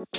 Kembali 0.00 0.16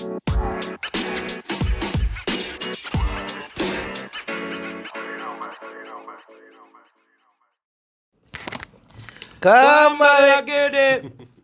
lagi 10.29 10.53
di 10.69 10.89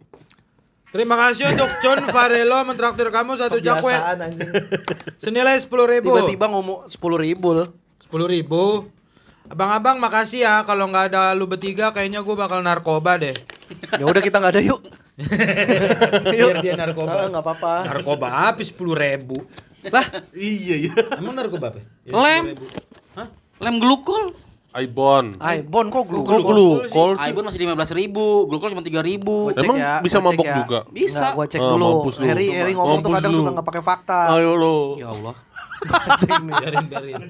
Terima 0.93 1.17
kasih 1.17 1.49
untuk 1.49 1.65
John 1.81 2.05
Varelo 2.13 2.61
mentraktir 2.61 3.09
kamu 3.09 3.41
satu 3.41 3.57
Kebiasaan 3.57 4.29
anjing. 4.29 4.45
senilai 5.25 5.57
sepuluh 5.57 5.89
ribu. 5.89 6.13
Tiba-tiba 6.13 6.45
ngomong 6.45 6.85
sepuluh 6.85 7.17
ribu 7.17 7.57
loh. 7.57 7.73
Sepuluh 7.97 8.29
ribu. 8.29 8.85
Abang-abang 9.49 9.97
makasih 9.97 10.45
ya 10.45 10.61
kalau 10.61 10.85
nggak 10.93 11.09
ada 11.09 11.33
lu 11.33 11.49
bertiga 11.49 11.89
kayaknya 11.89 12.21
gue 12.21 12.35
bakal 12.37 12.61
narkoba 12.61 13.17
deh. 13.17 13.33
Ya 13.97 14.05
udah 14.05 14.21
kita 14.21 14.37
nggak 14.37 14.53
ada 14.53 14.61
yuk. 14.61 15.06
Biar 16.33 16.55
dia 16.61 16.73
narkoba. 16.77 17.17
Ah, 17.17 17.27
nggak 17.27 17.43
apa-apa. 17.43 17.73
Narkoba 17.89 18.27
habis 18.29 18.69
sepuluh 18.69 18.93
ribu. 18.93 19.41
Lah, 19.87 20.05
Iya 20.31 20.75
iya. 20.77 20.93
Emang 21.17 21.33
narkoba 21.33 21.73
apa? 21.73 21.79
Ya, 22.05 22.11
Lem. 22.13 22.43
10.000. 22.53 23.17
Hah? 23.17 23.27
Lem 23.57 23.75
glukol. 23.81 24.23
Ibon. 24.77 25.41
Ibon 25.41 25.85
kok 25.89 26.05
Glukol. 26.05 26.37
glukol? 26.37 26.57
Glukol 26.85 27.11
sih. 27.17 27.33
Ibon 27.33 27.43
masih 27.49 27.59
15 27.65 27.97
ribu, 27.97 28.45
glukol 28.45 28.69
cuma 28.69 28.85
3 28.85 29.01
ribu. 29.01 29.49
Emang 29.57 29.73
ya, 29.73 30.05
bisa 30.05 30.21
mabok 30.21 30.45
ya. 30.45 30.55
juga? 30.61 30.79
Bisa. 30.93 31.17
Nggak, 31.17 31.33
gua 31.33 31.45
cek 31.49 31.59
Ah, 31.59 31.69
dulu. 31.73 31.89
Harry, 32.21 32.47
Harry 32.53 32.73
ngomong 32.77 32.99
tuh 33.01 33.09
kadang 33.09 33.33
suka 33.33 33.49
nggak 33.57 33.67
pakai 33.67 33.81
fakta. 33.81 34.19
Ayo 34.37 34.53
lo. 34.53 35.01
Ya 35.01 35.09
Allah. 35.09 35.33
Anjing 35.89 36.43
nih. 36.43 36.53
Biarin 36.57 36.85
biarin. 36.87 37.21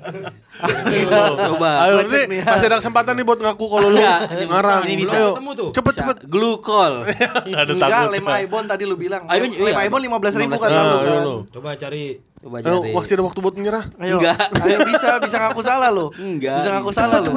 Coba. 1.39 1.71
Ayo 1.83 1.95
nih, 2.03 2.37
ya. 2.37 2.45
masih 2.47 2.67
ada 2.67 2.77
kesempatan 2.77 3.13
nih 3.13 3.25
buat 3.25 3.39
ngaku 3.39 3.65
kalau 3.67 3.87
lu 3.87 3.97
Enggak, 3.97 4.19
ini 4.29 4.45
ngarang. 4.45 4.81
ini 4.85 4.95
bisa. 4.97 5.15
Ayo. 5.15 5.29
Ketemu 5.31 5.51
tuh. 5.53 5.69
Cepet 5.71 5.93
cepet. 5.95 6.17
Glukol. 6.25 6.93
Enggak 7.05 7.61
ada 7.63 7.71
Enggak, 7.71 7.89
takut. 7.89 8.11
lem 8.13 8.25
Ibon 8.43 8.63
tadi 8.65 8.83
lu 8.83 8.95
bilang. 8.95 9.21
Ibon, 9.25 9.49
lem 9.49 9.73
iya. 9.73 9.85
Ibon 9.85 9.99
lima 10.01 10.17
belas 10.17 10.33
ribu 10.33 10.53
15.000. 10.53 10.59
kata 10.59 10.79
lu 10.79 10.95
ayo 10.97 10.97
kan. 10.97 11.25
Coba 11.51 11.69
cari. 11.75 12.05
Coba 12.37 12.55
Ayo, 12.59 12.75
cari. 12.79 12.89
masih 12.93 13.13
ada 13.13 13.23
waktu 13.25 13.39
buat 13.39 13.55
menyerah. 13.55 13.83
Ayo. 13.97 14.17
Enggak. 14.17 14.37
Ayo 14.63 14.77
bisa 14.85 15.07
bisa 15.19 15.35
ngaku 15.39 15.61
salah 15.61 15.89
lo. 15.89 16.05
Enggak. 16.13 16.55
Bisa 16.57 16.69
ngaku 16.71 16.91
salah 16.91 17.19
lo. 17.19 17.31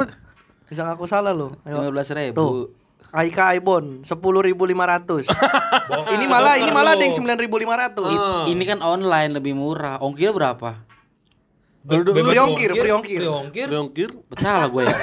Bisa 0.67 0.81
ngaku 0.83 1.05
salah 1.05 1.31
lo. 1.31 1.47
Ayo. 1.63 1.89
15 1.89 2.19
ribu. 2.19 2.35
Tuh. 2.35 2.53
Aika 3.11 3.51
Ibon 3.51 4.07
sepuluh 4.07 4.39
ribu 4.39 4.63
lima 4.63 4.87
ratus. 4.87 5.27
ini 6.15 6.25
malah 6.25 6.55
ini 6.55 6.71
malah 6.71 6.95
ada 6.95 7.03
yang 7.03 7.11
sembilan 7.11 7.35
ribu 7.37 7.59
lima 7.59 7.75
ratus. 7.75 8.47
Ini 8.47 8.63
kan 8.63 8.79
online 8.79 9.35
lebih 9.35 9.51
murah. 9.51 9.99
Ongkir 9.99 10.31
berapa? 10.31 10.79
Bebas 11.81 12.13
free 12.23 12.37
ongkir, 12.39 12.69
free 12.71 12.93
ongkir. 12.93 13.19
Free 13.19 13.33
ongkir. 13.33 13.67
Ongkir. 13.73 14.09
Salah 14.37 14.69
gue 14.69 14.83
ya. 14.83 14.93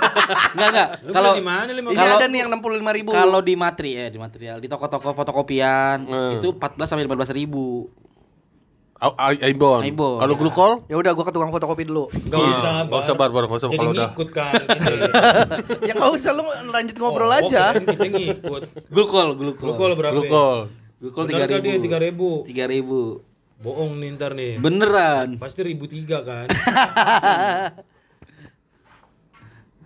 Enggak 0.54 0.68
enggak. 0.68 0.88
Kalau 1.08 1.30
di 1.32 1.40
mana 1.42 1.70
lima 1.70 1.88
Ini 1.88 1.96
Kalau- 1.96 2.18
ada 2.18 2.26
nih 2.26 2.38
yang 2.38 2.48
enam 2.48 2.60
puluh 2.60 2.76
lima 2.76 2.92
ribu. 2.92 3.10
kalau 3.10 3.40
di 3.40 3.54
materi 3.54 3.96
eh 3.96 4.08
di 4.08 4.18
material 4.18 4.56
di 4.58 4.66
toko-toko 4.66 5.14
fotokopian 5.14 5.98
Hmm. 6.00 6.32
itu 6.36 6.52
14 6.52 6.84
sampai 6.84 7.04
15 7.04 7.32
ribu. 7.32 7.88
Ibon. 8.98 9.86
Ibon. 9.86 10.18
Kalau 10.18 10.34
glukol? 10.34 10.72
Ya 10.84 10.98
udah 10.98 11.14
gua 11.14 11.22
ke 11.22 11.30
tukang 11.30 11.48
fotokopi 11.48 11.86
dulu. 11.86 12.10
Gak 12.10 12.34
usah. 12.36 12.72
Enggak 12.82 12.92
Iya. 12.92 13.04
usah 13.06 13.14
bar 13.14 13.30
bar, 13.30 13.42
enggak 13.46 13.58
usah 13.58 13.68
Jadi 13.68 13.78
kalau 13.78 13.92
udah. 13.94 14.08
ngikut 14.10 14.28
kan. 14.28 14.52
ya 15.88 15.92
nggak 15.94 16.12
usah 16.12 16.30
lu 16.34 16.42
lanjut 16.66 16.96
ngobrol 16.98 17.30
Oh, 17.30 17.38
aja. 17.40 17.64
Kita 17.72 17.94
ngikut. 18.04 18.62
Glukol, 18.90 19.28
glukol. 19.32 19.64
Glukol 19.64 19.90
berapa? 19.94 20.12
Glukol. 20.12 20.58
Glukol 20.98 21.22
Bener 21.24 21.46
3000. 21.46 21.54
gak 21.54 21.62
dia 21.62 21.76
tiga 22.44 22.66
ribu? 22.66 23.22
3000. 23.58 23.64
Bohong 23.64 23.98
nih 23.98 24.08
ntar 24.14 24.32
nih. 24.38 24.62
Beneran. 24.62 25.34
Pasti 25.42 25.66
ribu 25.66 25.90
tiga 25.90 26.22
kan. 26.22 26.46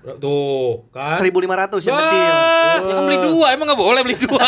Tuh 0.03 0.91
kan. 0.91 1.15
Seribu 1.15 1.39
lima 1.39 1.55
ratus 1.55 1.87
yang 1.87 1.95
Wah. 1.95 2.03
kecil. 2.03 2.35
Ya 2.83 2.93
kan 2.99 3.05
beli 3.07 3.19
dua, 3.23 3.47
emang 3.55 3.71
gak 3.71 3.79
boleh 3.79 4.03
beli 4.03 4.19
dua. 4.19 4.43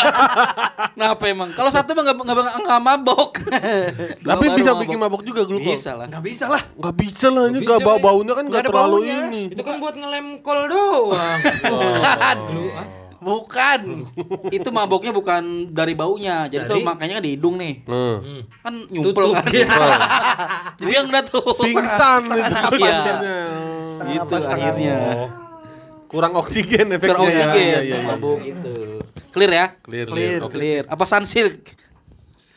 Kenapa 0.99 1.23
emang? 1.31 1.49
Kalau 1.55 1.71
satu 1.71 1.95
emang 1.95 2.11
gak, 2.11 2.15
gak, 2.27 2.35
gak, 2.35 2.59
gak 2.59 2.81
mabok. 2.83 3.31
Tapi 4.35 4.45
bisa 4.59 4.75
bikin 4.75 4.99
mabok 4.99 5.23
juga 5.23 5.47
glukol. 5.47 5.71
Bisa 5.71 5.95
lah. 5.95 6.11
Nggak 6.11 6.23
bisa 6.27 6.45
lah. 6.51 6.59
Enggak 6.75 6.95
bisa 6.99 7.27
lah, 7.31 7.43
ini 7.47 7.59
bisa, 7.63 7.79
bau 7.79 7.95
Wi. 7.95 8.03
baunya 8.03 8.33
kan 8.35 8.45
ada 8.51 8.61
terlalu 8.67 8.97
baunya. 8.99 9.15
ini. 9.31 9.41
Itu 9.55 9.63
kan 9.63 9.75
buat 9.79 9.95
ngelem 9.95 10.27
kol 10.43 10.59
doang. 10.67 11.39
Bukan. 13.25 13.79
Itu 14.57 14.69
maboknya 14.69 15.09
bukan 15.09 15.73
dari 15.73 15.97
baunya. 15.97 16.45
Jadi 16.45 16.69
tuh 16.69 16.77
Dari? 16.77 16.85
makanya 16.85 17.13
kan 17.17 17.23
di 17.25 17.31
hidung 17.33 17.55
nih. 17.57 17.73
Hmm. 17.89 18.15
Hmm. 18.21 18.41
Kan 18.61 18.73
nyumpel 18.93 19.23
Tutup. 19.33 19.41
kan. 19.41 19.49
Jadi 20.79 20.91
yang 20.93 21.07
udah 21.09 21.23
tuh. 21.25 21.41
Pingsan 21.57 22.21
itu 22.29 22.53
Iya. 22.77 22.93
pasiennya. 22.93 23.39
Gitu 24.05 24.29
Apa, 24.29 24.35
setengah 24.37 24.69
akhirnya. 24.69 24.97
Oh. 25.17 25.29
Kurang 26.05 26.33
oksigen 26.37 26.85
efeknya. 26.93 27.09
Kurang 27.11 27.23
oksigen. 27.25 27.49
Iya, 27.57 27.79
iya, 27.81 27.97
iya. 27.97 27.97
Mabuk 28.05 28.39
itu. 28.39 28.73
Clear 29.33 29.51
ya? 29.51 29.65
Clear, 29.81 30.05
Clear. 30.07 30.39
clear. 30.45 30.51
Clear. 30.53 30.83
Apa 30.85 31.03
sunsilk? 31.03 31.59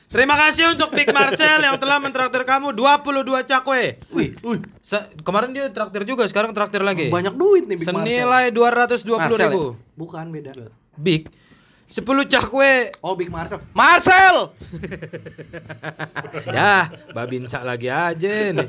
Terima 0.08 0.40
kasih 0.40 0.72
untuk 0.72 0.88
Big 0.96 1.12
Marcel 1.12 1.60
yang 1.60 1.76
telah 1.76 2.00
mentraktir 2.00 2.40
kamu 2.40 2.72
22 2.72 3.44
cakwe. 3.44 4.00
Wih, 4.08 4.32
Se- 4.80 5.04
kemarin 5.20 5.52
dia 5.52 5.68
traktir 5.68 6.08
juga, 6.08 6.24
sekarang 6.24 6.56
traktir 6.56 6.80
lagi. 6.80 7.12
Banyak 7.12 7.36
duit 7.36 7.68
nih 7.68 7.76
Big 7.76 7.84
Marcel. 7.84 8.08
Senilai 8.08 8.44
220 8.48 9.04
Marcel 9.20 9.52
ribu. 9.52 9.64
Bukan 9.92 10.24
beda. 10.32 10.52
Big. 10.96 11.28
10 11.88 12.04
cakwe. 12.24 12.92
Oh 13.00 13.16
Big 13.16 13.28
Marcel. 13.28 13.60
Marcel. 13.76 14.36
Ya, 16.48 16.88
babinsa 17.12 17.60
lagi 17.60 17.92
aja 17.92 18.52
nih. 18.52 18.68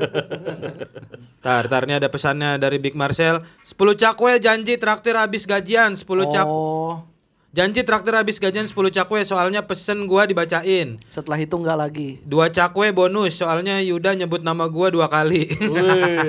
Tar, 1.40 1.68
tar 1.68 1.88
ini 1.88 1.96
ada 1.96 2.12
pesannya 2.12 2.60
dari 2.60 2.80
Big 2.80 2.96
Marcel. 2.96 3.40
10 3.64 3.76
cakwe 3.96 4.40
janji 4.40 4.76
traktir 4.76 5.16
habis 5.16 5.48
gajian 5.48 5.96
10 5.96 6.04
cak. 6.04 6.46
Oh. 6.48 7.04
Janji 7.50 7.82
traktir 7.82 8.14
habis 8.14 8.38
gajian 8.38 8.70
10 8.70 8.78
cakwe 8.94 9.26
soalnya 9.26 9.66
pesen 9.66 10.06
gua 10.06 10.30
dibacain. 10.30 11.02
Setelah 11.10 11.34
itu 11.36 11.50
nggak 11.52 11.78
lagi. 11.80 12.22
Dua 12.22 12.46
cakwe 12.46 12.94
bonus 12.94 13.42
soalnya 13.42 13.82
Yuda 13.82 14.14
nyebut 14.14 14.46
nama 14.46 14.70
gua 14.70 14.94
dua 14.94 15.10
kali. 15.10 15.50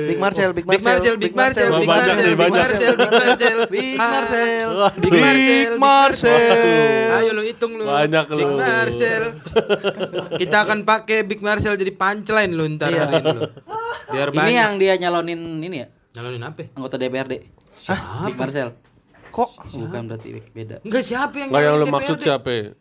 Big 0.08 0.16
Marcel, 0.16 0.56
Big 0.56 0.64
Big 0.64 0.80
Marcel, 0.80 0.96
Marcel, 0.96 1.14
Big 1.20 1.34
Marcel, 1.36 1.68
Big 1.68 1.84
Banyak 1.84 2.08
Marcel, 2.08 2.32
Big. 2.32 2.48
Marcel, 2.48 2.94
Big 2.96 3.12
Marcel, 3.12 3.58
Big 3.68 3.88
Ah. 3.92 4.08
Marcel. 4.10 4.68
Big 4.96 5.12
Big 5.12 5.20
Marcel, 5.20 5.72
Marcel. 5.76 7.08
Ayo 7.12 7.30
lu 7.36 7.42
hitung 7.44 7.72
lu. 7.76 7.84
Banyak 7.84 8.26
lu. 8.26 8.38
Big 8.40 8.52
Marcel. 8.56 9.22
Kita 10.40 10.56
akan 10.64 10.88
pakai 10.88 11.20
Big 11.22 11.44
Marcel 11.44 11.76
jadi 11.76 11.92
punchline 11.92 12.48
lu 12.50 12.64
ntar 12.74 12.88
Iya. 12.88 13.04
hari 13.04 13.20
ini 13.20 13.28
lu. 13.34 13.42
Biar 14.08 14.28
banyak. 14.32 14.40
ini 14.40 14.52
yang 14.56 14.72
dia 14.74 14.94
nyalonin 14.96 15.40
ini 15.60 15.76
ya? 15.76 15.86
nyalonin 16.10 16.42
apa? 16.42 16.64
Anggota 16.72 16.96
DPRD. 16.96 17.44
Hah? 17.86 18.24
Big 18.24 18.40
Marcel. 18.40 18.72
Kok? 19.30 19.50
Bukan 19.70 20.02
berarti 20.10 20.28
beda. 20.50 20.76
Enggak 20.82 21.02
siapa 21.06 21.34
yang 21.38 21.48
Enggak 21.54 21.62
yang 21.62 21.74
lu 21.74 21.86
nyalonin 21.86 21.94
maksud 21.94 22.18
siapa? 22.18 22.74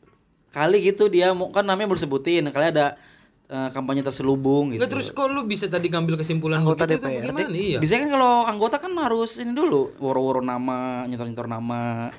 Kali 0.50 0.78
gitu 0.82 1.06
dia 1.14 1.30
mau 1.38 1.54
kan 1.54 1.62
namanya 1.62 1.94
baru 1.94 2.02
sebutin, 2.02 2.50
kali 2.50 2.74
ada 2.74 2.98
eh, 3.46 3.70
kampanye 3.70 4.02
terselubung 4.02 4.74
gitu. 4.74 4.82
Nggak, 4.82 4.92
terus 4.92 5.14
kok 5.14 5.30
lu 5.30 5.46
bisa 5.46 5.70
tadi 5.70 5.94
ngambil 5.94 6.18
kesimpulan 6.18 6.66
Anggota 6.66 6.90
begitu 6.90 7.06
tuh 7.06 7.10
DPRD? 7.14 7.30
gimana? 7.30 7.54
Iya. 7.54 7.78
Biasanya 7.78 8.02
kan 8.02 8.12
kalau 8.18 8.34
anggota 8.50 8.76
kan 8.82 8.92
harus 8.98 9.38
ini 9.38 9.54
dulu, 9.54 9.94
woro-woro 10.02 10.42
nama, 10.42 11.06
nyetor-nyetor 11.06 11.46
nama. 11.46 12.10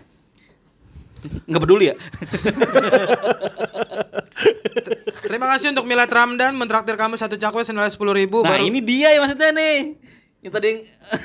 Nggak 1.50 1.62
peduli 1.62 1.90
ya? 1.90 1.96
Terima 5.20 5.46
kasih 5.52 5.70
untuk 5.76 5.84
Milad 5.84 6.08
Ramdan 6.08 6.56
mentraktir 6.56 6.96
kamu 6.96 7.20
satu 7.20 7.36
cakwe 7.36 7.62
senilai 7.62 7.92
sepuluh 7.92 8.16
ribu. 8.16 8.40
Nah 8.42 8.56
baru... 8.56 8.66
ini 8.66 8.80
dia 8.80 9.12
ya 9.12 9.20
maksudnya 9.20 9.52
nih. 9.52 9.94
Yang 10.40 10.52
tadi 10.56 10.70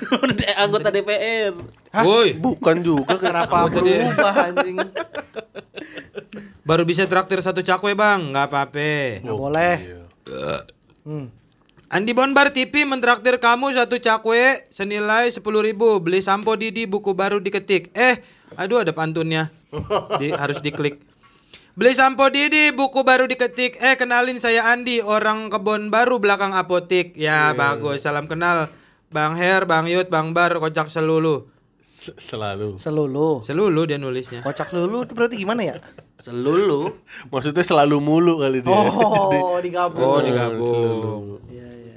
anggota 0.63 0.91
DPR. 0.91 1.55
Woi, 2.03 2.35
Bukan 2.35 2.83
juga. 2.83 3.15
Kenapa 3.15 3.71
berubah 3.71 4.33
anjing? 4.51 4.77
baru 6.65 6.81
bisa 6.81 7.05
traktir 7.05 7.39
satu 7.45 7.61
cakwe 7.61 7.93
bang, 7.93 8.33
nggak 8.33 8.45
apa-apa. 8.49 9.21
Nggak 9.21 9.37
boleh. 9.37 9.75
Iya. 9.85 10.03
Hmm. 11.05 11.27
Andi 11.85 12.17
Bonbar 12.17 12.49
TV 12.49 12.81
mentraktir 12.81 13.37
kamu 13.37 13.77
satu 13.77 14.01
cakwe 14.01 14.65
senilai 14.73 15.29
sepuluh 15.29 15.61
ribu. 15.61 16.01
Beli 16.01 16.25
sampo 16.25 16.57
Didi 16.57 16.89
buku 16.89 17.13
baru 17.13 17.37
diketik. 17.37 17.93
Eh, 17.93 18.19
aduh 18.57 18.81
ada 18.81 18.91
pantunnya. 18.91 19.53
Di, 20.17 20.33
harus 20.33 20.65
diklik. 20.65 20.97
Beli 21.77 21.93
sampo 21.93 22.25
Didi 22.33 22.73
buku 22.73 23.05
baru 23.05 23.29
diketik. 23.29 23.77
Eh 23.77 23.93
kenalin 24.01 24.41
saya 24.41 24.65
Andi 24.73 25.05
orang 25.05 25.53
kebon 25.53 25.93
baru 25.93 26.17
belakang 26.17 26.57
apotik. 26.57 27.13
Ya 27.13 27.53
bagus. 27.53 28.01
Salam 28.01 28.25
kenal 28.25 28.73
Bang 29.13 29.37
Her, 29.37 29.69
Bang 29.69 29.85
Yud, 29.85 30.09
Bang 30.09 30.33
Bar, 30.33 30.57
kocak 30.57 30.89
selulu. 30.89 31.47
Selalu. 31.85 32.77
Selulu. 32.77 33.41
Selulu 33.41 33.81
dia 33.83 33.97
nulisnya. 33.97 34.41
Kocak 34.41 34.69
lulu 34.71 35.05
itu 35.05 35.13
berarti 35.13 35.35
gimana 35.35 35.61
ya? 35.63 35.75
Selulu. 36.17 36.97
Maksudnya 37.29 37.61
selalu 37.61 37.97
mulu 37.97 38.37
kali 38.37 38.61
dia. 38.61 38.73
Oh, 38.73 39.57
digabung. 39.65 40.01
Oh 40.03 40.19
digabung. 40.19 41.23
Iya, 41.47 41.65
iya. 41.65 41.95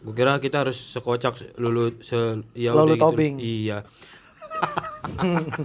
Gue 0.00 0.14
kira 0.14 0.36
kita 0.36 0.64
harus 0.64 0.76
sekocak 0.76 1.36
lulu 1.56 2.00
se 2.00 2.16
ya 2.52 2.72
Lalu 2.72 2.96
gitu. 2.96 3.04
tobing. 3.04 3.34
Iya. 3.36 3.84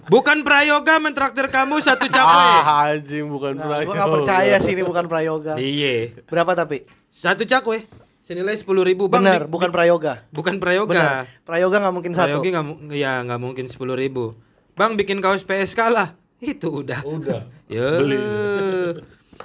Bukan 0.05 0.43
prayoga 0.43 0.99
mentraktir 0.99 1.47
kamu 1.47 1.81
satu 1.81 2.05
cakwe. 2.05 2.43
Ah, 2.61 2.87
anjing 2.89 3.25
bukan 3.25 3.57
Nah, 3.57 3.63
prayoga. 3.65 3.83
gua 3.83 3.93
nggak 3.95 4.13
percaya 4.15 4.55
sih 4.59 4.71
ini 4.71 4.83
bukan 4.83 5.05
prayoga. 5.07 5.57
Iya. 5.57 6.23
Berapa 6.23 6.53
tapi? 6.53 6.85
Satu 7.07 7.43
cakwe 7.43 7.83
senilai 8.23 8.55
sepuluh 8.55 8.81
ribu 8.81 9.05
bang. 9.05 9.21
Benar, 9.21 9.41
bukan 9.45 9.69
prayoga. 9.69 10.23
bukan 10.31 10.57
prayoga. 10.57 10.95
Benar. 10.95 11.43
Prayoga 11.43 11.77
nggak 11.77 11.93
mungkin 11.93 12.13
satu. 12.15 12.39
Mu- 12.39 12.89
ya 12.89 13.19
nggak 13.21 13.37
mungkin 13.37 13.65
sepuluh 13.67 13.93
ribu. 13.93 14.31
Bang 14.73 14.95
bikin 14.95 15.19
kaos 15.19 15.43
PSK 15.43 15.79
lah. 15.87 16.15
Itu 16.39 16.81
udah. 16.81 17.03
Udah. 17.03 17.43
Ya. 17.71 17.89
Beli. 17.97 18.17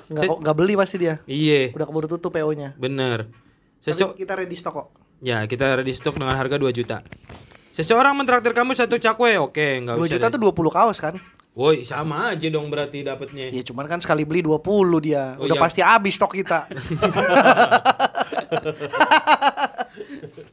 Nggak, 0.09 0.25
kok- 0.25 0.41
nggak 0.41 0.57
beli 0.57 0.73
pasti 0.73 0.97
dia. 0.97 1.21
Iya, 1.25 1.73
Udah 1.73 1.85
keburu 1.85 2.09
tutup 2.09 2.29
PO-nya. 2.29 2.73
bener. 2.77 3.29
Tapi 3.29 3.89
Sesok 3.89 4.17
kita 4.17 4.37
ready 4.37 4.53
stock 4.53 4.73
kok. 4.75 4.89
Ya, 5.21 5.45
kita 5.45 5.77
ready 5.77 5.93
stock 5.93 6.17
dengan 6.17 6.33
harga 6.33 6.57
2 6.57 6.69
juta. 6.73 7.01
Seseorang 7.73 8.13
mentraktir 8.13 8.53
kamu 8.53 8.73
satu 8.73 8.97
cakwe, 8.97 9.37
oke, 9.39 9.85
nggak 9.85 9.97
2 9.97 10.01
usah. 10.03 10.13
juta 10.13 10.27
deh. 10.27 10.33
tuh 10.35 10.41
20 10.45 10.73
kaos 10.73 10.99
kan? 10.99 11.15
Woi, 11.53 11.83
sama 11.83 12.31
aja 12.31 12.49
dong 12.49 12.69
berarti 12.69 13.03
dapatnya. 13.03 13.49
Ya 13.51 13.63
cuman 13.63 13.85
kan 13.85 13.99
sekali 13.99 14.25
beli 14.25 14.41
20 14.41 14.61
dia. 15.01 15.37
Oh, 15.37 15.45
Udah 15.45 15.57
iya. 15.57 15.63
pasti 15.63 15.81
habis 15.81 16.15
stok 16.15 16.33
kita. 16.37 16.69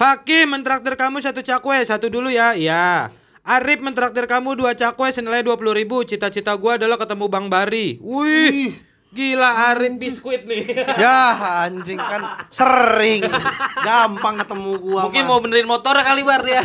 Fakih 0.00 0.48
mentraktir 0.48 0.96
kamu 0.96 1.20
satu 1.20 1.44
cakwe, 1.44 1.84
satu 1.84 2.08
dulu 2.08 2.32
ya. 2.32 2.56
Iya. 2.56 3.12
Arif 3.44 3.84
mentraktir 3.84 4.24
kamu 4.24 4.56
dua 4.56 4.72
cakwe 4.72 5.12
senilai 5.12 5.44
20 5.44 5.60
ribu. 5.76 6.00
Cita-cita 6.08 6.56
gua 6.56 6.80
adalah 6.80 6.96
ketemu 6.96 7.28
Bang 7.28 7.52
Bari. 7.52 8.00
Wih, 8.00 8.80
gila 9.12 9.72
Arif 9.72 10.00
biskuit 10.00 10.48
nih. 10.48 10.72
ya 11.04 11.36
anjing 11.68 12.00
kan 12.00 12.48
sering. 12.48 13.28
Gampang 13.84 14.40
ketemu 14.40 14.72
gua. 14.80 15.12
Mungkin 15.12 15.24
mah. 15.28 15.36
mau 15.36 15.38
benerin 15.44 15.68
motor 15.68 15.92
kali 16.00 16.24
bar 16.24 16.48
ya. 16.48 16.64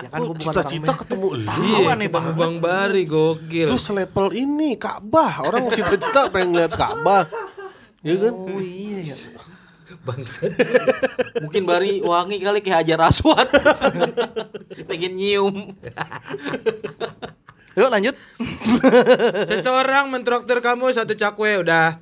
ya 0.00 0.08
kan 0.08 0.20
gua 0.24 0.32
bukan 0.32 0.40
Cita-cita 0.40 0.92
ketemu 1.04 1.28
lu. 1.36 1.52
Ketemu 1.52 2.08
banget. 2.08 2.32
Bang 2.32 2.54
Bari 2.64 3.04
gokil. 3.04 3.68
Lu 3.68 3.76
selevel 3.76 4.40
ini 4.40 4.80
Ka'bah. 4.80 5.44
Orang 5.44 5.68
cita-cita 5.68 6.32
pengen 6.32 6.56
lihat 6.56 6.72
Ka'bah. 6.72 7.28
Ya 8.00 8.16
kan? 8.16 8.32
Oh 8.32 8.56
iya 8.56 9.04
Bangsat. 10.00 10.52
Mungkin 11.44 11.62
Bari 11.68 12.00
wangi 12.00 12.40
kali 12.40 12.64
kayak 12.64 12.84
Hajar 12.84 13.00
Aswad. 13.04 13.48
Pengen 14.88 15.12
nyium. 15.16 15.76
Yuk 17.76 17.88
lanjut. 17.92 18.16
Seseorang 19.46 20.08
mentraktir 20.08 20.58
kamu 20.64 20.90
satu 20.96 21.12
cakwe 21.12 21.60
udah. 21.60 22.00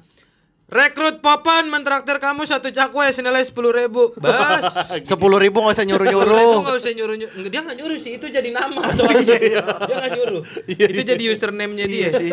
Rekrut 0.68 1.24
Popan 1.24 1.64
mentraktir 1.72 2.20
kamu 2.20 2.44
satu 2.44 2.68
cakwe 2.68 3.08
senilai 3.08 3.40
10 3.40 3.56
ribu. 3.56 4.12
Bas. 4.20 4.68
Sepuluh 5.08 5.40
ribu 5.40 5.64
nggak 5.64 5.80
usah 5.80 5.86
nyuruh 5.88 6.06
nyuruh. 6.12 6.60
nggak 6.60 6.76
usah 6.76 6.92
nyuruh, 6.92 7.16
nyuruh. 7.16 7.48
Dia 7.48 7.60
nggak 7.64 7.76
nyuruh 7.80 7.96
sih, 7.96 8.20
itu 8.20 8.28
jadi 8.28 8.52
nama 8.52 8.92
soalnya. 8.92 9.36
dia 9.40 9.64
nggak 9.96 10.12
nyuruh. 10.12 10.42
itu 10.68 11.00
jadi 11.08 11.22
username-nya 11.32 11.88
dia. 11.88 11.96
Iya 11.96 12.08
sih. 12.20 12.30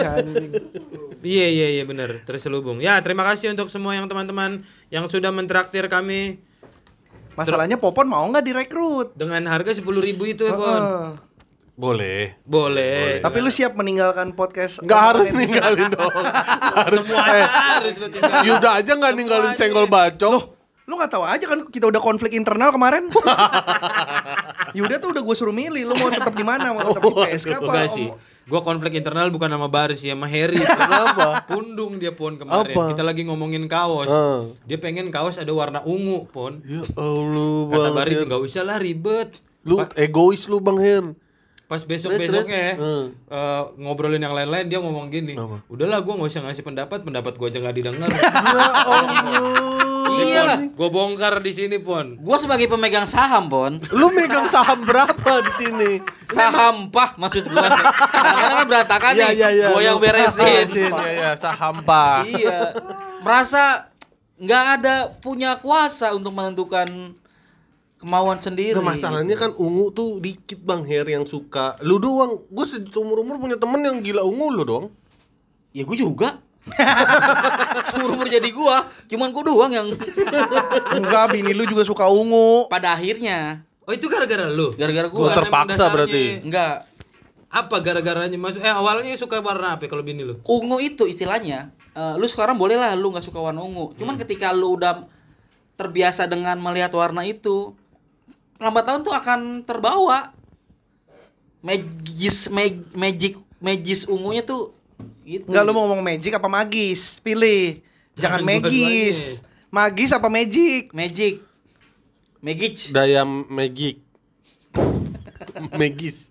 Iya 1.26 1.48
iya 1.48 1.68
iya 1.80 1.84
benar 1.88 2.28
terselubung. 2.28 2.84
Ya 2.84 3.00
terima 3.00 3.24
kasih 3.24 3.56
untuk 3.56 3.72
semua 3.72 3.96
yang 3.96 4.04
teman-teman 4.12 4.68
yang 4.96 5.12
sudah 5.12 5.28
mentraktir 5.36 5.92
kami 5.92 6.40
Masalahnya 7.36 7.76
Popon 7.76 8.08
mau 8.08 8.24
nggak 8.32 8.46
direkrut? 8.48 9.12
dengan 9.12 9.44
harga 9.52 9.76
sepuluh 9.76 10.00
ribu 10.00 10.24
itu 10.24 10.48
Bon. 10.48 10.64
Heeh. 10.64 11.36
Boleh. 11.76 12.40
Boleh. 12.48 13.20
Tapi 13.20 13.44
lu 13.44 13.52
siap 13.52 13.76
meninggalkan 13.76 14.32
podcast? 14.32 14.80
Nggak 14.80 15.02
harus 15.12 15.28
ninggalin 15.36 15.92
dong. 15.92 16.08
harus 16.88 17.04
Semuanya 17.04 17.44
harus 17.52 17.94
lu 18.00 18.08
tinggal. 18.08 18.42
Yuda 18.48 18.70
aja 18.80 18.92
nggak 18.96 19.14
ninggalin 19.20 19.52
senggol 19.60 19.84
bacok. 19.92 20.56
Lu 20.88 20.96
nggak 20.96 21.12
tahu 21.12 21.28
aja 21.28 21.44
kan 21.44 21.68
kita 21.68 21.92
udah 21.92 22.00
konflik 22.00 22.32
internal 22.32 22.72
kemarin. 22.72 23.12
Yuda 24.76 25.00
tuh 25.00 25.16
udah 25.16 25.24
gue 25.24 25.36
suruh 25.40 25.56
milih, 25.56 25.88
lu 25.88 25.96
mau 25.96 26.12
tetap 26.12 26.36
di 26.36 26.44
mana? 26.44 26.76
Mau 26.76 26.92
tetap 26.92 27.02
di 27.02 27.14
PSK 27.16 27.52
apa? 27.56 27.64
Enggak 27.64 27.90
sih. 27.96 28.08
Gua 28.46 28.62
konflik 28.62 28.94
internal 28.94 29.34
bukan 29.34 29.50
sama 29.50 29.66
Baris 29.66 30.06
ya, 30.06 30.14
sama 30.14 30.30
Harry. 30.30 30.62
Kenapa? 30.86 31.42
Pundung 31.50 31.98
dia 31.98 32.14
pon 32.14 32.38
kemarin. 32.38 32.78
Apa? 32.78 32.94
Kita 32.94 33.02
lagi 33.02 33.26
ngomongin 33.26 33.66
kaos. 33.66 34.06
Ah. 34.06 34.46
Dia 34.70 34.78
pengen 34.78 35.10
kaos 35.10 35.42
ada 35.42 35.50
warna 35.50 35.82
ungu 35.82 36.30
pon. 36.30 36.62
Ya 36.62 36.86
Allah, 36.94 37.58
Kata 37.74 37.90
Bang 37.90 37.96
Baris 37.98 38.22
nggak 38.22 38.42
usah 38.46 38.62
lah 38.62 38.78
ribet. 38.78 39.42
Lu 39.66 39.82
egois 39.98 40.46
lu 40.46 40.62
Bang 40.62 40.78
Her. 40.78 41.18
Pas 41.66 41.82
besok 41.82 42.14
besoknya 42.14 42.78
eh, 42.78 43.64
ngobrolin 43.82 44.22
yang 44.22 44.38
lain-lain 44.38 44.70
dia 44.70 44.78
ngomong 44.78 45.10
gini. 45.10 45.34
Apa? 45.34 45.66
Udahlah 45.66 46.06
gua 46.06 46.22
nggak 46.22 46.30
usah 46.30 46.46
ngasih 46.46 46.62
pendapat, 46.62 47.02
pendapat 47.02 47.34
gua 47.42 47.50
aja 47.50 47.58
nggak 47.58 47.76
didengar. 47.82 48.10
Iya 49.26 49.95
lah. 50.24 50.60
Gue 50.72 50.90
bongkar 50.90 51.44
di 51.44 51.52
sini 51.52 51.78
pon. 51.82 52.16
Gua 52.22 52.38
sebagai 52.40 52.70
pemegang 52.72 53.04
saham, 53.10 53.52
Pon. 53.52 53.78
Lu 53.92 54.10
megang 54.16 54.48
saham 54.48 54.86
berapa 54.88 55.32
di 55.44 55.52
sini? 55.60 55.92
Saham 56.32 56.88
pah 56.90 57.14
maksud 57.20 57.50
gua. 57.52 57.68
Kadang-kadang 58.12 58.56
kan 58.56 58.68
berantakan 58.68 59.12
nih. 59.18 59.30
Gua 59.70 59.82
yang 59.82 59.98
Lu 59.98 60.04
beresin. 60.04 60.68
Ya 60.72 61.12
ya, 61.12 61.32
saham 61.36 61.84
Pak. 61.84 62.30
iya. 62.32 62.72
Merasa 63.20 63.90
nggak 64.36 64.64
ada 64.80 64.96
punya 65.24 65.56
kuasa 65.60 66.12
untuk 66.12 66.36
menentukan 66.36 66.88
kemauan 67.96 68.38
sendiri. 68.38 68.78
Nah, 68.78 68.94
masalahnya 68.94 69.34
kan 69.34 69.52
ungu 69.58 69.90
tuh 69.90 70.22
dikit 70.22 70.62
Bang 70.62 70.86
Her 70.86 71.10
yang 71.10 71.26
suka. 71.26 71.80
Lu 71.82 71.98
doang. 71.98 72.46
Gue 72.52 72.66
seumur 72.68 73.26
umur 73.26 73.42
punya 73.42 73.58
temen 73.58 73.82
yang 73.82 73.98
gila 74.04 74.22
ungu 74.22 74.48
lu 74.54 74.64
dong. 74.64 74.86
Ya 75.74 75.84
gue 75.84 75.98
juga. 75.98 76.40
Seumur 77.90 78.14
umur 78.14 78.26
jadi 78.26 78.50
gua, 78.50 78.84
cuman 79.06 79.30
gua 79.30 79.44
doang 79.44 79.72
yang 79.72 79.88
Enggak, 80.92 81.26
bini 81.32 81.52
lu 81.52 81.64
juga 81.64 81.82
suka 81.82 82.06
ungu. 82.06 82.66
pada 82.68 82.94
akhirnya 82.94 83.62
Oh 83.86 83.94
itu 83.94 84.10
gara-gara 84.10 84.50
lu? 84.50 84.74
gara-gara 84.74 85.06
Gua 85.08 85.30
gua 85.30 85.38
terpaksa 85.38 85.78
Dasarnya 85.78 85.94
berarti. 85.94 86.24
enggak 86.42 86.76
Apa 87.48 87.76
gara-garanya? 87.80 88.36
Maksud 88.36 88.60
eh 88.60 88.68
awalnya 88.68 89.14
suka 89.14 89.40
warna 89.40 89.78
apa 89.78 89.86
kalau 89.86 90.02
bini 90.02 90.22
lu? 90.22 90.42
ungu 90.42 90.78
itu 90.80 91.06
istilahnya 91.06 91.70
eh, 91.92 92.14
lu 92.16 92.26
sekarang 92.26 92.58
boleh 92.58 92.76
lah 92.76 92.92
lu 92.94 93.10
nggak 93.10 93.24
suka 93.24 93.38
warna 93.38 93.62
ungu 93.62 93.94
cuman 93.96 94.18
ketika 94.18 94.50
lu 94.50 94.74
udah 94.74 95.06
terbiasa 95.76 96.26
dengan 96.26 96.58
melihat 96.58 96.92
warna 96.92 97.24
itu 97.24 97.72
lambat 98.58 98.84
tahun 98.84 99.04
tuh 99.04 99.12
akan 99.12 99.40
terbawa 99.64 100.32
magis 101.60 102.48
mag, 102.48 102.74
magic 102.94 103.36
magis 103.58 104.06
ungunya 104.06 104.42
tuh 104.42 104.72
itu 105.26 105.44
Enggak 105.44 105.64
lu 105.64 105.72
mau 105.72 105.84
ngomong 105.84 106.02
magic 106.02 106.32
apa 106.32 106.46
magis? 106.46 107.18
Pilih. 107.20 107.82
Jangan, 108.14 108.40
Jangan 108.40 108.62
magis. 108.62 109.18
Magis 109.68 110.12
apa 110.12 110.28
magic? 110.30 110.94
magic 110.94 111.42
magic 112.40 112.74
Daya 112.90 113.26
Magic. 113.26 114.00
Megis. 115.74 116.30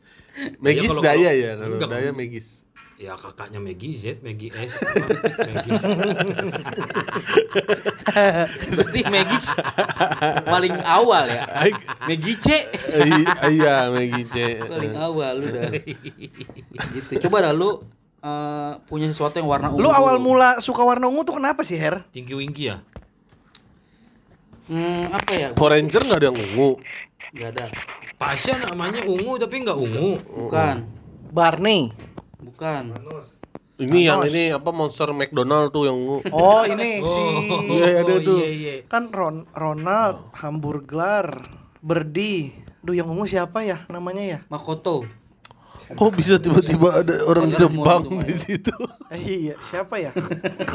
Megis 0.58 0.88
kalau- 0.88 1.02
daya 1.02 1.18
kalau- 1.24 1.34
ya 1.34 1.50
kalau 1.56 1.74
enggak, 1.76 1.90
daya 1.90 2.10
Megis. 2.10 2.62
Ya 2.94 3.18
kakaknya 3.18 3.58
Maggie 3.58 3.90
Z, 3.92 4.22
Maggie 4.22 4.54
S, 4.54 4.78
Maggie 5.50 5.82
berarti 8.70 9.00
magic 9.08 9.42
paling 10.44 10.74
awal 10.80 11.24
ya 11.26 11.42
magic 12.06 12.38
C 12.38 12.48
Iya, 13.50 13.90
Megis. 13.90 14.62
paling 14.62 14.94
awal 14.94 15.32
lu 15.36 15.46
dah 15.48 15.70
gitu 16.94 17.12
coba 17.26 17.50
dah 17.50 17.52
lu 17.52 17.82
eh, 18.24 18.72
punya 18.88 19.06
sesuatu 19.12 19.36
yang 19.36 19.48
warna 19.48 19.68
ungu 19.68 19.84
Lu 19.84 19.92
awal 19.92 20.16
mula 20.16 20.58
suka 20.64 20.80
warna 20.80 21.06
ungu 21.06 21.22
tuh 21.22 21.36
kenapa 21.36 21.60
sih, 21.60 21.76
Her? 21.76 22.08
Tinky 22.08 22.32
Winky 22.32 22.72
ya? 22.72 22.80
hmm, 24.64 25.12
apa 25.12 25.30
ya 25.36 25.48
Power 25.52 25.76
Ranger 25.76 26.02
nggak 26.08 26.18
ada 26.24 26.26
yang 26.32 26.38
ungu. 26.40 26.70
nggak 27.36 27.48
ada 27.52 27.64
Pasha 28.16 28.56
namanya 28.56 29.04
ungu 29.04 29.36
tapi 29.36 29.60
nggak 29.60 29.76
ungu. 29.76 30.16
bukan 30.24 30.76
Barney. 31.34 31.90
bukan 32.40 32.94
Ini 33.74 34.06
yang 34.06 34.22
ini 34.22 34.54
apa 34.54 34.70
monster 34.70 35.10
McDonald 35.10 35.74
tuh 35.74 35.90
yang 35.90 35.98
ungu. 35.98 36.22
Oh, 36.30 36.62
ini 36.62 37.02
si 37.10 37.22
Iya, 37.74 38.06
ada 38.06 38.14
tuh. 38.22 38.38
Iya, 38.38 38.48
iya. 38.54 38.74
kan 38.86 39.10
Ron 39.10 39.50
Ronald, 39.50 40.30
Hamburglar, 40.38 41.34
Berdi. 41.82 42.54
Duh, 42.86 42.94
yang 42.94 43.10
ungu 43.10 43.26
siapa 43.26 43.66
ya 43.66 43.82
namanya 43.90 44.22
ya? 44.22 44.38
Makoto 44.46 45.02
Kok 45.92 46.10
bisa 46.16 46.40
tiba-tiba 46.40 47.04
ada 47.04 47.14
orang 47.28 47.52
Padahal 47.52 47.60
Jepang 47.60 48.02
di 48.08 48.16
Maya. 48.16 48.32
situ? 48.32 48.76
Eh, 49.12 49.20
iya, 49.20 49.54
siapa 49.68 50.00
ya? 50.00 50.10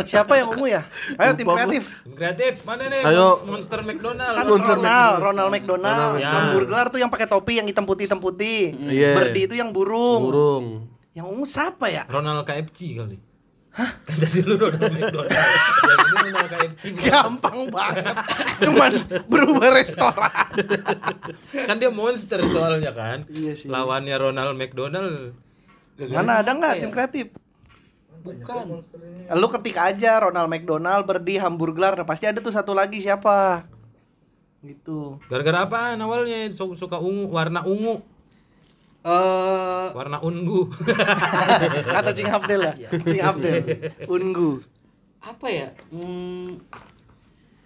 siapa 0.06 0.38
yang 0.38 0.54
ungu 0.54 0.70
ya? 0.70 0.86
Ayo 1.18 1.32
tim 1.34 1.50
kreatif. 1.50 1.84
Kreatif 2.14 2.54
mana 2.62 2.86
nih? 2.86 3.02
Ayo. 3.10 3.42
Monster 3.50 3.82
McDonald. 3.82 4.36
Kan 4.38 4.46
Monster 4.46 4.78
Ronald, 4.78 4.86
McDonald. 4.86 5.18
Ronald 5.20 5.50
McDonald. 5.50 5.90
Ronald 5.90 6.14
McDonald. 6.14 6.36
Hamburglar 6.38 6.86
tuh 6.94 7.00
yang 7.02 7.10
pakai 7.10 7.26
topi 7.26 7.54
yang 7.58 7.66
hitam 7.66 7.90
putih 7.90 8.06
hitam 8.06 8.22
putih. 8.22 8.78
Iya. 8.78 9.18
Berdi 9.18 9.42
itu 9.50 9.56
yang 9.58 9.74
burung. 9.74 10.22
Burung. 10.30 10.66
Yang 11.18 11.26
ungu 11.26 11.46
siapa 11.50 11.90
ya? 11.90 12.06
Ronald 12.06 12.46
KFC 12.46 12.94
kali. 12.96 13.29
Hah? 13.80 13.92
Kan 14.04 14.16
tadi 14.20 14.40
lu 14.44 14.60
Ronald 14.60 14.92
McDonald. 14.92 15.32
Yang 15.32 16.04
ini 16.04 16.30
KFC. 16.52 16.84
Gampang 17.00 17.58
banget. 17.72 18.16
Cuman 18.60 18.92
berubah 19.32 19.70
restoran. 19.72 20.32
kan 21.64 21.76
dia 21.80 21.88
monster 21.88 22.44
soalnya 22.44 22.92
kan. 22.92 23.24
Iya 23.32 23.56
sih. 23.56 23.72
Lawannya 23.72 24.16
Ronald 24.20 24.60
McDonald. 24.60 25.32
Mana 25.96 26.44
ada 26.44 26.52
nggak 26.52 26.74
tim 26.80 26.92
kreatif? 26.92 27.28
bukan 28.20 28.84
Lu 29.32 29.48
ketik 29.48 29.80
aja 29.80 30.20
Ronald 30.20 30.52
McDonald, 30.52 31.08
Berdi, 31.08 31.40
Hamburglar. 31.40 31.96
Nah, 31.96 32.04
pasti 32.04 32.28
ada 32.28 32.44
tuh 32.44 32.52
satu 32.52 32.76
lagi 32.76 33.00
siapa? 33.00 33.64
Gitu. 34.60 35.16
Gara-gara 35.32 35.64
apaan 35.64 35.96
awalnya 36.04 36.52
Su- 36.52 36.76
suka 36.76 37.00
ungu, 37.00 37.32
warna 37.32 37.64
ungu, 37.64 38.04
eh 39.00 39.88
warna 39.96 40.20
ungu. 40.20 40.68
Kata 41.96 42.12
Cing 42.12 42.28
Abdel 42.28 42.62
ya? 42.76 42.90
Cing 42.92 43.22
Abdel. 43.22 43.64
Ungu. 44.06 44.60
apa 45.20 45.52
ya 45.52 45.76
Hmm, 45.92 46.64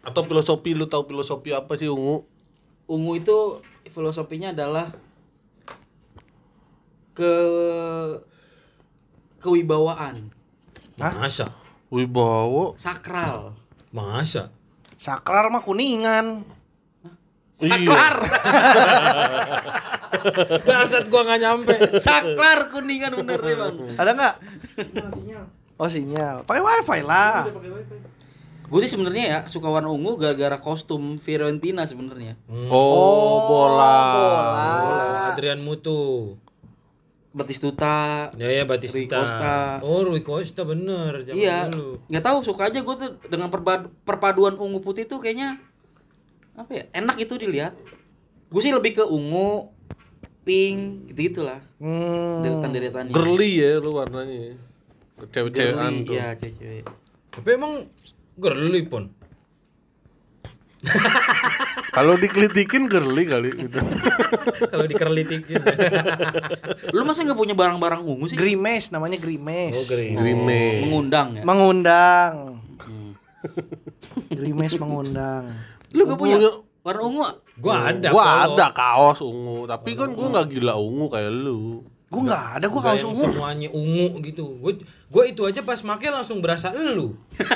Atau 0.01 0.25
filosofi 0.25 0.73
lu 0.73 0.89
tahu 0.89 1.05
filosofi 1.05 1.53
apa 1.53 1.77
sih 1.77 1.85
ungu? 1.85 2.25
ungu 2.83 3.11
itu 3.15 3.37
filosofinya 3.87 4.51
adalah 4.51 4.89
ke 7.13 7.33
kewibawaan 9.39 10.33
Hah? 10.97 11.13
Masa? 11.15 11.53
Wibowo. 11.89 12.73
Sakral. 12.77 13.53
Masa? 13.89 14.49
Saklar 14.97 15.49
mah 15.49 15.61
kuningan. 15.61 16.45
Saklar. 17.53 18.15
Bangsat 20.67 21.05
gua 21.09 21.21
nggak 21.25 21.41
nyampe. 21.41 21.73
Saklar 21.97 22.69
kuningan 22.69 23.17
bener 23.17 23.39
nih, 23.39 23.55
Bang. 23.55 23.75
Ada 23.97 24.11
nggak? 24.13 24.33
Oh 25.77 25.89
sinyal. 25.89 26.45
Pakai 26.45 26.61
wifi 26.61 26.99
lah. 27.01 27.49
Gue 28.63 28.79
sih 28.81 28.89
sebenarnya 28.89 29.23
ya 29.23 29.39
suka 29.45 29.69
warna 29.69 29.93
ungu 29.93 30.17
gara-gara 30.17 30.57
kostum 30.57 31.21
Fiorentina 31.21 31.85
sebenarnya. 31.85 32.33
Oh, 32.49 33.45
bola. 33.45 33.97
bola. 34.17 34.65
Oh, 34.81 35.29
Adrian 35.29 35.61
Mutu. 35.61 36.33
Batistuta. 37.33 38.29
Ya 38.37 38.49
ya 38.49 38.65
Batista. 38.65 38.97
Rui 38.97 39.09
Costa. 39.09 39.57
Oh 39.81 40.01
Rui 40.01 40.21
Costa 40.25 40.61
bener. 40.65 41.25
Zaman 41.25 41.37
Iya. 41.37 41.69
dulu. 41.69 42.01
Nggak 42.09 42.23
tahu 42.23 42.37
suka 42.41 42.69
aja 42.69 42.79
gue 42.81 42.95
tuh 42.97 43.09
dengan 43.29 43.49
perpaduan 44.05 44.57
ungu 44.57 44.81
putih 44.81 45.05
tuh 45.05 45.17
kayaknya 45.17 45.57
apa 46.53 46.71
ya? 46.71 46.83
Enak 46.93 47.17
itu 47.17 47.33
dilihat. 47.37 47.73
Gue 48.53 48.61
sih 48.61 48.73
lebih 48.73 49.01
ke 49.01 49.03
ungu, 49.05 49.73
pink, 50.45 51.09
gitu 51.11 51.19
gitulah. 51.33 51.59
Hmm. 51.81 52.45
Deretan-deretannya. 52.45 53.13
Girly 53.13 53.51
ya 53.57 53.71
lu 53.81 53.97
warnanya. 53.97 54.55
Cewek-cewekan 55.33 56.05
tuh. 56.05 56.13
Iya, 56.13 56.35
cewek-cewek. 56.37 56.83
Tapi 57.33 57.49
emang 57.49 57.89
girly 58.37 58.85
pun. 58.85 59.09
Kalau 61.95 62.19
dikelitikin 62.19 62.91
girly 62.91 63.23
kali 63.23 63.49
gitu. 63.55 63.79
Kalau 64.71 64.85
dikerlitikin. 64.85 65.63
Lu 66.91 67.07
masa 67.07 67.23
nggak 67.23 67.39
punya 67.39 67.55
barang-barang 67.55 68.03
ungu 68.03 68.27
sih? 68.27 68.35
Grimace 68.35 68.91
namanya 68.91 69.15
Grimace. 69.15 69.79
oh 69.79 69.85
green. 69.87 70.19
Grimace. 70.19 70.83
Mengundang 70.83 71.27
ya. 71.39 71.43
Mengundang. 71.47 72.33
Grimace 74.27 74.75
mengundang. 74.75 75.55
Lu 75.93 76.09
gak 76.09 76.19
punya 76.19 76.37
warna 76.83 77.01
ungu? 77.05 77.21
Gua 77.61 77.93
ada. 77.93 78.09
Gua 78.11 78.25
ada 78.49 78.65
kaos 78.73 79.21
ungu, 79.21 79.69
tapi 79.69 79.93
kan 79.93 80.09
gua 80.11 80.27
nggak 80.33 80.47
gila 80.51 80.73
ungu 80.75 81.05
kayak 81.07 81.31
lu. 81.31 81.85
Gue 82.13 82.29
nggak 82.29 82.61
ada, 82.61 82.65
gue 82.69 82.77
Nggak 82.77 82.93
kaos 82.93 83.05
ungu. 83.09 83.23
Semuanya 83.25 83.69
ungu 83.73 84.21
gitu. 84.21 84.45
Gue 84.61 84.77
gue 84.85 85.23
itu 85.25 85.41
aja 85.49 85.65
pas 85.65 85.81
make 85.81 86.05
langsung 86.13 86.45
berasa 86.45 86.69
elu. 86.69 87.17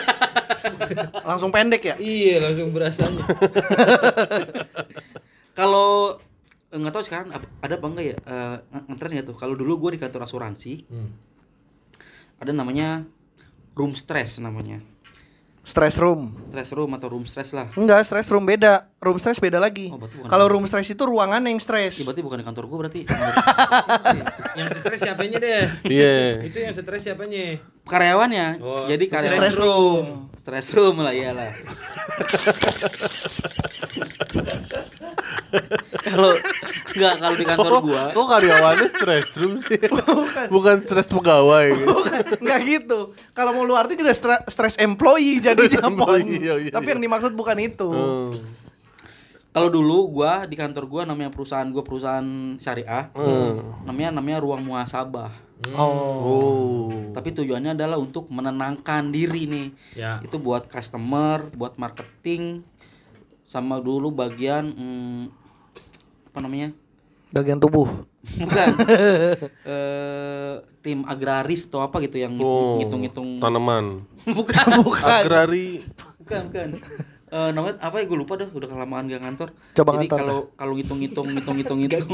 Langsung 1.30 1.54
pendek 1.54 1.86
ya. 1.86 1.96
Iya 2.02 2.42
langsung 2.42 2.74
berasanya. 2.74 3.22
Kalau 5.58 6.18
eh, 6.74 6.78
nggak 6.78 6.90
tahu 6.90 7.04
sekarang 7.06 7.38
ada 7.38 7.74
apa 7.78 7.86
enggak 7.86 8.06
ya 8.10 8.16
eh, 8.18 8.56
ngetren 8.90 9.14
nggak 9.14 9.28
tuh? 9.30 9.38
Kalau 9.38 9.54
dulu 9.54 9.78
gue 9.88 9.98
di 9.98 10.02
kantor 10.02 10.26
asuransi 10.26 10.90
Hmm. 10.90 11.14
ada 12.42 12.50
namanya 12.50 13.06
room 13.78 13.94
stress 13.94 14.42
namanya. 14.42 14.82
Stress 15.68 16.00
room. 16.00 16.32
Stress 16.48 16.72
room 16.72 16.96
atau 16.96 17.12
room 17.12 17.28
stress 17.28 17.52
lah. 17.52 17.68
Enggak, 17.76 18.08
stress 18.08 18.32
room 18.32 18.48
beda. 18.48 18.88
Room 18.98 19.14
stress 19.16 19.38
beda 19.38 19.58
lagi. 19.58 19.88
Oh, 19.88 19.96
bukan- 19.96 20.26
Kalau 20.26 20.46
room 20.48 20.66
stress 20.66 20.90
itu 20.90 20.98
ruangan 21.00 21.38
yang 21.40 21.56
Ya, 21.56 21.64
stress. 21.64 22.02
berarti 22.02 22.18
bukan 22.20 22.42
di 22.42 22.46
kantor 22.46 22.64
gue 22.66 22.78
berarti. 22.80 23.02
Yang 24.58 24.68
stres 24.76 25.00
siapanya 25.00 25.38
deh? 25.38 25.64
Iya. 25.86 26.18
Itu 26.42 26.58
yang 26.58 26.74
stres 26.74 27.02
siapanya? 27.04 27.62
Karyawannya. 27.86 28.58
Oh, 28.58 28.90
Jadi 28.90 29.06
karyawan 29.06 29.38
stress 29.38 29.56
room. 29.56 30.06
Stress 30.34 30.68
room 30.74 30.98
lah 30.98 31.14
iyalah. 31.14 31.54
Kalau 36.00 36.32
enggak 36.92 37.14
kalau 37.18 37.36
di 37.36 37.46
kantor 37.46 37.74
gua 37.82 38.04
Kok 38.12 38.26
karyawannya 38.28 38.88
stress 38.90 39.28
room 39.38 39.54
sih? 39.62 39.78
Bukan 40.56 40.76
stress 40.84 41.06
pegawai. 41.06 41.68
gitu. 41.76 41.96
Enggak 42.40 42.60
gitu. 42.66 43.00
Kalau 43.32 43.52
mau 43.54 43.62
lu 43.62 43.76
arti 43.76 43.94
juga 43.94 44.10
stress 44.42 44.74
employee 44.78 45.38
jadi 45.38 45.54
Stress 45.60 45.78
Japon. 45.78 45.94
employee, 45.94 46.38
iya, 46.40 46.56
iya, 46.60 46.72
Tapi 46.72 46.82
iya. 46.84 46.94
yang 46.96 47.02
dimaksud 47.04 47.32
bukan 47.32 47.58
itu. 47.60 47.88
Hmm. 47.88 48.66
Kalau 49.58 49.74
dulu 49.74 50.22
gua 50.22 50.46
di 50.46 50.54
kantor 50.54 50.86
gua 50.86 51.02
namanya 51.10 51.34
perusahaan 51.34 51.66
gua 51.66 51.82
perusahaan 51.82 52.56
syariah. 52.62 53.10
Hmm. 53.18 53.82
Namanya 53.90 54.22
namanya 54.22 54.40
ruang 54.46 54.62
muasabah. 54.62 55.34
Oh. 55.74 56.94
Tapi 57.18 57.34
tujuannya 57.34 57.74
adalah 57.74 57.98
untuk 57.98 58.30
menenangkan 58.30 59.10
diri 59.10 59.50
nih. 59.50 59.68
Ya. 59.98 60.22
Itu 60.22 60.38
buat 60.38 60.70
customer, 60.70 61.50
buat 61.58 61.82
marketing, 61.82 62.62
sama 63.42 63.82
dulu 63.82 64.14
bagian 64.14 64.70
hmm, 64.70 65.22
apa 66.30 66.40
namanya? 66.46 66.70
Bagian 67.34 67.58
tubuh. 67.58 68.06
Bukan. 68.38 68.68
eh 69.74 70.54
tim 70.86 71.04
agraris 71.10 71.66
atau 71.66 71.82
apa 71.82 71.98
gitu 72.06 72.22
yang 72.22 72.38
Oh. 72.38 72.78
ngitung-ngitung. 72.78 73.42
Tanaman. 73.42 74.06
Bukan. 74.38 74.68
Bukan. 74.86 75.10
Agrari. 75.26 75.82
Bukan, 76.22 76.42
bukan. 76.52 76.70
Eh 77.28 77.52
namanya 77.52 77.76
apa 77.84 78.00
ya 78.00 78.08
gue 78.08 78.16
lupa 78.24 78.40
dah 78.40 78.48
udah 78.48 78.68
kelamaan 78.72 79.12
gak 79.12 79.20
ngantor. 79.20 79.52
Coba 79.76 80.00
Jadi 80.00 80.08
ngantor 80.08 80.18
kalau 80.24 80.40
kalau 80.56 80.74
ngitung-ngitung 80.80 81.28
ngitung-ngitung 81.36 81.80
ngitung. 81.84 82.08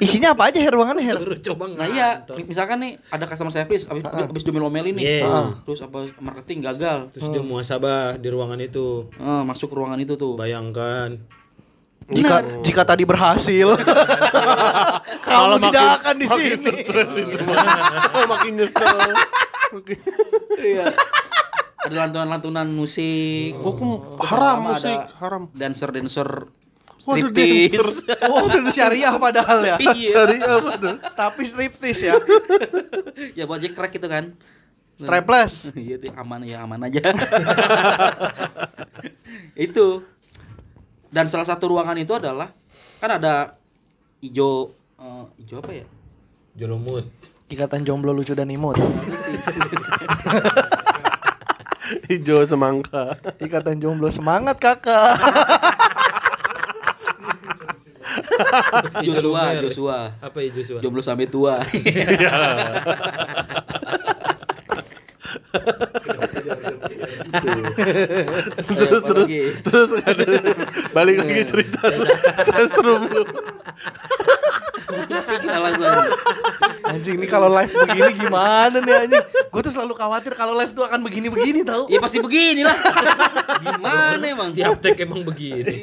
Isinya 0.00 0.32
apa 0.32 0.48
aja 0.48 0.64
her 0.64 0.72
ruangannya 0.72 1.04
her? 1.12 1.16
Suruh 1.20 1.38
coba 1.52 1.64
Nah 1.68 1.84
iya, 1.84 2.24
misalkan 2.48 2.80
nih 2.80 2.96
ada 3.12 3.28
customer 3.28 3.52
service 3.52 3.84
abis, 3.84 4.08
abis 4.08 4.42
domel-omelin 4.48 4.96
nih. 4.96 5.20
Iya. 5.20 5.60
Terus 5.68 5.84
apa 5.84 6.08
marketing 6.24 6.64
gagal. 6.64 7.12
Terus 7.12 7.28
dia 7.28 7.44
muasabah 7.44 8.16
di 8.16 8.28
ruangan 8.32 8.56
itu. 8.64 9.12
Eh, 9.20 9.42
masuk 9.44 9.68
ke 9.68 9.76
ruangan 9.76 10.00
itu 10.00 10.16
tuh. 10.16 10.40
Bayangkan. 10.40 11.20
Jika 12.08 12.64
jika 12.64 12.88
tadi 12.88 13.04
berhasil, 13.04 13.68
kamu 15.28 15.60
tidak 15.68 15.84
akan 16.00 16.14
di 16.16 16.24
sini. 16.24 16.56
Makin 18.32 18.52
nyesel. 18.56 18.96
Iya. 20.56 20.88
Ada 21.88 22.04
lantunan-lantunan 22.04 22.68
musik. 22.68 23.56
Oh, 23.64 23.72
kok 23.72 24.20
haram 24.28 24.76
musik, 24.76 24.92
ada 24.92 25.16
haram. 25.24 25.42
Dancer-dancer 25.56 26.52
striptease. 26.98 28.04
Oh, 28.28 28.50
udah 28.50 28.74
syariah 28.74 29.14
padahal 29.16 29.58
ya. 29.64 29.76
Iya. 29.96 30.10
Syariah 30.12 30.56
bener. 30.60 30.94
Tapi 31.14 31.42
striptease 31.46 32.12
ya. 32.12 32.14
ya 33.38 33.44
buat 33.48 33.62
crack 33.72 33.96
itu 33.96 34.08
kan. 34.10 34.34
Strapless. 34.98 35.70
Iya 35.78 35.96
tuh 36.02 36.10
aman 36.18 36.42
ya 36.42 36.66
aman 36.66 36.90
aja. 36.90 37.00
itu. 39.54 40.02
Dan 41.08 41.24
salah 41.30 41.46
satu 41.48 41.72
ruangan 41.72 41.96
itu 41.96 42.12
adalah 42.12 42.52
kan 42.98 43.16
ada 43.16 43.56
ijo 44.20 44.74
eh, 44.98 45.24
ijo 45.46 45.62
apa 45.62 45.72
ya? 45.72 45.86
Jolomut. 46.58 47.06
Ikatan 47.48 47.80
jomblo 47.86 48.12
lucu 48.12 48.36
dan 48.36 48.50
imut. 48.52 48.76
Hijau 52.10 52.44
semangka. 52.44 53.16
Ikatan 53.40 53.80
jomblo 53.80 54.10
semangat 54.12 54.60
kakak. 54.60 55.16
Joshua. 59.06 59.58
Joshua. 59.62 60.12
Apa 60.20 60.38
ya 60.42 60.48
Joshua? 60.52 60.80
Jomblo 60.80 61.02
sampai 61.02 61.26
tua. 61.28 61.60
terus 68.64 69.02
terus 69.02 69.28
terus 69.62 69.88
ada 70.02 70.24
balik 70.92 71.22
lagi 71.22 71.42
cerita 71.46 71.80
stress 72.42 72.72
room 72.80 73.02
lu. 73.06 73.24
Anjing 76.88 77.20
ini 77.20 77.26
kalau 77.28 77.52
live 77.52 77.68
begini 77.68 78.12
gimana 78.16 78.80
nih 78.80 78.94
anjing? 79.04 79.24
Gue 79.52 79.60
tuh 79.60 79.72
selalu 79.72 79.92
khawatir 79.92 80.32
kalau 80.32 80.56
live 80.56 80.72
tuh 80.72 80.84
akan 80.84 81.04
begini-begini 81.04 81.60
tau. 81.60 81.84
Ya 81.86 82.00
pasti 82.00 82.18
begini 82.18 82.64
lah. 82.64 82.72
Gimana 83.60 84.24
emang? 84.24 84.50
Tiap 84.56 84.80
tag 84.80 84.96
emang 84.96 85.20
begini. 85.20 85.76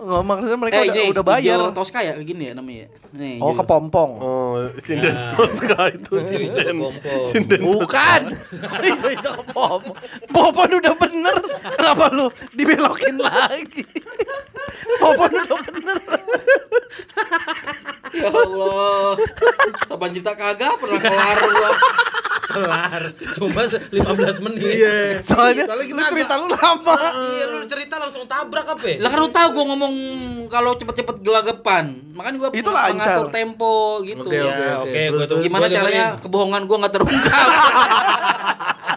Nggak, 0.00 0.22
maksudnya 0.26 0.58
mereka 0.58 0.76
eh, 0.76 0.82
udah, 0.82 0.94
ini 0.96 1.12
udah 1.14 1.24
bayar. 1.24 1.58
Tosca 1.70 2.00
ya 2.02 2.18
gini 2.18 2.50
ya 2.50 2.52
namanya. 2.58 2.86
Nih, 3.10 3.38
Oh, 3.38 3.50
kepompong. 3.52 4.10
oh 4.18 4.54
sinden 4.78 5.14
Tosca 5.34 5.90
itu 5.90 6.14
sinden 6.26 6.74
sinden 7.30 7.60
Bukan. 7.62 8.22
Itu 8.90 9.06
itu 9.06 9.30
kepompong. 9.30 9.94
Popon 10.26 10.70
udah 10.76 10.94
bener. 10.96 11.36
Kenapa 11.70 12.04
lu 12.10 12.26
dibelokin 12.50 13.16
lagi? 13.16 13.84
Popon 14.96 15.30
udah 15.30 15.58
bener. 15.64 15.96
Ya 18.10 18.26
Allah. 18.28 19.14
Saban 19.86 20.10
cinta 20.10 20.32
kagak 20.32 20.74
pernah 20.76 20.98
kelar 20.98 21.38
gua. 21.40 21.70
Kelar. 22.50 23.02
Cuma 23.38 23.62
15 23.62 24.42
menit. 24.42 24.82
iya 24.82 25.22
Soalnya, 25.22 25.70
Soalnya 25.70 25.94
lu 25.94 26.02
cerita 26.10 26.34
lu 26.34 26.46
lama. 26.48 26.94
Iya 27.30 27.44
lu 27.48 27.58
cerita 27.64 27.94
langsung 27.96 28.26
tabrak 28.26 28.66
apa? 28.66 28.82
ya? 28.84 28.96
Lah 28.98 29.08
kan 29.08 29.18
lu 29.20 29.30
tahu 29.30 29.48
gua 29.52 29.64
ngomong 29.70 29.94
kalau 30.50 30.74
cepet-cepet 30.74 31.22
gelagapan. 31.22 32.02
Makanya 32.10 32.36
gua 32.36 32.48
Itu 32.50 32.70
mengatur 32.70 33.30
tempo 33.30 33.74
gitu. 34.02 34.26
Oke, 34.26 34.34
Ya, 34.34 34.82
oke, 34.82 35.00
oke, 35.14 35.22
oke. 35.30 35.42
Gimana 35.46 35.66
caranya 35.68 36.04
dengerin. 36.10 36.22
kebohongan 36.26 36.62
gua 36.66 36.76
nggak 36.82 36.94
terungkap? 36.98 37.48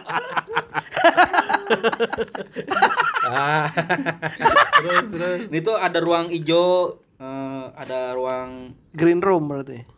Ah. 3.24 3.66
terus 4.78 5.04
terus 5.08 5.38
Itu 5.48 5.72
ada 5.74 5.98
ruang 6.04 6.28
hijau, 6.28 7.00
eh, 7.16 7.64
ada 7.72 8.12
ruang 8.12 8.76
Green 8.92 9.24
room 9.24 9.48
berarti. 9.48 9.94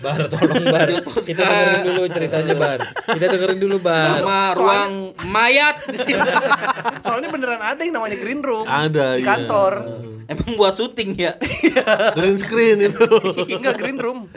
Bar 0.00 0.30
tolong 0.32 0.64
bar. 0.70 0.88
Kita 1.02 1.42
dengerin 1.44 1.82
dulu 1.82 2.02
ceritanya 2.08 2.54
bar. 2.56 2.80
Kita 3.10 3.26
dengerin 3.26 3.58
dulu 3.60 3.76
bar. 3.82 4.22
Sama 4.22 4.40
ruang 4.56 4.92
mayat 5.28 5.82
di 5.90 5.98
sini. 5.98 6.22
Soalnya 7.04 7.28
beneran 7.28 7.60
ada 7.60 7.82
yang 7.82 7.98
namanya 7.98 8.16
green 8.16 8.40
room. 8.40 8.64
Ada, 8.70 9.18
di 9.18 9.26
iya. 9.26 9.28
kantor. 9.28 9.72
Emang 10.30 10.54
buat 10.54 10.78
syuting 10.78 11.18
ya? 11.18 11.34
Green 12.14 12.38
screen 12.38 12.86
itu. 12.86 13.02
Enggak 13.50 13.82
green 13.82 13.98
room. 13.98 14.30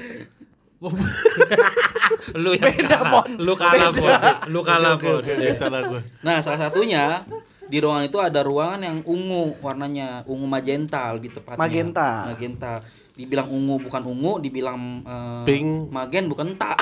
Lu 2.43 2.51
yang 2.55 2.75
kalah. 2.75 3.23
Lu 3.39 3.53
kalah 3.55 3.89
pon. 3.93 4.11
Lu 4.51 4.59
kalah 4.65 4.93
pon. 4.99 5.19
Oke, 5.21 5.55
salah 5.55 5.81
gue. 5.87 6.01
Nah, 6.25 6.43
salah 6.43 6.59
satunya 6.67 7.23
di 7.67 7.77
ruangan 7.79 8.05
itu 8.05 8.19
ada 8.19 8.43
ruangan 8.43 8.81
yang 8.83 8.97
ungu 9.07 9.55
warnanya, 9.63 10.21
ungu 10.27 10.45
magenta 10.45 11.09
lebih 11.15 11.33
tepatnya. 11.33 11.61
Magenta. 11.61 12.09
Magenta. 12.29 12.73
Dibilang 13.13 13.45
ungu 13.53 13.77
bukan 13.77 14.03
ungu, 14.09 14.41
dibilang 14.41 15.05
eh, 15.05 15.45
Pink. 15.45 15.93
Magen 15.93 16.25
bukan 16.27 16.57
tak. 16.57 16.77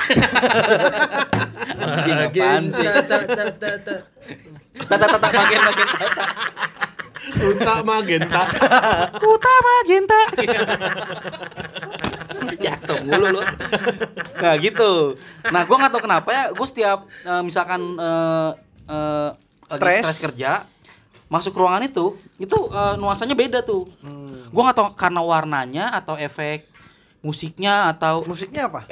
Apaan 1.82 2.72
sih? 2.72 2.86
Ta 2.88 3.02
ta 3.04 3.18
ta 3.52 3.70
ta. 3.76 3.94
Tata 4.72 5.06
tata 5.06 5.28
magen 5.28 5.60
magen. 5.60 5.88
Unta 7.38 7.74
magenta. 7.86 8.42
Kuta 9.20 9.54
magenta. 9.62 10.20
Jatuh 12.54 12.98
mulu 13.02 13.26
lu. 13.30 13.42
Nah 14.42 14.54
gitu. 14.56 15.14
Nah 15.46 15.62
gua 15.62 15.76
nggak 15.78 15.92
tahu 15.92 16.02
kenapa 16.02 16.28
ya. 16.28 16.44
Gue 16.50 16.64
setiap 16.64 16.98
eh, 17.22 17.40
misalkan 17.40 17.78
eh, 17.94 18.50
eh, 18.86 19.28
lagi 19.68 19.78
Stres. 19.78 20.02
stres 20.04 20.20
kerja, 20.20 20.50
masuk 21.26 21.54
ruangan 21.54 21.80
itu, 21.82 22.12
itu 22.36 22.58
eh, 22.68 22.94
nuansanya 22.96 23.32
beda 23.32 23.60
tuh. 23.60 23.86
Hmm. 24.00 24.48
Gua 24.48 24.66
nggak 24.66 24.76
tahu 24.76 24.88
karena 24.94 25.20
warnanya 25.20 25.84
atau 25.92 26.14
efek 26.14 26.66
musiknya 27.20 27.86
atau 27.88 28.24
Musiknya 28.24 28.66
apa? 28.66 28.82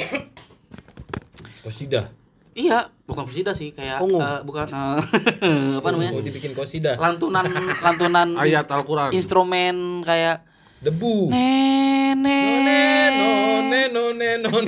Kosida. 1.60 2.08
iya 2.50 2.90
bukan 3.04 3.24
kusida 3.24 3.52
sih 3.52 3.70
kayak 3.70 3.98
Ungu. 4.00 4.18
eh, 4.18 4.40
bukan 4.42 4.66
eh, 4.66 4.98
apa 5.78 5.88
namanya 5.88 6.12
Mau 6.12 6.20
dibikin 6.20 6.50
kosida. 6.52 6.94
lantunan 6.94 7.46
lantunan 7.80 8.34
Ayat 8.34 8.66
Al-Quran. 8.66 9.10
instrumen 9.10 9.76
kayak 10.02 10.42
Debu. 10.80 11.28
nenek 11.28 13.12
None 13.60 13.92
none 13.92 14.16
none 14.16 14.40
none. 14.40 14.64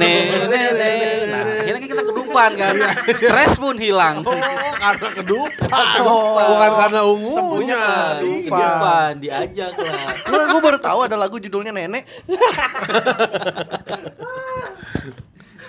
Nah, 0.00 0.16
akhirnya 1.60 1.76
kan 1.76 1.88
kita 1.92 2.08
kedupan 2.08 2.56
kan. 2.56 2.72
Stres 3.12 3.60
pun 3.60 3.76
hilang. 3.76 4.24
Karena 4.24 5.12
kedupan. 5.12 6.00
Oh. 6.00 6.40
Bukan 6.40 6.70
karena 6.72 7.04
ungunya. 7.04 8.16
Kedupan, 8.16 8.48
kedupan, 8.48 9.20
diajak 9.20 9.76
lah. 9.76 10.16
Gue 10.24 10.40
gue 10.48 10.60
baru 10.64 10.80
tahu 10.80 11.04
ada 11.04 11.20
lagu 11.20 11.36
judulnya 11.36 11.76
Nenek. 11.76 12.08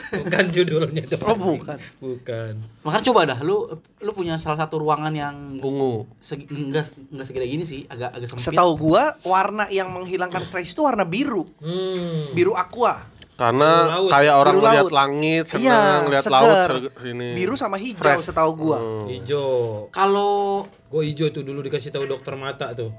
Bukan 0.08 0.46
judulnya 0.50 1.02
itu. 1.02 1.18
Oh, 1.20 1.34
bukan. 1.34 1.78
Bukan. 1.98 2.54
Makanya 2.82 3.04
coba 3.06 3.20
dah 3.26 3.40
lu 3.40 3.66
lu 4.00 4.12
punya 4.12 4.36
salah 4.36 4.58
satu 4.58 4.78
ruangan 4.78 5.10
yang 5.10 5.58
Ungu. 5.58 6.06
segi, 6.18 6.46
enggak 6.48 6.88
enggak 7.08 7.26
segede 7.26 7.46
gini 7.46 7.64
sih, 7.64 7.84
agak 7.86 8.14
agak 8.14 8.28
sempit. 8.28 8.46
Setahu 8.46 8.72
gua 8.76 9.18
warna 9.22 9.66
yang 9.68 9.90
menghilangkan 9.90 10.42
stres 10.42 10.70
itu 10.70 10.80
warna 10.80 11.02
biru. 11.02 11.50
Hmm. 11.58 12.30
Biru 12.32 12.54
aqua. 12.54 13.12
Karena 13.36 13.92
kayak 14.08 14.36
orang 14.38 14.56
Biru 14.56 14.64
lihat 14.66 14.80
laut. 14.82 14.94
langit, 14.96 15.44
Iya, 15.44 15.52
senang 15.52 16.04
lihat 16.08 16.24
seger. 16.24 16.72
laut 16.72 17.04
ini. 17.04 17.28
Biru 17.36 17.54
sama 17.54 17.76
hijau 17.76 18.00
Fresh. 18.00 18.26
setahu 18.26 18.52
gua. 18.56 18.80
Hmm. 18.80 19.12
Ijo. 19.12 19.46
Kalau 19.90 20.64
Gue 20.86 21.12
ijo 21.12 21.28
tuh 21.28 21.44
dulu 21.44 21.60
dikasih 21.60 21.92
tahu 21.92 22.08
dokter 22.08 22.32
mata 22.36 22.72
tuh. 22.72 22.96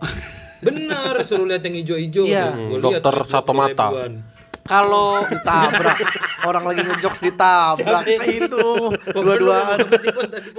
Bener, 0.58 1.16
suruh 1.22 1.44
lihat 1.44 1.62
yang. 1.62 1.80
Iya. 2.22 2.52
tuh. 2.52 2.52
Hmm, 2.52 2.68
Gua 2.68 2.78
lihat 2.90 3.00
dokter 3.00 3.16
satu 3.24 3.52
mata. 3.52 3.86
ribuan. 3.88 4.12
Kalau 4.68 5.22
Ditabrak. 5.24 5.98
Orang 6.44 6.64
lagi 6.66 6.82
ngejokes 6.84 7.22
ditabrak. 7.26 8.04
Itu 8.26 8.92
dua-duaan. 9.14 9.78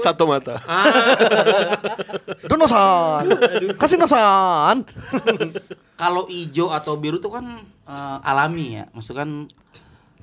Satu 0.01 0.23
mata. 0.25 0.59
Donosan. 2.49 3.23
Kasih 3.77 3.97
nosan. 3.99 4.83
kalau 5.97 6.29
hijau 6.29 6.69
atau 6.69 6.93
biru 6.97 7.17
tuh 7.17 7.37
kan 7.37 7.45
eh, 7.87 8.17
alami 8.23 8.81
ya. 8.81 8.85
Maksudnya 8.95 9.19
kan 9.23 9.29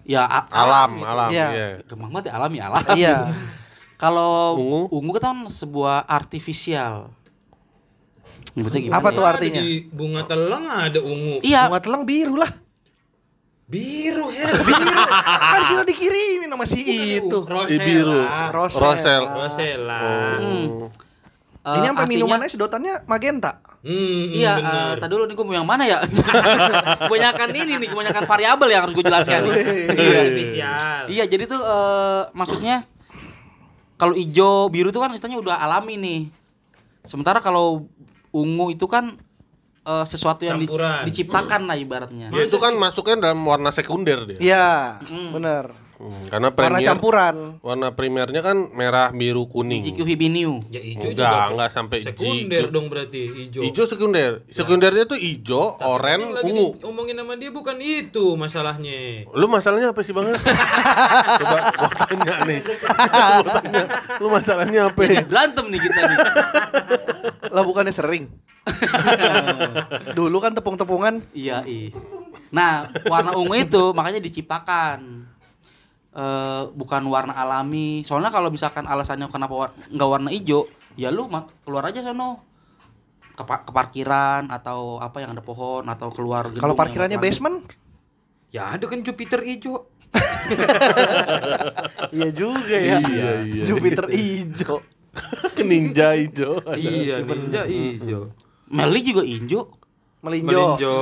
ya 0.04 0.22
Alam, 0.52 1.02
alam. 1.02 1.30
Iya. 1.32 1.46
Iya. 1.52 1.66
Gampang 1.88 2.11
banget 2.12 2.30
ya 2.30 2.32
alami 2.37 2.58
alam. 2.61 2.85
Iya. 2.94 3.16
Kalau 3.94 4.58
Ungu? 4.58 4.90
ungu 4.90 5.16
kan 5.16 5.46
sebuah 5.48 6.04
artifisial. 6.04 7.14
Gimana? 8.54 9.00
Apa 9.00 9.08
ya? 9.11 9.16
tuh 9.16 9.24
artinya? 9.24 9.61
Di 9.62 9.87
bunga 9.90 10.22
telang 10.26 10.64
ada 10.66 11.00
ungu. 11.02 11.42
Iya, 11.42 11.66
Bunga 11.66 11.80
telang 11.82 12.02
biru 12.06 12.38
lah. 12.38 12.50
Biru 13.64 14.29
ya. 14.29 14.44
kan 15.53 15.61
sudah 15.66 15.85
dikirimin 15.85 16.46
sama 16.46 16.64
si 16.64 16.85
itu. 17.16 17.38
Ih, 17.66 17.81
biru. 17.81 18.20
Rosel. 18.53 18.81
Rosel. 18.85 19.22
Rosella. 19.24 20.00
Oh. 20.37 20.92
eh, 21.64 21.72
Ini 21.72 21.87
sampai 21.87 21.96
artinya- 21.96 22.09
minumannya 22.11 22.48
sedotannya 22.48 22.94
magenta. 23.05 23.64
Hmm, 23.81 24.29
Iya, 24.31 24.53
benar. 24.57 24.72
eh, 24.74 24.94
tadi 24.98 25.12
dulu 25.12 25.24
nih 25.24 25.35
gue 25.35 25.44
mau 25.44 25.53
yang 25.55 25.64
mana 25.64 25.85
ya? 25.85 26.00
kebanyakan 27.05 27.48
ini 27.55 27.72
nih, 27.79 27.88
kebanyakan 27.90 28.24
variabel 28.24 28.68
yang 28.68 28.83
harus 28.85 28.92
gue 28.92 29.05
jelaskan. 29.05 29.40
nih. 29.44 29.57
Iya, 29.92 30.20
spesial. 30.24 31.00
iya, 31.09 31.24
jadi 31.24 31.44
tuh 31.46 31.61
eh, 31.61 32.22
maksudnya 32.33 32.85
kalau 33.94 34.12
hijau 34.12 34.68
biru 34.68 34.88
tuh 34.88 35.00
kan 35.00 35.12
istilahnya 35.12 35.37
udah 35.38 35.57
alami 35.59 35.96
nih. 35.96 36.20
Sementara 37.03 37.40
kalau 37.40 37.88
ungu 38.31 38.72
itu 38.72 38.85
kan 38.85 39.16
eh, 39.84 40.04
sesuatu 40.04 40.42
yang 40.42 40.56
di- 40.56 40.66
diciptakan 41.04 41.68
lah 41.68 41.76
ibaratnya. 41.76 42.28
Dia 42.28 42.42
itu 42.42 42.56
kan 42.56 42.72
masuknya 42.74 43.30
dalam 43.30 43.40
warna 43.42 43.68
sekunder 43.68 44.24
dia. 44.24 44.38
Iya, 44.40 44.68
bener. 45.30 45.83
Hmm, 45.94 46.26
karena 46.26 46.50
Warna 46.50 46.59
premier, 46.59 46.83
campuran. 46.83 47.37
warna 47.62 47.88
primernya 47.94 48.42
kan 48.42 48.57
merah, 48.74 49.14
biru, 49.14 49.46
kuning. 49.46 49.78
GQ 49.80 50.02
Hibiniu. 50.04 50.59
Ya 50.66 50.83
ijo 50.83 51.07
Enggak, 51.07 51.30
juga. 51.30 51.52
enggak 51.54 51.70
sampai 51.70 51.98
sekunder 52.02 52.64
G- 52.66 52.72
dong 52.74 52.87
berarti 52.90 53.20
ijo. 53.46 53.61
Hijau 53.62 53.87
sekunder. 53.87 54.42
Sekundernya 54.50 55.07
tuh 55.07 55.14
hijau, 55.14 55.78
yang 55.78 56.35
lagi 56.35 56.50
ungu. 56.50 56.68
Ngomongin 56.83 57.14
sama 57.14 57.38
dia 57.38 57.50
bukan 57.50 57.76
itu 57.78 58.35
masalahnya. 58.35 59.22
Lu 59.30 59.46
masalahnya 59.46 59.94
apa 59.94 60.00
sih 60.02 60.11
Bang? 60.11 60.35
Coba 61.40 61.57
gua 61.70 61.90
tanya 61.96 62.35
nih. 62.42 62.59
Gua 62.61 63.52
tanya, 63.54 63.83
lu 64.18 64.28
masalahnya 64.28 64.80
apa? 64.90 65.00
ya? 65.04 65.22
Berantem 65.22 65.64
nih 65.70 65.78
kita 65.78 66.00
nih. 66.02 66.18
Lah 67.48 67.62
bukannya 67.62 67.94
sering. 67.94 68.35
Dulu 70.18 70.37
kan 70.38 70.52
tepung-tepungan. 70.52 71.22
Iya, 71.30 71.62
iya. 71.62 71.94
Nah, 72.50 72.87
warna 73.04 73.35
ungu 73.35 73.54
itu 73.54 73.90
makanya 73.92 74.18
diciptakan. 74.18 75.26
Eh 76.14 76.62
bukan 76.72 77.03
warna 77.05 77.35
alami. 77.35 78.00
Soalnya 78.03 78.31
kalau 78.31 78.48
misalkan 78.48 78.87
alasannya 78.87 79.27
kenapa 79.27 79.53
war- 79.53 79.74
nggak 79.90 80.09
warna 80.09 80.29
hijau, 80.31 80.64
ya 80.94 81.11
lu 81.11 81.27
keluar 81.64 81.85
aja 81.85 82.00
sono. 82.00 82.40
Ke, 83.35 83.42
pa- 83.42 83.61
ke 83.61 83.70
parkiran 83.70 84.46
atau 84.46 84.96
apa 84.96 85.18
yang 85.18 85.35
ada 85.35 85.42
pohon 85.42 85.83
atau 85.85 86.07
keluar 86.14 86.46
Kalau 86.55 86.72
parkirannya 86.72 87.18
basement? 87.18 87.66
Ya 88.55 88.70
ada 88.70 88.87
kan 88.87 89.03
Jupiter 89.03 89.42
ijo. 89.42 89.90
Iya 92.14 92.31
juga 92.31 92.77
ya. 92.79 93.03
Iya, 93.03 93.31
iya. 93.42 93.64
Jupiter 93.66 94.07
hijau. 94.07 94.79
Ninja 95.66 96.14
hijau. 96.14 96.62
Iya, 96.74 97.22
ninja 97.22 97.62
ijo. 97.66 98.31
Meli 98.66 99.00
juga 99.03 99.22
hijau. 99.22 99.70
Melinjo. 100.24 100.80
Melinjo. 100.80 100.94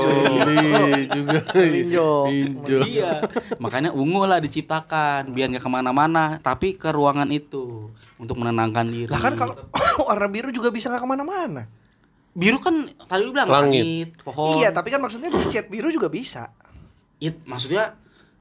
Ini 0.90 1.04
juga. 1.14 1.38
Melinjo. 1.54 2.08
Hijau. 2.26 2.80
Iya. 2.82 3.12
Makanya 3.62 3.94
ungu 3.94 4.26
lah 4.26 4.42
diciptakan 4.42 5.30
biar 5.30 5.54
nggak 5.54 5.62
ke 5.62 5.70
mana-mana, 5.70 6.42
tapi 6.42 6.74
ke 6.74 6.90
ruangan 6.90 7.30
itu 7.30 7.87
untuk 8.18 8.35
menenangkan 8.42 8.90
diri. 8.90 9.06
Lah 9.06 9.22
kan 9.22 9.38
kalau 9.38 9.54
warna 10.11 10.26
biru 10.26 10.50
juga 10.50 10.74
bisa 10.74 10.90
nggak 10.90 11.02
ke 11.06 11.08
mana-mana. 11.08 11.62
biru 12.32 12.56
kan 12.64 12.88
tadi 13.12 13.28
lu 13.28 13.37
bilang 13.37 13.44
Langit. 13.44 13.85
langit, 13.85 14.08
pohon. 14.24 14.56
Iya, 14.56 14.72
tapi 14.72 14.88
kan 14.88 15.04
maksudnya 15.04 15.28
cat 15.52 15.68
biru 15.68 15.92
juga 15.92 16.08
bisa. 16.08 16.48
It, 17.20 17.44
maksudnya 17.44 17.92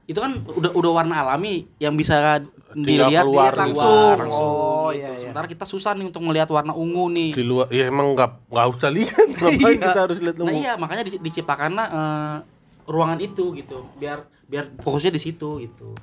itu 0.08 0.16
kan 0.16 0.32
udah 0.48 0.72
udah 0.72 0.90
warna 0.96 1.20
alami 1.20 1.68
yang 1.76 1.92
bisa 1.92 2.40
dilihat 2.72 3.28
keluar 3.28 3.52
dilihat 3.52 3.68
langsung. 3.68 4.16
langsung 4.16 4.48
Oh, 4.48 4.81
gitu. 4.92 5.02
iya, 5.02 5.08
iya. 5.10 5.20
Sementara 5.22 5.46
kita 5.46 5.64
susah 5.64 5.92
nih 5.92 6.06
untuk 6.06 6.20
melihat 6.20 6.48
warna 6.48 6.72
ungu 6.72 7.08
nih. 7.08 7.30
Di 7.32 7.42
luar, 7.42 7.66
ya 7.68 7.86
emang 7.86 8.12
nggak 8.12 8.30
nggak 8.46 8.66
usah 8.68 8.88
lihat. 8.88 9.26
Ngapain 9.34 9.58
Iya. 9.72 9.82
kita 9.82 10.00
harus 10.02 10.18
lihat 10.18 10.36
Nah 10.36 10.44
ungu? 10.44 10.58
iya 10.58 10.72
makanya 10.74 11.02
di- 11.04 11.18
diciptakanlah 11.18 11.86
eh, 11.88 12.36
ruangan 12.84 13.18
itu 13.18 13.44
gitu 13.54 13.86
biar 13.94 14.18
biar 14.44 14.68
fokusnya 14.76 15.10
di 15.10 15.20
situ 15.20 15.60
gitu. 15.60 15.94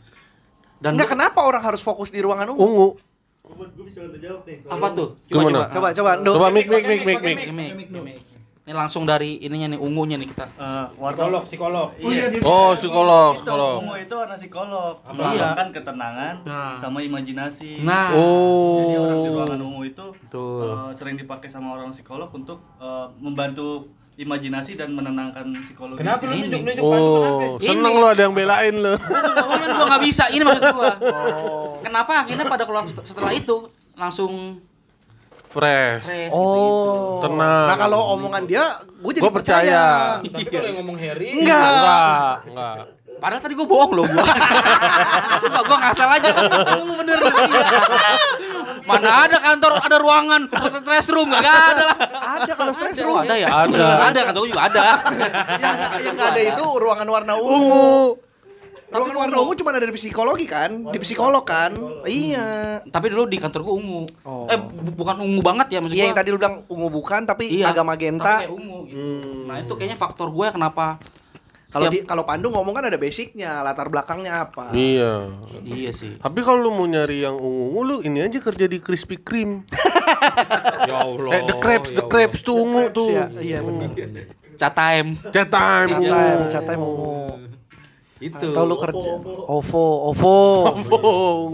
Dan 0.77 0.95
Enggak 0.95 1.07
gua- 1.07 1.13
kenapa 1.15 1.39
orang 1.41 1.61
harus 1.61 1.79
fokus 1.79 2.07
di 2.07 2.19
ruangan 2.19 2.49
ungu? 2.49 2.63
Ungu. 2.63 2.89
apa 4.69 4.87
tuh? 4.93 5.17
Gimana? 5.25 5.65
Coba 5.67 5.89
coba 5.91 6.11
Ndo. 6.15 6.31
Coba 6.37 6.47
mik 6.49 6.65
mik 6.65 6.83
mik 6.85 7.01
mik 7.01 7.19
mik. 7.19 7.37
Ini, 7.49 7.65
ini, 7.89 8.13
ini 8.69 8.77
langsung 8.77 9.01
dari 9.01 9.41
ininya 9.41 9.73
nih 9.73 9.81
ungunya 9.81 10.13
nih 10.13 10.29
kita. 10.29 10.45
Eh, 10.53 10.85
warna 10.95 11.17
Psikolog, 11.17 11.43
psikolog. 11.43 11.87
Iya. 11.97 12.37
Oh, 12.45 12.77
psikolog, 12.77 13.31
Itu, 13.33 13.41
psikolog. 13.41 13.75
ungu 13.81 13.95
itu 13.97 14.13
warna 14.13 14.35
psikolog. 14.37 14.93
Iya. 15.01 15.09
Melambangkan 15.11 15.67
ketenangan 15.73 16.33
Nah. 16.45 16.77
sama 16.77 17.01
imajinasi. 17.01 17.81
Nah, 17.81 18.13
Jadi 18.13 18.93
orang 18.95 19.17
di 19.17 19.25
Oh. 19.25 19.35
ruangan 19.35 19.59
ungu 19.59 19.81
itu 19.83 20.05
Betul. 20.15 20.69
eh, 20.69 20.89
sering 20.93 21.17
dipakai 21.17 21.49
sama 21.49 21.73
orang 21.73 21.89
psikolog 21.89 22.29
untuk 22.29 22.61
eh, 22.77 23.07
membantu 23.17 23.89
imajinasi 24.15 24.77
dan 24.77 24.93
menenangkan 24.93 25.49
psikologi. 25.59 25.97
Kenapa 25.97 26.21
lu 26.23 26.29
Ini. 26.29 26.41
nunjuk-nunjuk 26.45 26.83
Pandu 26.85 27.09
kenapa? 27.09 27.41
Oh, 27.41 27.57
seneng 27.57 27.93
lo 27.95 28.05
ada 28.05 28.21
yang 28.21 28.35
belain 28.35 28.73
lo. 28.75 28.93
Ngomongin 28.93 29.69
gua 29.73 29.85
nggak 29.87 30.03
bisa, 30.05 30.23
ini 30.29 30.43
maksud 30.45 30.65
gua. 30.69 30.93
Kenapa 31.81 32.13
akhirnya 32.21 32.45
pada 32.45 32.63
keluar 32.63 32.85
set- 32.85 33.01
setelah 33.03 33.33
itu 33.33 33.65
langsung 33.95 34.61
Fresh. 35.49 36.05
fresh 36.05 36.29
gitu. 36.29 36.37
Oh. 36.37 37.17
Tenang. 37.25 37.65
Nah 37.73 37.77
kalau 37.77 37.99
omongan 38.13 38.45
dia, 38.45 38.77
gue 38.85 39.11
jadi 39.17 39.23
Gua 39.25 39.33
percaya. 39.33 39.83
Tapi 40.21 40.45
kalau 40.45 40.67
yang 40.69 40.77
ngomong 40.85 40.97
Harry 41.01 41.41
Enggak. 41.41 41.57
Enggak, 41.65 42.33
enggak. 42.45 42.75
Padahal 43.19 43.41
tadi 43.43 43.53
gua 43.57 43.67
bohong 43.67 43.91
loh 43.97 44.05
gua. 44.07 44.23
Sumpah 45.43 45.61
gua 45.67 45.77
ngasal 45.83 46.09
aja. 46.21 46.31
Lu 46.79 46.93
bener. 46.95 47.17
Iya. 47.19 47.61
Mana 48.87 49.27
ada 49.27 49.37
kantor, 49.43 49.71
ada 49.85 49.97
ruangan, 49.99 50.41
stress 50.71 51.11
room, 51.11 51.29
gak 51.29 51.43
ada 51.43 51.83
lah. 51.83 51.97
Ada 52.39 52.51
kalau 52.55 52.71
stress 52.71 52.97
room. 53.03 53.19
ada 53.21 53.35
ya? 53.35 53.47
Ada. 53.51 53.85
Ada, 54.09 54.19
kantor 54.31 54.41
gua 54.45 54.49
juga 54.53 54.63
ada. 54.71 54.85
yang 55.59 55.75
yang 55.99 56.15
nggak 56.15 56.29
ada 56.31 56.41
itu 56.41 56.65
ruangan 56.79 57.07
warna 57.11 57.33
ungu. 57.35 58.21
Ruangan 58.89 59.15
warna 59.19 59.37
ungu 59.37 59.53
cuma 59.53 59.69
ada 59.69 59.81
di 59.81 59.93
psikologi 59.93 60.43
kan? 60.43 60.69
Di 60.85 60.97
psikolog 60.97 61.43
kan? 61.43 61.77
Iya. 62.03 62.81
Tapi 62.83 63.05
dulu 63.07 63.25
di 63.25 63.37
kantor 63.37 63.61
gua 63.61 63.75
ungu. 63.75 64.01
Oh. 64.21 64.45
Eh, 64.45 64.57
bu- 64.57 64.95
bukan 64.95 65.19
ungu 65.19 65.39
banget 65.39 65.67
ya 65.69 65.79
maksud 65.79 65.93
Iya 65.93 66.01
gua. 66.01 66.07
yang 66.07 66.17
tadi 66.17 66.29
lu 66.29 66.37
bilang 66.37 66.55
ungu 66.65 66.89
bukan 66.89 67.21
tapi 67.23 67.45
Iya, 67.51 67.69
agak 67.69 67.79
Tapi 67.79 67.87
magenta. 67.87 68.33
kayak 68.39 68.51
ungu 68.51 68.77
gitu. 68.83 69.05
Nah, 69.45 69.55
itu 69.59 69.73
kayaknya 69.73 69.95
faktor 69.95 70.27
gue 70.27 70.47
kenapa 70.49 70.97
Kalau 71.67 71.85
setiap- 71.85 71.93
di 71.95 71.99
kalau 72.03 72.23
Pandu 72.23 72.49
ngomong 72.49 72.73
kan 72.73 72.81
ada 72.83 72.97
basicnya, 72.97 73.61
latar 73.61 73.87
belakangnya 73.87 74.41
apa. 74.43 74.73
Iya. 74.73 75.37
Iya 75.61 75.91
sih. 75.91 76.17
Tapi 76.17 76.41
kalau 76.41 76.59
lu 76.59 76.71
mau 76.71 76.83
nyari 76.83 77.21
yang 77.21 77.37
ungu-ungu 77.37 77.81
lu 77.83 77.95
ini 78.01 78.21
aja 78.21 78.37
kerja 78.39 78.65
di 78.65 78.77
Krispy 78.77 79.17
Kreme. 79.17 79.69
Ya 80.81 80.95
Allah. 80.97 81.29
eh, 81.31 81.41
the 81.45 81.55
crepes, 81.55 81.91
the 81.91 81.95
ya 81.95 82.01
Allah. 82.01 82.09
crepes 82.09 82.41
tuh 82.41 82.55
ungu 82.57 82.89
tuh. 82.89 83.13
Iya, 83.13 83.25
iya 83.37 83.57
benar. 83.61 83.93
Chat 84.55 84.73
time. 84.73 85.13
Chat 85.29 85.47
time 85.47 85.91
ungu. 85.93 86.09
Ungu. 86.09 87.58
Itu. 88.19 88.51
Tahu 88.51 88.65
lu 88.67 88.75
kerja 88.75 89.11
OVO, 89.47 90.11
OVO. 90.11 90.37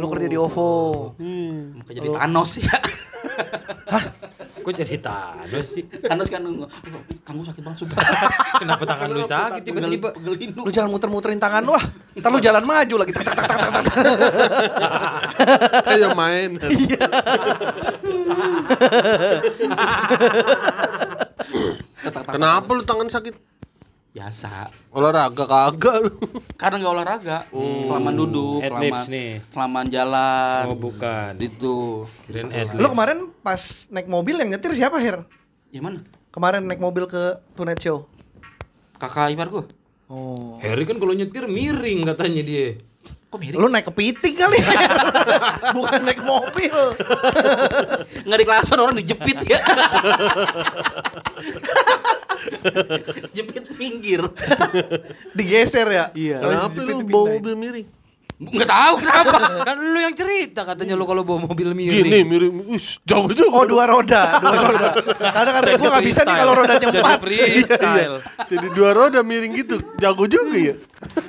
Lu 0.02 0.08
kerja 0.10 0.28
di 0.28 0.38
OVO. 0.38 0.70
Maka 1.78 1.92
jadi 1.94 2.10
Thanos 2.10 2.52
ya. 2.58 2.74
Kok 4.66 4.74
jadi 4.74 4.98
Thanos 4.98 5.68
sih? 5.70 5.86
Thanos 5.86 6.26
kan. 6.26 6.42
Kamu 7.22 7.46
sakit 7.46 7.62
banget 7.62 7.86
sumpah. 7.86 8.02
Kenapa 8.66 8.82
tangan 8.82 9.14
lu 9.14 9.22
sakit 9.22 9.62
tiba-tiba? 9.62 10.10
Lu. 10.26 10.34
Jangan 10.74 10.90
muter-muterin 10.90 11.38
tangan 11.38 11.62
lu 11.62 11.78
ah. 11.78 11.86
Ntar 12.18 12.34
lu 12.34 12.42
jalan 12.42 12.66
maju 12.66 12.96
lagi. 12.98 13.14
Tak, 13.14 13.30
tak, 13.30 13.36
tak, 13.38 13.46
tak, 13.46 13.60
tak, 13.62 13.70
tak. 13.70 13.86
Kayak 15.86 16.18
main. 16.18 16.58
Kenapa 22.34 22.70
lu 22.74 22.82
tangan 22.82 23.10
sakit? 23.10 23.55
Biasa. 24.16 24.72
Olahraga 24.96 25.44
kagak 25.44 26.08
lu. 26.08 26.16
Karena 26.56 26.80
nggak 26.80 26.94
olahraga. 26.96 27.38
Kelamaan 27.52 28.16
duduk, 28.16 28.64
kelamaan 28.64 29.06
nih. 29.12 29.44
kelamaan 29.52 29.88
jalan. 29.92 30.64
Oh 30.72 30.80
bukan. 30.80 31.36
Itu. 31.36 32.08
Kirain 32.24 32.48
adlibs. 32.48 32.80
Lu 32.80 32.88
kemarin 32.96 33.28
pas 33.44 33.60
naik 33.92 34.08
mobil 34.08 34.40
yang 34.40 34.56
nyetir 34.56 34.72
siapa, 34.72 35.04
Her? 35.04 35.28
Ya 35.68 35.84
mana? 35.84 36.00
Kemarin 36.32 36.64
naik 36.64 36.80
mobil 36.80 37.12
ke 37.12 37.44
Tonight 37.60 37.84
Show. 37.84 38.08
Kakak 38.96 39.36
ipar 39.36 39.52
gua. 39.52 39.68
Oh. 40.08 40.64
Harry 40.64 40.88
kan 40.88 40.96
kalau 40.96 41.12
nyetir 41.12 41.52
miring 41.52 42.08
katanya 42.08 42.40
dia. 42.48 42.80
Kok 43.36 43.44
miring? 43.44 43.60
Lu 43.60 43.68
naik 43.68 43.92
kepiting 43.92 44.40
kali. 44.40 44.64
Bukan 45.76 46.08
naik 46.08 46.24
mobil. 46.24 46.72
Nggak 48.24 48.40
di 48.40 48.46
kelasan 48.48 48.80
orang 48.80 48.96
dijepit 48.96 49.44
ya. 49.44 49.60
Jepit 53.36 53.68
pinggir. 53.76 54.24
Digeser 55.36 55.84
ya? 55.92 56.06
Iya. 56.16 56.40
Kenapa 56.40 56.80
lu 56.80 57.04
bawa 57.04 57.36
mobil 57.36 57.60
miring? 57.60 57.88
Nggak 58.36 58.68
tahu 58.68 58.94
kenapa. 59.00 59.38
kan 59.72 59.76
lu 59.80 59.96
yang 59.96 60.12
cerita 60.12 60.68
katanya 60.68 61.00
lu 61.00 61.08
kalau 61.08 61.24
bawa 61.24 61.48
mobil 61.48 61.72
Gini 61.72 62.04
miring. 62.04 62.28
miring. 62.28 62.54
Ush, 62.68 63.00
jauh 63.02 63.32
juga. 63.32 63.48
Oh 63.54 63.64
dua 63.64 63.88
roda, 63.88 64.44
dua 64.44 64.60
roda. 64.60 64.88
Karena 65.08 65.52
kata 65.56 65.70
gue 65.74 65.88
nggak 65.88 66.04
bisa 66.04 66.22
nih 66.22 66.36
kalau 66.36 66.54
rodanya 66.54 66.84
Jadi 66.84 67.00
empat. 67.00 67.20
freestyle. 67.24 68.16
Jadi 68.52 68.68
dua 68.76 68.92
roda 68.92 69.20
miring 69.24 69.54
gitu. 69.56 69.76
Jago 69.96 70.28
juga 70.28 70.58
ya. 70.60 70.76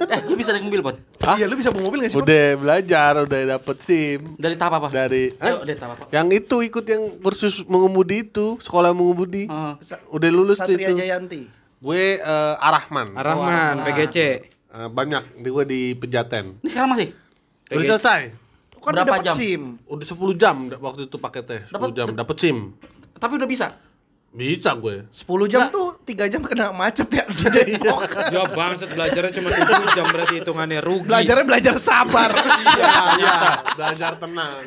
eh, 0.02 0.20
lu 0.26 0.34
bisa 0.34 0.50
naik 0.50 0.66
mobil, 0.66 0.82
Pon? 0.82 0.96
Iya, 1.36 1.46
lu 1.46 1.54
bisa 1.54 1.70
bawa 1.70 1.84
mobil 1.86 1.98
nggak 2.02 2.10
sih? 2.10 2.18
Pon? 2.18 2.26
Udah 2.26 2.46
belajar, 2.58 3.12
udah 3.22 3.40
dapet 3.54 3.76
SIM. 3.80 4.20
Dari 4.34 4.54
tahap 4.58 4.72
apa? 4.76 4.88
Dari 4.90 5.30
Ayo, 5.36 5.62
Hah? 5.62 5.62
dari 5.62 5.78
tahap 5.78 5.92
apa? 5.96 6.04
yang 6.10 6.26
itu 6.28 6.56
ikut 6.58 6.84
yang 6.84 7.22
kursus 7.22 7.62
mengemudi 7.62 8.26
itu, 8.26 8.58
sekolah 8.58 8.90
mengemudi. 8.90 9.46
Heeh. 9.46 9.74
Udah 10.10 10.28
lulus 10.28 10.58
Satria 10.58 10.90
itu. 10.90 10.98
Jayanti. 10.98 11.40
Gue 11.78 12.18
eh, 12.18 12.54
Arahman. 12.58 13.14
Arahman, 13.14 13.86
PGC. 13.86 14.16
Eh, 14.76 14.88
banyak 14.88 15.40
di 15.40 15.48
gue 15.48 15.64
di 15.64 15.80
Pejaten. 15.92 16.60
Ini 16.60 16.68
sekarang 16.68 16.90
masih? 16.92 17.08
Udah 17.66 17.96
selesai. 17.96 18.20
Kan 18.76 18.92
Berapa 18.92 18.92
udah 18.92 19.04
dapet 19.08 19.24
jam? 19.24 19.34
SIM. 19.34 19.62
Udah 19.82 20.06
10 20.06 20.36
jam 20.36 20.56
da- 20.68 20.78
waktu 20.78 21.00
itu 21.04 21.16
paketnya. 21.16 21.60
10 21.66 21.72
Dapet- 21.72 21.94
jam 21.96 22.08
dapet 22.12 22.36
SIM. 22.36 22.56
Tapi 23.12 23.32
udah 23.34 23.48
bisa. 23.48 23.66
Bisa 24.30 24.70
gue. 24.76 25.08
10 25.08 25.26
jam 25.48 25.60
Nggak. 25.64 25.72
tuh 25.72 25.88
3 26.04 26.28
jam 26.28 26.44
kena 26.44 26.68
macet 26.70 27.08
ya 27.08 27.24
di 27.32 27.46
Depok. 27.72 28.04
Ya 28.28 28.44
bangsat 28.44 28.92
belajarnya 28.92 29.32
cuma 29.32 29.48
7 29.48 29.64
jam 29.90 30.06
berarti 30.06 30.34
hitungannya 30.38 30.78
rugi. 30.78 31.08
Belajarnya 31.08 31.44
belajar 31.46 31.74
sabar. 31.80 32.30
Iya, 32.76 32.92
iya. 33.16 33.34
Belajar 33.72 34.12
tenang. 34.20 34.60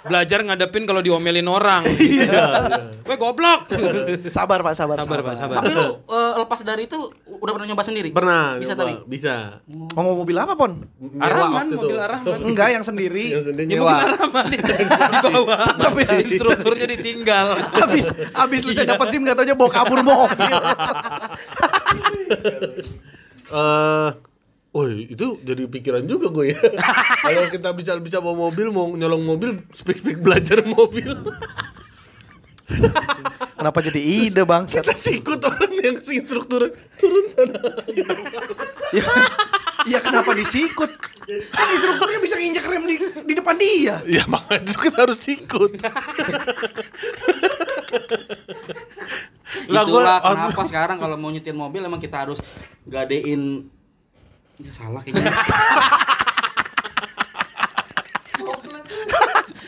Belajar 0.00 0.40
ngadepin 0.44 0.84
kalau 0.88 1.04
diomelin 1.04 1.44
orang. 1.44 1.84
Iya. 2.00 2.42
Weh 3.04 3.18
goblok. 3.20 3.68
sabar 4.32 4.64
Pak, 4.64 4.74
sabar. 4.76 4.96
Sabar, 5.02 5.20
Pak, 5.20 5.34
sabar. 5.36 5.56
Tapi 5.60 5.72
lu 5.76 5.86
eh, 6.08 6.32
lepas 6.40 6.60
dari 6.64 6.88
itu 6.88 6.98
udah 7.26 7.52
pernah 7.52 7.66
nyoba 7.68 7.82
sendiri? 7.84 8.08
Pernah. 8.12 8.56
Bisa 8.56 8.72
tapi. 8.72 8.94
Bisa. 9.04 9.60
Mau 9.68 10.02
mau 10.04 10.14
mobil 10.24 10.36
apa, 10.38 10.56
Pon? 10.56 10.80
Itu. 10.80 11.76
mobil 11.76 11.98
Arahman. 12.00 12.38
Enggak, 12.46 12.68
yang 12.72 12.84
sendiri. 12.84 13.24
Yang 13.36 13.44
sendiri 13.52 13.68
Ya 13.68 13.80
mobil 13.80 14.06
Arahman 14.08 14.46
itu 14.52 14.72
di 14.80 15.18
bawah. 15.20 15.60
Tapi 15.76 16.00
instrukturnya 16.24 16.86
ditinggal. 16.88 17.46
Habis 17.76 18.04
habis 18.32 18.60
lu 18.64 18.72
saya 18.72 18.96
dapat 18.96 19.06
SIM 19.12 19.20
enggak 19.26 19.36
taunya 19.36 19.54
bawa 19.56 19.70
kabur 19.70 20.00
mobil. 20.00 20.56
Eh, 23.50 24.08
Woi, 24.70 25.10
itu 25.10 25.34
jadi 25.42 25.66
pikiran 25.66 26.06
juga 26.06 26.30
gue 26.30 26.54
ya. 26.54 26.58
Kalau 27.26 27.50
kita 27.50 27.74
bisa 27.74 27.98
bisa 27.98 28.22
bawa 28.22 28.46
mobil, 28.46 28.70
mau 28.70 28.86
nyolong 28.86 29.26
mobil, 29.26 29.50
speak-speak 29.70 30.22
belajar 30.22 30.62
mobil. 30.62 31.10
Kenapa 33.58 33.82
jadi 33.82 33.98
ide, 33.98 34.46
Bang? 34.46 34.62
kita 34.64 34.94
sikut 34.94 35.42
orang 35.42 35.74
yang 35.74 35.98
si 35.98 36.22
instruktur 36.22 36.70
turun 36.94 37.26
sana. 37.26 37.58
Ya, 38.94 39.02
ya 39.84 39.98
kenapa 39.98 40.30
disikut? 40.32 40.86
Kan 41.50 41.66
instrukturnya 41.68 42.22
bisa 42.22 42.38
nginjek 42.38 42.62
rem 42.62 42.86
di, 42.86 42.96
di 43.26 43.34
depan 43.34 43.58
dia. 43.58 43.98
ya 44.06 44.22
makanya 44.24 44.62
itu 44.64 44.74
kita 44.80 45.02
harus 45.02 45.18
ikut. 45.26 45.70
Lah, 49.66 49.82
Itulah 49.82 49.82
gua- 49.82 50.22
kenapa 50.22 50.62
sekarang 50.62 50.96
kalau 50.96 51.18
mau 51.18 51.28
nyetir 51.28 51.52
mobil 51.52 51.82
emang 51.82 51.98
kita 51.98 52.22
harus 52.22 52.38
gadein 52.86 53.66
ya 54.64 54.72
salah 54.72 55.00
kayaknya. 55.04 55.32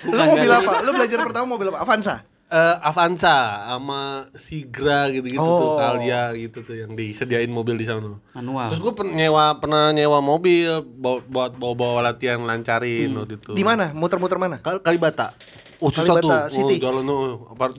Lu 0.03 0.23
mobil 0.35 0.51
apa? 0.51 0.73
Lu 0.83 0.91
belajar 0.93 1.19
pertama 1.25 1.47
mobil 1.47 1.67
apa? 1.71 1.79
Avanza. 1.83 2.27
Eh, 2.53 2.77
Avanza 2.85 3.65
sama 3.65 4.29
Sigra 4.37 5.09
gitu-gitu 5.09 5.41
tuh, 5.41 5.69
Oh. 5.73 5.81
Kalia 5.81 6.37
gitu 6.37 6.61
tuh 6.61 6.77
yang 6.77 6.93
disediain 6.93 7.49
mobil 7.49 7.81
di 7.81 7.89
sana. 7.89 8.21
Manual. 8.37 8.69
Terus 8.69 8.81
gue 8.85 8.93
nyewa 9.09 9.57
pernah 9.57 9.89
nyewa 9.89 10.21
mobil 10.21 10.85
buat 10.85 11.25
buat 11.33 11.57
bawa-bawa 11.57 12.13
latihan 12.13 12.45
lancarin 12.45 13.09
waktu 13.17 13.41
itu. 13.41 13.57
Di 13.57 13.65
mana? 13.65 13.97
Muter-muter 13.97 14.37
mana? 14.37 14.61
Kal 14.61 14.85
Kalibata. 14.85 15.33
Oh 15.81 15.89
susah 15.89 16.21
tuh. 16.21 16.29
Kalibata 16.29 16.53
City. 16.53 16.77
Oh, 16.77 16.81
jalan 16.85 17.05
oh, 17.09 17.27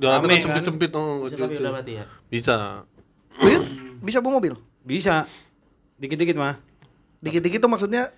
jalan 0.01 0.17
kan 0.25 0.41
sempit-sempit 0.41 0.91
oh, 0.97 1.29
Bisa 1.29 1.45
gitu. 1.45 1.61
Bisa. 2.33 2.55
Bisa 4.01 4.17
bawa 4.25 4.41
mobil. 4.41 4.57
Bisa. 4.81 5.29
Dikit-dikit 6.01 6.33
mah. 6.33 6.57
Dikit-dikit 7.23 7.59
tuh 7.59 7.71
maksudnya 7.71 8.11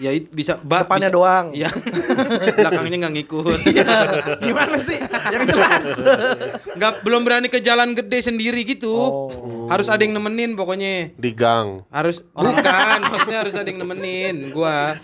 Ya 0.00 0.16
it- 0.16 0.32
bisa 0.32 0.56
ba, 0.56 0.80
Depannya 0.80 1.12
bisa. 1.12 1.16
doang. 1.18 1.46
Iya. 1.52 1.68
Belakangnya 2.56 2.96
nggak 3.04 3.14
ngikut. 3.20 3.58
gimana 4.48 4.80
sih? 4.80 4.96
Yang 5.28 5.44
jelas. 5.52 5.84
Nggak 6.80 6.92
belum 7.04 7.20
berani 7.20 7.52
ke 7.52 7.60
jalan 7.60 7.92
gede 7.92 8.24
sendiri 8.24 8.64
gitu. 8.64 8.88
Oh. 8.88 9.68
Harus 9.68 9.92
ada 9.92 10.00
yang 10.00 10.16
nemenin 10.16 10.56
pokoknya. 10.56 11.12
Di 11.12 11.36
gang. 11.36 11.84
Harus 11.92 12.24
bukan, 12.32 12.98
maksudnya 13.02 13.38
harus 13.44 13.52
ada 13.52 13.68
yang 13.68 13.84
nemenin 13.84 14.48
gua. 14.50 14.96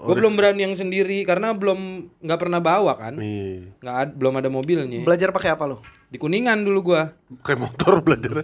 Gua 0.00 0.14
belum 0.16 0.32
berani 0.32 0.64
yang 0.64 0.72
sendiri 0.72 1.20
karena 1.28 1.52
belum 1.52 2.08
nggak 2.16 2.40
pernah 2.40 2.64
bawa 2.64 2.96
kan. 2.96 3.20
Nih. 3.20 3.76
Nggak 3.76 3.96
ad- 3.98 4.14
belum 4.16 4.40
ada 4.40 4.48
mobilnya. 4.48 5.04
Belajar 5.04 5.36
pakai 5.36 5.52
apa 5.52 5.68
lo? 5.68 5.84
Di 6.08 6.16
Kuningan 6.16 6.64
dulu 6.64 6.96
gua. 6.96 7.12
Kayak 7.44 7.60
motor 7.60 8.00
belajar. 8.00 8.40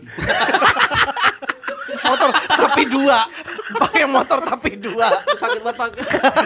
Motor 2.05 2.29
tapi 2.53 2.83
dua. 2.85 3.25
Pakai 3.67 4.07
motor 4.07 4.39
tapi 4.41 4.79
dua. 4.79 5.11
Sakit 5.35 5.59
banget 5.59 5.79
pakai. 5.79 6.03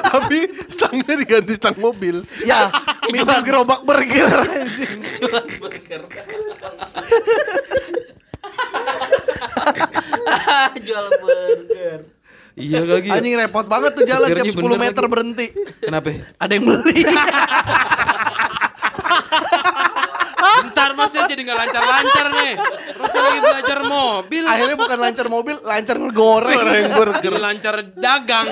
Tapi 0.09 0.38
stangnya 0.72 1.14
diganti 1.20 1.52
stang 1.52 1.76
mobil. 1.76 2.24
Ya, 2.40 2.72
minum 3.12 3.44
gerobak 3.44 3.85
burger. 3.85 4.48
Jualan 5.20 5.48
burger. 5.61 6.02
jual 10.87 11.06
burger. 11.20 11.98
Iya 12.59 12.85
lagi. 12.85 13.09
ya. 13.09 13.16
Anjing 13.16 13.35
repot 13.38 13.64
banget 13.64 13.90
tuh 13.96 14.04
jalan 14.04 14.28
tiap 14.28 14.44
Setirnya 14.44 14.52
10 14.52 14.61
bener 14.61 14.80
meter 14.80 15.04
lagi. 15.04 15.12
berhenti. 15.12 15.46
Kenapa? 15.80 16.09
Ada 16.37 16.52
yang 16.56 16.64
beli. 16.66 17.00
Saya 21.11 21.27
jadi 21.27 21.42
nggak 21.42 21.59
lancar-lancar 21.59 22.27
nih. 22.31 22.53
Terus 22.94 23.11
saya 23.11 23.23
lagi 23.27 23.40
belajar 23.42 23.79
mobil. 23.83 24.44
Akhirnya 24.46 24.77
bukan 24.79 24.99
lancar 24.99 25.27
mobil, 25.27 25.57
lancar 25.66 25.96
ngegoreng. 25.99 26.59
Goreng 26.62 26.87
burger. 26.94 27.33
Lancar 27.37 27.75
dagang. 27.99 28.46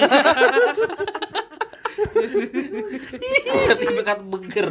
Sertifikat 3.66 4.18
burger. 4.26 4.68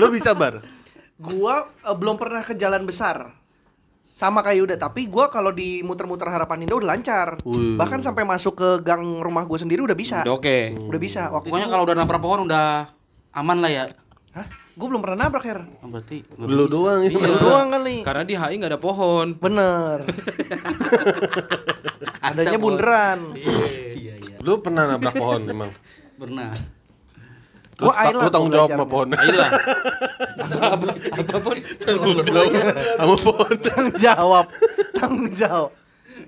Lo 0.00 0.08
bisa 0.08 0.32
bar? 0.32 0.64
Gua 1.16 1.68
eh, 1.68 1.96
belum 1.96 2.16
pernah 2.16 2.40
ke 2.44 2.56
jalan 2.56 2.84
besar. 2.84 3.32
Sama 4.16 4.40
kayak 4.40 4.56
Yuda, 4.64 4.76
tapi 4.80 5.12
gua 5.12 5.28
kalau 5.28 5.52
di 5.52 5.84
muter-muter 5.84 6.24
harapan 6.24 6.64
Indah 6.64 6.80
udah 6.80 6.88
lancar. 6.96 7.28
Wih. 7.44 7.76
Bahkan 7.76 8.00
sampai 8.00 8.24
masuk 8.24 8.56
ke 8.56 8.68
gang 8.80 9.20
rumah 9.20 9.44
gua 9.44 9.60
sendiri 9.60 9.84
udah 9.84 9.96
bisa. 9.96 10.24
Udah 10.24 10.40
Oke. 10.40 10.72
Udah 10.72 11.00
bisa. 11.00 11.28
Waktu 11.28 11.52
Pokoknya 11.52 11.68
kalau 11.68 11.84
udah 11.84 11.96
nabrak 11.96 12.20
pohon 12.24 12.48
udah 12.48 12.88
aman 13.36 13.60
lah 13.60 13.68
ya. 13.68 13.84
Hah? 14.32 14.65
Gua 14.76 14.92
belum 14.92 15.00
pernah 15.00 15.24
nabrak, 15.24 15.44
Her. 15.48 15.64
Oh, 15.80 15.88
berarti 15.88 16.20
Lu 16.36 16.68
doang 16.68 17.00
ya. 17.00 17.08
Lu 17.08 17.40
doang 17.40 17.72
kali. 17.72 18.04
Karena 18.04 18.22
di 18.28 18.36
HI 18.36 18.54
nggak 18.60 18.72
ada 18.76 18.80
pohon. 18.80 19.32
Bener. 19.32 20.04
Adanya 22.28 22.58
bunderan. 22.60 23.32
Iya 23.40 24.14
iya. 24.20 24.36
Lu 24.44 24.60
pernah 24.60 24.84
nabrak 24.84 25.16
pohon 25.16 25.48
emang? 25.48 25.72
Pernah. 26.20 26.52
Lu, 27.80 27.88
Gua 27.88 27.94
Ayla 27.96 28.20
lu 28.20 28.28
tanggung 28.28 28.52
jawab 28.52 28.68
sama 28.68 28.84
pohon. 28.84 29.08
Ayolah. 29.16 29.50
Apa 31.24 31.36
pun. 31.40 31.56
Tanggung 31.80 32.20
jawab 32.20 32.52
sama 33.00 33.16
pohon. 33.16 33.54
Tanggung 33.64 33.96
jawab. 33.96 34.46
Tanggung 34.92 35.32
jawab. 35.32 35.70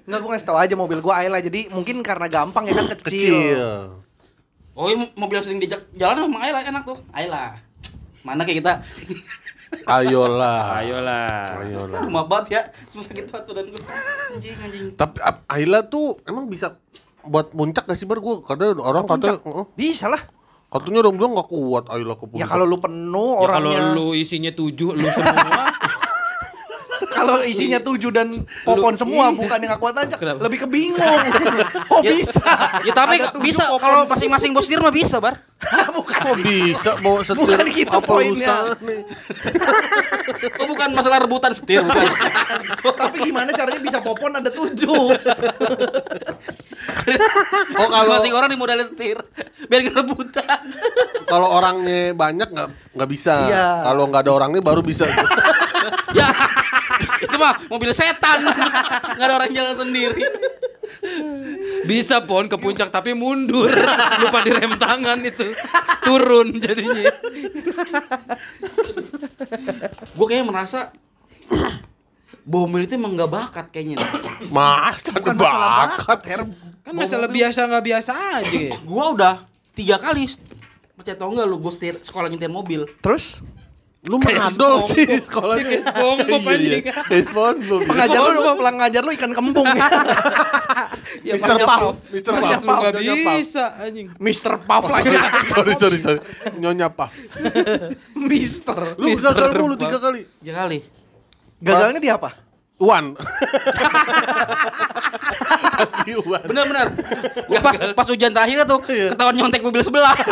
Enggak, 0.08 0.20
gua 0.24 0.30
ngasih 0.32 0.48
tau 0.48 0.56
aja 0.56 0.72
mobil 0.72 1.04
gua 1.04 1.20
Ayla. 1.20 1.44
Jadi 1.44 1.68
mungkin 1.68 2.00
karena 2.00 2.32
gampang 2.32 2.64
ya 2.64 2.80
kan 2.80 2.96
kecil. 2.96 3.12
Kecil. 3.12 3.68
Oh, 4.72 4.88
ini 4.88 5.12
mobil 5.20 5.36
yang 5.36 5.44
sering 5.44 5.60
diajak 5.60 5.84
jalan 5.92 6.32
sama 6.32 6.40
Ayla 6.48 6.64
enak 6.64 6.82
tuh. 6.88 6.96
Ayla. 7.12 7.67
Mana 8.28 8.42
kayak 8.42 8.58
kita 8.58 8.72
Ayolah. 9.84 10.80
Ayolah. 10.80 11.60
Ayolah. 11.60 12.00
rumah 12.00 12.24
banget 12.24 12.46
ya. 12.50 12.62
Semua 12.86 13.04
sakit 13.04 13.24
banget 13.26 13.44
badan 13.46 13.66
gua. 13.68 13.80
Anjing 14.30 14.56
anjing. 14.58 14.84
Tapi 14.94 15.16
ap- 15.20 15.44
Ayla 15.46 15.84
tuh 15.84 16.16
emang 16.24 16.44
bisa 16.46 16.80
buat 17.22 17.52
muncak 17.52 17.84
gak 17.84 17.92
sih 17.94 18.04
bar 18.04 18.16
gua 18.18 18.40
kadang 18.40 18.76
orang 18.78 19.04
kata 19.04 19.36
Puncak. 19.36 19.44
"Oh, 19.44 19.68
Bisa 19.74 20.08
lah. 20.08 20.20
katanya 20.68 21.00
orang 21.02 21.14
bilang 21.14 21.32
gak 21.34 21.48
kuat 21.48 21.84
Ayla 21.86 22.12
ke 22.14 22.24
puncak. 22.26 22.40
Ya 22.40 22.46
kalau 22.46 22.64
lu 22.64 22.76
penuh 22.76 23.32
Ya 23.38 23.48
kalau 23.50 23.68
orangnya. 23.72 23.92
lu 23.94 24.06
isinya 24.14 24.48
tujuh, 24.50 24.92
lu 24.94 25.04
semua. 25.06 25.36
Kalau 27.18 27.42
isinya 27.42 27.78
tujuh 27.78 28.10
dan 28.10 28.28
popon 28.62 28.94
Lu- 28.94 29.00
semua 29.00 29.24
iya. 29.28 29.36
bukan 29.36 29.58
yang 29.58 29.70
gak 29.70 29.80
kuat 29.80 29.96
aja. 29.98 30.14
Kenapa? 30.14 30.40
Lebih 30.40 30.58
kebingung. 30.62 30.98
Kok 31.90 32.00
Ya- 32.00 32.12
bisa? 32.14 32.44
Ya 32.86 32.92
tapi 32.92 33.16
bisa 33.40 33.66
kalau 33.74 34.06
masing-masing 34.06 34.50
bos 34.50 34.68
mah 34.68 34.94
bisa, 34.94 35.18
Bar. 35.18 35.42
bukan. 35.90 36.20
Kok 36.22 36.36
bisa 36.38 36.90
bawa 36.98 37.20
setir 37.26 37.38
Bukan 37.40 37.66
gitu 37.68 37.90
apa 37.90 38.06
poinnya. 38.06 38.54
Oh, 40.58 40.66
bukan 40.66 40.88
masalah 40.94 41.18
rebutan 41.18 41.50
setir, 41.50 41.82
bukan. 41.82 42.06
Tapi 42.94 43.16
gimana 43.20 43.50
caranya 43.50 43.80
bisa 43.80 43.98
popon 43.98 44.32
ada 44.32 44.48
tujuh? 44.48 45.10
Oh 47.74 47.86
kalau 47.88 47.90
Masing-masing 47.90 48.32
orang 48.32 48.48
di 48.48 48.56
modal 48.56 48.78
setir 48.80 49.18
biar 49.66 49.80
gak 49.84 49.96
rebutan. 49.98 50.60
kalau 51.26 51.48
orangnya 51.52 52.14
banyak 52.14 52.48
nggak 52.48 52.68
nggak 52.94 53.10
bisa. 53.10 53.34
Iya. 53.44 53.68
Kalau 53.84 54.02
nggak 54.06 54.22
ada 54.24 54.32
orangnya 54.32 54.62
baru 54.62 54.80
bisa. 54.80 55.04
ya. 55.04 56.28
Itu 57.18 57.36
mah 57.36 57.58
mobil 57.66 57.90
setan. 57.92 58.46
Gak 59.18 59.24
ada 59.24 59.34
orang 59.38 59.50
jalan 59.50 59.74
sendiri. 59.74 60.22
Bisa 61.84 62.22
pon 62.24 62.46
ke 62.46 62.56
puncak 62.56 62.88
tapi 62.88 63.14
mundur. 63.14 63.70
Lupa 64.22 64.42
direm 64.42 64.74
tangan 64.76 65.18
itu. 65.22 65.54
Turun 66.02 66.58
jadinya. 66.58 67.12
Gue 70.14 70.26
kayaknya 70.26 70.46
merasa 70.46 70.80
mobil 72.42 72.88
itu 72.88 72.96
emang 72.96 73.14
gak 73.14 73.30
bakat 73.30 73.66
kayaknya. 73.70 74.00
Mas, 74.48 75.04
ada 75.04 75.18
Bukan 75.18 75.34
masalah 75.36 75.68
bakat. 75.68 75.98
bakat, 76.06 76.20
Her. 76.24 76.40
Kan 76.82 76.92
masalah 76.96 77.28
biasa 77.28 77.60
nggak 77.68 77.84
biasa 77.84 78.12
aja. 78.40 78.58
Gue 78.80 79.04
udah 79.12 79.44
tiga 79.76 80.00
kali 80.00 80.24
percaya 80.98 81.14
tau 81.14 81.30
gak 81.30 81.46
lu 81.46 81.62
gue 81.62 81.70
setir 81.70 81.94
sekolah 82.02 82.26
nyetir 82.26 82.50
mobil 82.50 82.82
Terus 82.98 83.38
Lu 84.08 84.16
mengadol 84.16 84.80
sih 84.82 85.04
di 85.04 85.20
sekolah. 85.20 85.60
Kayak 85.60 85.84
SpongeBob 85.84 86.40
Iya, 86.40 86.48
iya. 86.48 86.56
anjing. 86.56 86.84
Kayak 87.04 87.24
SpongeBob. 87.28 87.80
pengajar 87.84 88.20
lu 88.24 88.40
apa 88.42 88.70
ngajar 88.72 89.02
lu 89.04 89.10
ikan 89.12 89.32
kembung 89.36 89.68
ya? 89.68 89.86
Ya, 91.24 91.34
Mr. 91.36 91.44
makanya 91.44 91.66
Puff. 91.68 91.96
Mr. 92.08 92.30
Makanya 92.32 92.56
Puff. 92.56 92.64
Puff 92.64 92.78
nggak 92.78 92.92
Nyonya 92.94 93.14
Puff. 93.18 93.36
bisa 93.36 93.64
anjing. 93.78 94.06
Mister 94.16 94.52
Puff 94.56 94.84
lagi. 94.88 95.08
sorry, 95.52 95.72
sorry, 95.76 95.98
sorry. 96.00 96.20
Nyonya 96.56 96.88
Puff. 96.88 97.12
Mister. 98.14 98.78
Lu 98.96 99.12
gagal 99.12 99.50
mulu 99.54 99.74
tiga 99.76 99.98
kali. 99.98 100.20
tiga 100.40 100.54
kali. 100.64 100.78
Gagalnya 101.58 102.00
di 102.00 102.08
apa? 102.08 102.47
Wan. 102.78 103.14
Pasti 105.78 106.14
Wan. 106.22 106.46
Bener-bener. 106.46 106.86
Gua 107.50 107.58
pas 107.58 107.74
pas 107.94 108.06
ujian 108.06 108.30
terakhir 108.30 108.62
tuh 108.66 108.78
ketahuan 108.86 109.34
nyontek 109.34 109.62
mobil 109.66 109.82
sebelah. 109.82 110.14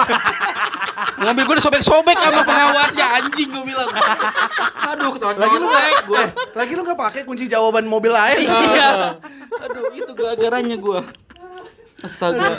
mobil 1.26 1.42
gue 1.42 1.56
disobek-sobek 1.58 2.16
sama 2.16 2.46
pengawasnya 2.48 3.06
anjing 3.18 3.50
gue 3.50 3.64
bilang. 3.66 3.90
Aduh 4.94 5.10
ketahuan 5.18 5.36
Lagi 5.42 5.56
lu 5.58 5.66
nyontek 5.66 6.02
gue. 6.06 6.22
Eh, 6.22 6.28
lagi 6.54 6.72
lu 6.78 6.82
nggak 6.86 6.98
pakai 6.98 7.20
kunci 7.26 7.50
jawaban 7.50 7.90
mobil 7.90 8.14
lain. 8.14 8.46
Iya. 8.46 9.18
Aduh 9.66 9.90
itu 9.90 10.12
gara-garanya 10.14 10.78
gue. 10.78 11.00
Astaga. 12.06 12.54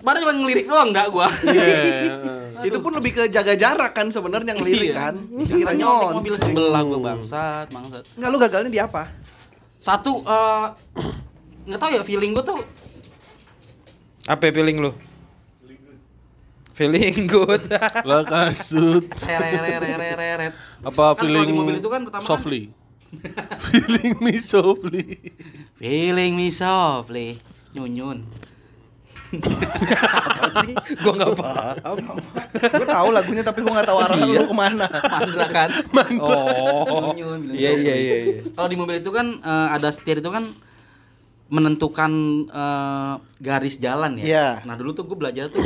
Baru 0.00 0.16
cuma 0.20 0.32
ngelirik 0.34 0.66
doang 0.66 0.90
enggak 0.90 1.08
gua. 1.10 1.28
Iya. 1.44 2.62
Itu 2.62 2.78
pun 2.80 2.94
lebih 2.94 3.12
ke 3.12 3.22
jaga 3.26 3.52
jarak 3.52 3.92
kan 3.92 4.08
sebenarnya 4.08 4.54
yang 4.54 4.62
lirik 4.62 4.90
Iya. 4.90 4.96
kan. 4.96 5.14
Kira 5.42 5.72
nyontek. 5.72 6.14
mobil 6.16 6.34
sebelah 6.36 6.82
gue 6.82 6.98
bangsat, 6.98 7.66
bangsat. 7.68 8.02
Enggak 8.14 8.28
lu 8.28 8.38
gagalnya 8.38 8.70
di 8.70 8.80
apa? 8.80 9.10
Satu 9.76 10.22
eh 10.22 10.66
nggak 11.66 11.78
tahu 11.78 11.90
ya 11.92 12.02
feeling 12.02 12.30
gue 12.32 12.44
tuh 12.44 12.60
Apa 14.24 14.50
feeling 14.50 14.78
lu? 14.80 14.90
Feeling 16.72 17.24
good. 17.26 17.72
Lah 18.04 18.20
kasut. 18.22 19.08
Apa 19.08 19.32
Kan 20.84 20.92
kalau 20.92 21.14
feeling 21.16 21.46
di 21.46 21.54
mobil 21.54 21.76
itu 21.78 21.88
kan 21.88 22.04
pertama 22.04 22.20
kan- 22.20 22.30
softly? 22.30 22.68
Feeling 23.70 24.14
me 24.20 24.34
softly. 24.38 25.32
Feeling 25.78 26.32
me 26.36 26.48
softly. 26.50 27.40
Nyunyun. 27.76 28.24
Apa 29.26 30.48
sih? 30.62 30.74
Gua 31.02 31.12
nggak 31.18 31.32
paham. 31.34 31.96
Gue 32.54 32.86
tahu 32.86 33.08
lagunya 33.10 33.42
tapi 33.42 33.58
gue 33.60 33.72
nggak 33.72 33.88
tahu 33.90 33.98
arah 33.98 34.16
lu 34.16 34.46
ke 34.46 34.54
mana. 34.56 34.86
Mandra 34.86 35.46
kan. 35.50 35.68
Oh. 36.22 37.12
Nyunyun, 37.12 37.38
bilang 37.50 37.56
Iya 37.58 37.70
iya 37.74 37.94
iya. 37.94 38.16
iya. 38.22 38.36
Kalau 38.54 38.68
di 38.70 38.76
mobil 38.78 38.96
itu 39.02 39.10
kan 39.10 39.42
eh, 39.42 39.68
ada 39.74 39.90
setir 39.90 40.22
itu 40.22 40.30
kan 40.30 40.54
menentukan 41.50 42.12
eh, 42.50 43.14
garis 43.42 43.76
jalan 43.82 44.22
ya. 44.22 44.24
Iya. 44.24 44.48
Nah 44.64 44.74
dulu 44.78 44.94
tuh 44.94 45.04
gue 45.10 45.18
belajar 45.18 45.50
tuh 45.50 45.62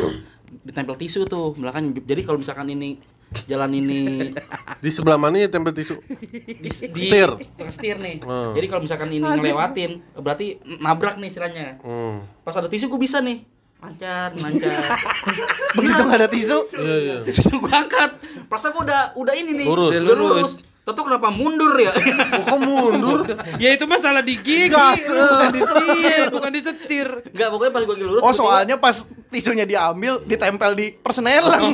ditempel 0.64 0.96
tisu 0.98 1.28
tuh 1.28 1.54
belakangnya. 1.54 2.00
Jadi 2.02 2.20
kalau 2.26 2.40
misalkan 2.40 2.68
ini 2.72 2.98
jalan 3.44 3.70
ini 3.72 4.32
Di 4.78 4.90
sebelah 4.90 5.14
mana 5.14 5.36
ya 5.36 5.46
tempel 5.46 5.70
tisu? 5.70 5.98
di, 6.02 6.54
di 6.58 6.70
Setir. 6.70 7.30
setir 7.70 7.96
nih. 7.96 8.18
Hmm. 8.20 8.52
Jadi 8.52 8.66
kalau 8.66 8.82
misalkan 8.82 9.08
ini 9.08 9.22
ngelewatin 9.22 9.90
berarti 10.16 10.46
nabrak 10.78 11.16
nih 11.16 11.28
istilahnya. 11.28 11.66
Hmm. 11.80 12.26
Pas 12.42 12.54
ada 12.54 12.66
tisu 12.66 12.86
gue 12.86 13.00
bisa 13.00 13.20
nih 13.20 13.44
lancar 13.80 14.36
lancar. 14.36 14.92
Begitu 15.72 16.00
nggak 16.02 16.18
ada 16.18 16.28
tisu, 16.28 16.58
Iya, 16.74 16.96
iya. 17.00 17.16
tisu 17.24 17.48
gue 17.54 17.72
angkat. 17.72 18.10
Perasaan 18.44 18.72
gue 18.74 18.82
udah 18.84 19.02
udah 19.14 19.34
ini 19.34 19.52
nih. 19.56 19.66
Lurus. 19.66 19.90
Udah 19.90 20.02
lurus. 20.02 20.18
lurus. 20.20 20.52
Toto 20.90 21.06
kenapa 21.06 21.30
mundur 21.30 21.70
ya? 21.76 21.94
Oh, 22.34 22.44
kok 22.44 22.58
mundur? 22.60 23.20
Ya 23.56 23.70
itu 23.70 23.86
masalah 23.86 24.20
di 24.20 24.34
gigi. 24.36 24.66
Gas, 24.66 25.06
Bukan 25.06 25.48
di 25.48 25.60
setir, 25.62 26.22
bukan 26.28 26.50
di 26.50 26.60
setir. 26.60 27.08
Enggak, 27.26 27.48
pokoknya 27.48 27.70
pas 27.70 27.82
gue 27.82 27.94
lagi 27.94 28.04
lurus. 28.04 28.20
Oh 28.20 28.32
soalnya 28.32 28.74
pas 28.74 28.96
tisunya 29.28 29.62
diambil 29.62 30.18
ditempel 30.20 30.74
di 30.74 30.90
persenelang. 30.92 31.70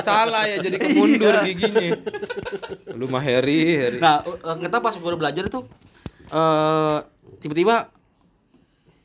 Salah 0.00 0.46
ya 0.46 0.56
jadi 0.58 0.76
kemundur 0.76 1.34
Iya. 1.34 1.42
giginya. 1.44 2.00
Lu 2.90 3.06
mah 3.06 3.20
Harry, 3.20 3.60
Harry. 3.76 3.98
Nah, 3.98 4.24
eh, 4.24 4.56
kita 4.58 4.76
pas 4.78 4.92
gue 4.92 5.12
belajar 5.14 5.42
itu 5.42 5.60
eh 6.26 6.98
tiba-tiba 7.36 7.92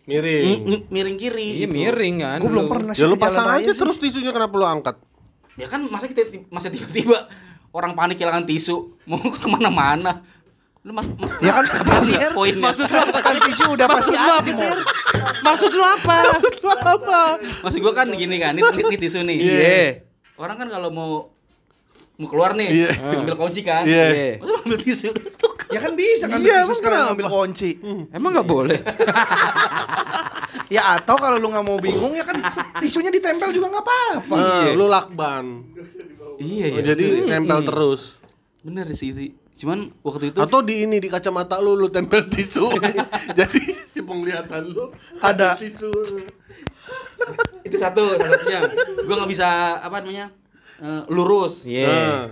Miring. 0.02 0.44
mi- 0.44 0.62
mi- 0.66 0.86
miring 0.90 1.14
kiri. 1.16 1.62
Iya 1.62 1.68
miring 1.68 2.16
kan. 2.20 2.38
Gue 2.40 2.50
belum 2.50 2.66
lu. 2.66 2.72
pernah 2.72 2.94
Ya 2.94 3.06
lu 3.06 3.16
pasang 3.16 3.48
aja 3.48 3.68
sih. 3.68 3.78
terus 3.78 3.96
tisunya 3.96 4.32
kenapa 4.32 4.54
lu 4.54 4.66
angkat? 4.66 4.96
Ya 5.54 5.68
kan 5.68 5.84
masa 5.86 6.08
kita 6.08 6.26
masa 6.48 6.72
tiba-tiba 6.72 7.28
orang 7.72 7.92
panik 7.96 8.20
kehilangan 8.20 8.46
tisu 8.46 8.76
mau 9.10 9.20
ke 9.20 9.48
mana-mana. 9.48 10.24
Lu 10.82 10.98
mas, 10.98 11.06
mas 11.22 11.30
Ya 11.46 11.54
kan 11.54 11.66
apa 11.70 11.96
sih? 12.02 12.16
Poinnya. 12.34 12.74
Maksud 12.74 12.90
lu 12.90 12.98
apa 12.98 13.20
kan 13.22 13.36
tisu 13.46 13.64
udah 13.70 13.88
pasti 13.88 14.16
ada. 14.18 14.42
Maksud 15.46 15.72
lu 15.72 15.84
apa? 15.86 16.18
Maksud 17.62 17.80
gua 17.80 17.94
kan 17.94 18.10
gini 18.10 18.42
kan, 18.42 18.58
ini, 18.58 18.66
ini, 18.66 18.82
ini 18.90 18.98
tisu 18.98 19.22
nih. 19.22 19.38
Iya. 19.38 19.82
Orang 20.42 20.58
kan 20.58 20.68
kalau 20.74 20.90
mau 20.90 21.12
mau 22.18 22.28
keluar 22.30 22.54
nih, 22.58 22.70
Iya. 22.70 22.90
ambil 23.22 23.38
kunci 23.38 23.62
kan. 23.62 23.86
Iya. 23.86 24.42
Masa 24.42 24.50
lu 24.50 24.58
ambil 24.66 24.80
tisu 24.82 25.10
tuh. 25.38 25.54
Ya 25.70 25.80
kan 25.80 25.94
bisa 25.94 26.26
kan 26.28 26.38
Iya, 26.42 26.46
bisa 26.46 26.62
emang 26.66 26.78
sekarang 26.82 27.00
ambil 27.14 27.28
kunci. 27.30 27.70
Emang 28.10 28.30
nggak 28.34 28.50
boleh? 28.50 28.80
Ya 30.72 30.96
atau 30.96 31.20
kalau 31.20 31.36
lu 31.36 31.52
nggak 31.52 31.66
mau 31.68 31.78
bingung 31.78 32.16
ya 32.16 32.24
kan 32.24 32.40
tisunya 32.80 33.12
ditempel 33.12 33.52
juga 33.52 33.70
nggak 33.70 33.84
apa-apa. 33.86 34.36
Nah, 34.40 34.72
lu 34.72 34.86
lakban. 34.88 35.46
Iya 36.42 36.66
Oh, 36.74 36.82
jadi 36.82 37.06
nempel 37.30 37.60
terus. 37.62 38.18
Bener 38.66 38.90
sih 38.98 39.14
itu. 39.14 39.38
Cuman 39.62 39.94
waktu 40.02 40.34
itu 40.34 40.42
Atau 40.42 40.66
di 40.66 40.90
ini 40.90 40.98
di 40.98 41.06
kacamata 41.06 41.62
lu 41.62 41.78
lu 41.78 41.94
tempel 41.94 42.26
tisu. 42.26 42.66
jadi 43.38 43.62
si 43.94 44.02
penglihatan 44.02 44.74
lu 44.74 44.90
Ada. 45.22 45.54
tisu. 45.54 45.94
itu 47.68 47.78
satu 47.78 48.18
satunya. 48.18 48.66
Gua 49.06 49.16
nggak 49.22 49.32
bisa 49.32 49.78
apa 49.78 50.02
namanya? 50.02 50.34
eh, 50.82 51.02
lurus. 51.14 51.70
Iya. 51.70 51.88
Nah. 51.94 52.26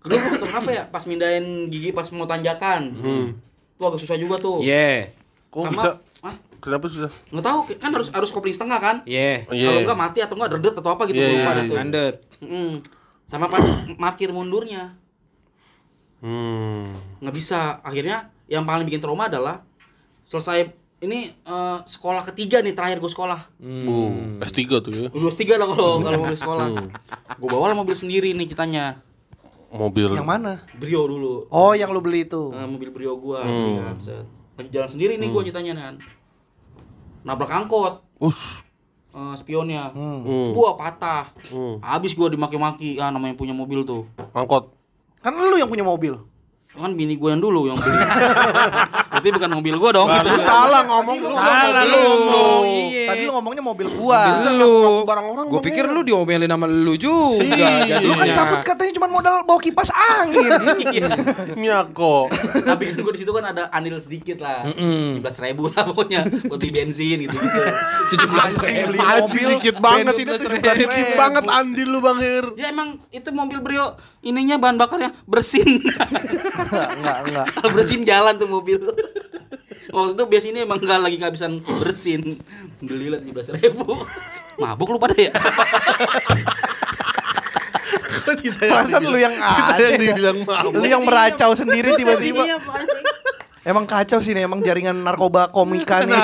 Kedua 0.00 0.16
gua 0.16 0.30
ketemu 0.32 0.54
apa 0.56 0.70
ya? 0.72 0.82
Pas 0.88 1.04
mindahin 1.04 1.68
gigi 1.68 1.92
pas 1.92 2.08
mau 2.16 2.24
tanjakan. 2.24 2.82
Hmm. 2.96 3.26
Tuh 3.76 3.84
agak 3.92 4.00
susah 4.00 4.16
juga 4.16 4.40
tuh. 4.40 4.64
Iya. 4.64 5.12
Kok 5.52 5.60
Sama- 5.68 5.74
bisa? 5.76 5.90
Hah? 6.24 6.34
Kenapa 6.60 6.84
susah? 6.88 7.12
Nggak 7.32 7.44
tahu 7.44 7.58
kan 7.76 7.90
harus 7.92 8.08
harus 8.12 8.30
kopling 8.32 8.56
setengah 8.56 8.80
kan? 8.80 8.96
Iya. 9.04 9.44
Oh, 9.44 9.52
iya. 9.52 9.68
Kalau 9.68 9.80
enggak 9.84 10.00
mati 10.00 10.18
atau 10.24 10.34
enggak 10.40 10.50
redet 10.56 10.74
atau 10.76 10.90
apa 10.92 11.02
gitu 11.08 11.20
gua 11.20 11.28
iya, 11.28 11.36
lupa 11.36 11.52
iya. 11.52 11.62
tuh. 11.68 11.76
Mm-mm. 12.44 12.99
Sama 13.30 13.46
pas 13.46 13.62
parkir 14.02 14.34
mundurnya 14.34 14.98
Hmm. 16.20 17.00
nggak 17.16 17.32
bisa. 17.32 17.80
Akhirnya 17.80 18.28
yang 18.44 18.68
paling 18.68 18.84
bikin 18.84 19.00
trauma 19.00 19.24
adalah 19.24 19.64
selesai 20.20 20.68
ini 21.00 21.32
eh, 21.32 21.78
sekolah 21.80 22.28
ketiga 22.28 22.60
nih 22.60 22.76
terakhir 22.76 23.00
gue 23.00 23.08
sekolah. 23.08 23.48
Bu, 23.56 23.96
S3 24.38 24.60
tuh 24.84 24.92
ya. 24.92 25.08
Lulus 25.08 25.32
tiga 25.32 25.56
lah 25.56 25.64
kalau 25.64 26.04
kalau 26.04 26.18
mobil 26.20 26.36
sekolah. 26.36 26.66
Gue 27.40 27.48
bawa 27.48 27.72
lah 27.72 27.76
mobil 27.78 27.96
sendiri 27.96 28.36
nih 28.36 28.44
kitanya. 28.44 29.00
Mobil. 29.72 30.12
Yang 30.12 30.28
mana? 30.28 30.52
Brio 30.76 31.08
dulu. 31.08 31.48
Oh, 31.48 31.72
yang 31.72 31.88
lu 31.88 32.04
beli 32.04 32.28
itu. 32.28 32.52
Eh, 32.52 32.66
mobil 32.66 32.90
Brio 32.90 33.16
gua 33.16 33.40
Hmm. 33.40 33.96
set. 33.96 34.26
Lagi 34.58 34.68
jalan 34.68 34.90
sendiri 34.90 35.16
nih 35.16 35.30
gua 35.30 35.40
ceritanya 35.40 35.72
kan. 35.78 35.94
Nabrak 37.22 37.48
angkot 37.48 38.04
Us. 38.18 38.36
Eh, 39.14 39.34
spionnya. 39.38 39.90
Hmm. 39.92 40.54
Gua 40.54 40.74
patah. 40.78 41.30
Hmm. 41.50 41.78
Habis 41.82 42.14
gua 42.14 42.30
dimaki-maki 42.30 42.98
kan 42.98 43.10
namanya 43.10 43.34
punya 43.34 43.54
mobil 43.54 43.82
tuh. 43.82 44.06
Angkot. 44.34 44.72
Kan 45.20 45.36
lu 45.36 45.56
yang 45.60 45.68
punya 45.68 45.84
mobil. 45.84 46.16
Kan 46.70 46.94
bini 46.94 47.18
gua 47.18 47.34
yang 47.34 47.42
dulu 47.42 47.66
yang 47.66 47.82
beli. 47.82 47.98
Berarti 49.10 49.28
bukan 49.34 49.50
mobil 49.58 49.74
gua 49.74 49.90
dong. 49.90 50.06
Gitu. 50.06 50.30
salah 50.46 50.86
ngomong 50.86 51.16
lu. 51.18 51.34
Salah 51.34 51.82
lu 51.82 51.98
ngomong. 51.98 52.62
Iya. 52.70 53.06
Tadi 53.10 53.20
lu 53.26 53.32
ngomongnya 53.34 53.62
mobil 53.66 53.88
gua. 53.90 54.38
lu. 54.54 55.02
barang 55.02 55.26
orang 55.34 55.44
Gue 55.50 55.60
pikir 55.66 55.90
lu 55.90 56.06
diomelin 56.06 56.46
sama 56.46 56.70
lu 56.70 56.94
juga. 56.94 57.42
Iya. 57.82 57.98
Lu 58.06 58.14
kan 58.14 58.28
cabut 58.30 58.60
katanya 58.62 58.92
cuma 59.02 59.08
modal 59.10 59.42
bawa 59.42 59.58
kipas 59.58 59.90
angin. 59.90 60.50
Iya. 60.80 61.10
Miyako. 61.58 62.30
Tapi 62.62 62.82
kan 62.94 62.96
gua 63.02 63.12
di 63.18 63.20
situ 63.26 63.32
kan 63.34 63.44
ada 63.50 63.66
andil 63.74 63.98
sedikit 63.98 64.38
lah. 64.38 64.62
17 64.70 65.18
ribu 65.50 65.74
lah 65.74 65.82
pokoknya 65.90 66.22
buat 66.46 66.62
beli 66.62 66.70
bensin 66.70 67.18
gitu 67.26 67.34
gitu. 67.34 67.60
Anjing, 68.30 68.94
beli 68.94 68.98
Anjing 69.02 69.26
mobil, 69.26 69.48
dikit 69.58 69.76
banget. 69.82 70.14
Dikit 70.22 70.38
17.000. 70.86 71.18
banget 71.18 71.44
andil 71.50 71.88
lu 71.90 71.98
Bang. 71.98 72.18
Ya 72.54 72.70
emang 72.70 73.02
itu 73.10 73.26
mobil 73.34 73.58
Brio 73.58 73.98
ininya 74.22 74.54
bahan 74.54 74.78
bakarnya 74.78 75.10
bersin. 75.26 75.82
Enggak, 76.62 76.88
enggak, 76.96 77.16
enggak. 77.24 77.46
Kalau 77.52 77.70
bersin 77.76 78.02
jalan 78.02 78.34
tuh 78.36 78.48
mobil. 78.48 78.78
Waktu 79.90 80.10
itu 80.14 80.24
biasanya 80.24 80.60
emang 80.62 80.78
nggak 80.78 81.00
lagi 81.00 81.16
kehabisan 81.16 81.52
bersin. 81.78 82.38
Beli 82.78 83.10
lah 83.10 83.18
tujuh 83.18 83.34
belas 83.34 83.48
ribu. 83.52 84.06
Mabuk 84.56 84.88
lu 84.88 84.98
pada 84.98 85.16
ya? 85.16 85.32
Kita 88.30 88.62
yang 88.62 88.72
Perasaan 88.72 89.02
lu 89.02 89.18
yang 89.18 89.34
Kita 89.34 89.72
ada. 89.74 89.82
yang 89.82 89.98
dibilang 89.98 90.38
mabuk. 90.46 90.72
Lu 90.72 90.86
yang 90.86 91.02
meracau 91.02 91.50
sendiri 91.52 91.98
tiba-tiba. 91.98 92.44
Emang 93.70 93.86
kacau 93.86 94.18
sih 94.18 94.34
nih, 94.34 94.44
emang 94.44 94.58
jaringan 94.60 94.98
narkoba 94.98 95.46
komika 95.48 96.02
nih. 96.02 96.18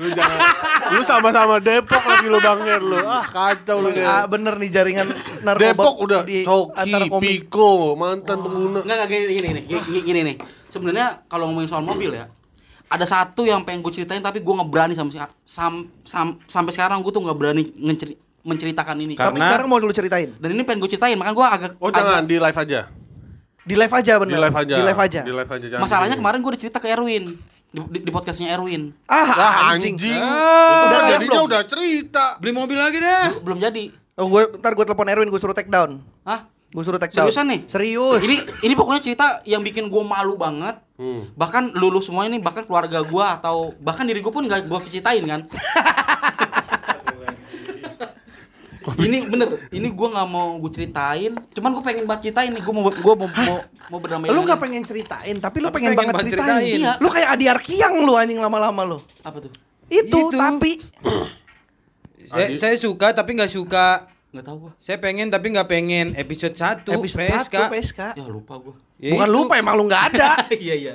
Lu 0.00 0.08
jangan. 0.10 0.38
Lu 0.86 1.02
sama-sama 1.04 1.60
Depok 1.60 2.00
lagi 2.00 2.26
lu 2.26 2.38
Bang 2.40 2.64
lu. 2.64 2.96
Ah, 3.04 3.20
kacau 3.20 3.84
lu. 3.84 3.92
Ah, 4.00 4.24
bener 4.24 4.56
nih 4.56 4.72
jaringan 4.72 5.12
narkoba 5.44 5.76
Depok 5.76 5.94
udah 6.00 6.20
di 6.24 6.40
Coki, 6.40 6.92
komik. 7.06 7.20
Piko, 7.20 7.92
mantan 7.92 8.40
pengguna. 8.40 8.80
Enggak, 8.80 8.96
enggak 8.96 9.08
gini 9.10 9.24
gini 9.28 9.48
gini, 9.52 9.60
gini, 9.62 9.98
gini 10.00 10.20
nih. 10.24 10.36
Sebenarnya 10.66 11.26
kalau 11.26 11.52
ngomongin 11.52 11.68
soal 11.68 11.84
mobil 11.84 12.10
ya, 12.10 12.32
ada 12.86 13.04
satu 13.04 13.42
yang 13.42 13.60
pengen 13.60 13.82
gue 13.82 13.92
ceritain 13.92 14.22
tapi 14.22 14.40
gue 14.40 14.54
nggak 14.54 14.70
berani 14.70 14.94
sama 14.94 15.10
sam, 15.42 15.74
sam, 16.00 16.38
sampai 16.46 16.72
sekarang 16.72 17.02
gue 17.02 17.10
tuh 17.10 17.20
nggak 17.20 17.36
berani 17.36 17.62
ngeceri, 17.76 18.14
menceritakan 18.40 18.96
ini. 18.96 19.14
Tapi 19.14 19.36
Karena- 19.36 19.46
sekarang 19.52 19.66
mau 19.66 19.76
dulu 19.76 19.90
ceritain. 19.90 20.32
Dan 20.38 20.54
ini 20.54 20.62
pengen 20.62 20.80
gue 20.80 20.90
ceritain, 20.90 21.18
makanya 21.18 21.34
gue 21.34 21.46
agak 21.46 21.70
Oh 21.76 21.90
agak- 21.90 21.98
jangan 22.00 22.24
di 22.24 22.36
live 22.38 22.58
aja. 22.58 22.80
Di 23.66 23.74
live 23.74 23.90
aja 23.92 24.12
bener. 24.16 24.32
Di 24.32 24.40
live 24.40 24.56
aja. 24.56 24.74
Di 24.74 24.84
live 24.84 25.00
aja. 25.00 25.20
Di 25.20 25.32
live 25.34 25.50
aja. 25.50 25.66
jangan 25.68 25.82
Masalahnya 25.82 26.14
di- 26.14 26.20
kemarin 26.22 26.38
gue 26.38 26.50
udah 26.50 26.60
cerita 26.60 26.78
ke 26.78 26.86
Erwin 26.86 27.24
di, 27.66 27.78
di, 27.82 27.98
di 28.00 28.10
podcastnya 28.10 28.48
Erwin. 28.48 28.94
Ah, 29.04 29.26
Ah, 29.28 29.52
anjing. 29.68 29.98
anjing. 29.98 30.16
Ah, 30.16 30.86
udah 30.86 30.96
kan 30.96 31.10
jadinya 31.10 31.30
belum? 31.34 31.48
udah 31.50 31.60
cerita. 31.66 32.24
Beli 32.38 32.52
mobil 32.52 32.78
lagi 32.78 32.96
dah. 32.96 33.36
Belum 33.36 33.58
jadi. 33.58 33.90
Oh, 34.14 34.26
gue 34.26 34.54
ntar 34.56 34.72
gue 34.72 34.84
telepon 34.84 35.06
Erwin, 35.06 35.28
gue 35.28 35.36
suruh 35.36 35.52
take 35.52 35.68
down. 35.68 35.98
Hah? 36.22 36.46
Gue 36.66 36.82
suruh 36.82 36.96
take 36.96 37.10
down. 37.10 37.26
Seriusan 37.26 37.46
nih? 37.46 37.60
Serius. 37.66 38.18
Ini 38.18 38.36
ini 38.62 38.74
pokoknya 38.74 39.02
cerita 39.02 39.26
yang 39.42 39.60
bikin 39.60 39.86
gue 39.86 40.02
malu 40.02 40.34
banget. 40.34 40.78
Hmm. 40.94 41.28
Bahkan 41.32 41.74
lulu 41.74 41.98
semua 41.98 42.24
ini 42.24 42.38
bahkan 42.38 42.62
keluarga 42.62 43.02
gue 43.02 43.24
atau 43.34 43.74
bahkan 43.78 44.02
diri 44.02 44.18
gue 44.18 44.30
pun 44.30 44.40
gak 44.42 44.62
gue 44.62 44.78
ceritain 44.88 45.20
kan. 45.22 45.40
ini 49.02 49.18
bener, 49.26 49.48
ini 49.74 49.88
gue 49.90 50.08
nggak 50.14 50.28
mau 50.30 50.54
gue 50.62 50.70
ceritain. 50.70 51.32
Cuman 51.50 51.70
gue 51.74 51.84
pengen 51.84 52.04
banget 52.06 52.30
ceritain 52.30 52.50
nih. 52.54 52.62
Gue 52.62 52.74
mau 52.74 52.86
gue 52.86 53.14
mau 53.18 53.28
mau, 53.28 53.56
mau 53.90 53.98
berdamai. 53.98 54.30
lu 54.30 54.46
nggak 54.46 54.60
pengen 54.62 54.82
ceritain, 54.86 55.36
tapi 55.42 55.58
lu 55.58 55.74
pengen, 55.74 55.98
pengen 55.98 56.14
banget 56.14 56.30
ceritain. 56.30 56.62
ceritain. 56.62 56.78
Iya. 56.78 56.92
Lu 57.02 57.08
kayak 57.10 57.28
Adi 57.34 57.46
Arkiang 57.50 57.94
lu 58.06 58.14
anjing 58.14 58.38
lama-lama 58.38 58.82
lu. 58.86 58.98
apa 59.26 59.42
tuh? 59.42 59.50
Itu, 59.86 60.30
Itu. 60.30 60.34
tapi 60.34 60.82
Saya, 62.26 62.50
saya 62.58 62.74
suka 62.74 63.14
tapi 63.14 63.38
nggak 63.38 63.52
suka. 63.54 64.10
Nggak 64.34 64.44
tahu 64.50 64.56
gue. 64.66 64.72
Saya 64.82 64.98
pengen 64.98 65.30
tapi 65.30 65.54
nggak 65.54 65.68
pengen 65.70 66.06
episode 66.18 66.54
1 66.58 66.82
episode 66.90 67.22
PSK. 67.22 67.56
1 67.70 67.74
PSK. 67.74 68.00
Ya 68.18 68.26
lupa 68.26 68.58
gue. 68.58 68.74
Ya 68.98 69.14
Bukan 69.14 69.28
itu. 69.30 69.36
lupa 69.38 69.52
emang 69.56 69.74
lu 69.78 69.86
nggak 69.86 70.04
ada. 70.14 70.42
iya 70.64 70.74
iya. 70.74 70.94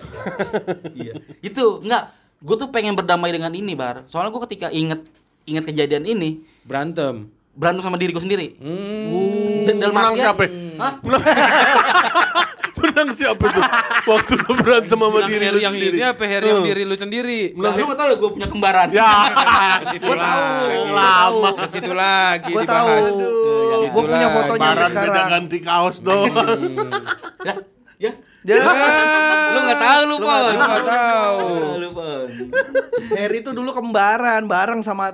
iya. 0.92 1.14
Itu 1.40 1.80
enggak. 1.80 2.12
Gue 2.42 2.56
tuh 2.58 2.68
pengen 2.74 2.98
berdamai 2.98 3.32
dengan 3.32 3.54
ini 3.56 3.72
bar. 3.78 4.04
Soalnya 4.12 4.36
gue 4.36 4.42
ketika 4.50 4.68
inget 4.76 5.08
inget 5.48 5.64
kejadian 5.64 6.04
ini 6.04 6.44
berantem. 6.68 7.32
Berantem 7.52 7.82
sama 7.82 7.96
diriku 7.96 8.18
sendiri. 8.18 8.56
Hmm. 8.58 9.64
Dan 9.64 9.76
dalam 9.78 9.94
Menang 9.94 10.14
artian- 10.14 10.26
siapa? 10.28 10.44
Hah? 10.78 10.94
Menang 12.82 13.10
siapa 13.14 13.46
tuh? 13.46 13.62
Waktu 14.04 14.34
lu 14.36 14.52
berantem 14.58 14.90
sama 14.92 15.08
Menang 15.12 15.30
diri 15.30 15.46
lu 15.48 15.60
yang 15.60 15.70
sendiri. 15.72 15.96
ini 15.96 16.04
apa 16.04 16.24
Harry 16.24 16.48
yang 16.48 16.58
Hmm. 16.58 16.68
diri 16.68 16.82
lu 16.82 16.96
sendiri? 16.96 17.42
Nah, 17.54 17.72
lu 17.72 17.84
gak 17.86 17.94
tau 17.96 18.08
ya 18.08 18.16
gue 18.18 18.30
punya 18.32 18.48
kembaran. 18.48 18.88
Ya. 18.90 19.12
Gua 20.02 20.18
tahu. 20.18 20.66
Lama. 20.90 21.50
Ke 21.54 21.66
situ 21.68 21.92
lagi 21.92 22.50
Gua 22.50 22.64
dibahas. 22.64 23.06
tahu. 23.06 23.22
Gua 23.88 24.04
punya 24.04 24.28
fotonya 24.32 24.70
sampai 24.72 24.88
sekarang. 24.88 25.14
beda 25.14 25.24
ganti 25.30 25.58
kaos 25.62 25.98
dong. 26.00 26.32
Ya, 27.42 27.54
ya. 28.00 28.12
Ya. 28.42 28.58
Lu 29.52 29.60
gak 29.64 29.78
tahu 29.80 30.02
lu, 30.04 30.16
Lu 30.16 30.26
Pon. 30.26 30.42
Lu 30.48 30.58
nggak 30.58 30.86
tahu. 30.88 31.46
Lu, 31.78 31.88
Pon. 31.92 32.28
Harry 33.14 33.40
tuh 33.42 33.54
dulu 33.54 33.70
kembaran 33.72 34.42
bareng 34.44 34.82
sama 34.82 35.14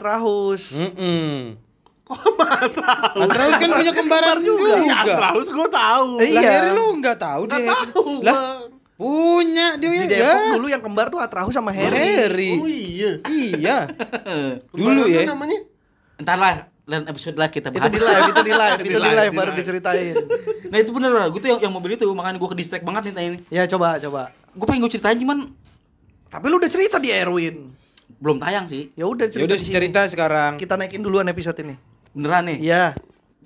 Atrahus. 2.08 3.14
Mm-mm. 3.14 3.28
Atraus 3.28 3.56
kan 3.56 3.70
punya 3.72 3.92
kembaran 3.92 4.38
juga. 4.40 4.70
Ya, 4.80 5.00
terus 5.30 5.50
gue 5.50 5.68
tahu. 5.68 6.10
Eh, 6.18 6.30
Lah 6.30 6.42
Iya. 6.42 6.52
Harry 6.54 6.72
lu 6.72 6.86
nggak 6.98 7.18
tahu 7.18 7.42
deh. 7.46 7.66
Tahu. 7.66 8.04
Lah 8.22 8.38
punya 8.96 9.68
dia 9.76 9.90
Di 9.94 10.10
ya. 10.10 10.32
Depok 10.34 10.50
dulu 10.56 10.68
yang 10.68 10.82
kembar 10.82 11.06
tuh 11.08 11.20
Atrahus 11.20 11.52
sama 11.52 11.70
Harry. 11.70 11.94
Harry. 11.94 12.52
Oh 12.56 12.66
iya. 12.66 13.12
Iya. 13.24 13.78
Dulu 14.74 15.06
ya. 15.06 15.22
namanya? 15.24 15.60
Entar 16.18 16.34
lah, 16.34 16.56
lain 16.84 17.06
episode 17.06 17.36
lah 17.36 17.46
kita 17.46 17.70
Itu 17.70 17.78
bahas. 17.78 17.94
di 17.94 18.00
live, 18.00 18.26
itu 18.26 18.42
di 18.42 18.54
live, 18.54 18.80
itu 18.84 18.98
di 18.98 19.12
live, 19.14 19.34
baru 19.36 19.52
diceritain. 19.54 20.16
Nah 20.66 20.78
itu 20.80 20.90
bener 20.90 21.14
gue 21.30 21.38
tuh 21.38 21.46
yang, 21.48 21.60
yang 21.62 21.72
mobil 21.72 21.94
itu 21.94 22.10
makanya 22.10 22.38
gue 22.38 22.50
ke 22.50 22.58
distract 22.58 22.82
banget 22.84 23.02
nih 23.04 23.14
tanya 23.14 23.28
ini. 23.30 23.40
Ya 23.48 23.64
coba, 23.66 24.00
coba. 24.00 24.34
Gue 24.50 24.66
pengen 24.66 24.82
gue 24.82 24.92
ceritain 24.92 25.14
cuman 25.16 25.54
Tapi 26.28 26.46
lu 26.46 26.58
udah 26.58 26.68
cerita 26.68 26.98
di 26.98 27.08
Erwin. 27.08 27.70
belum 28.18 28.42
tayang 28.42 28.66
sih. 28.66 28.90
Ya 28.92 29.06
udah 29.06 29.24
Ya 29.24 29.32
cerita. 29.32 29.46
udah 29.46 29.56
di 29.56 29.62
sini. 29.62 29.74
cerita 29.74 30.00
sekarang. 30.08 30.58
Kita 30.58 30.74
naikin 30.74 31.00
duluan 31.00 31.24
episode 31.24 31.54
ini. 31.62 31.78
Beneran 32.18 32.44
nih. 32.44 32.58
Iya. 32.60 32.84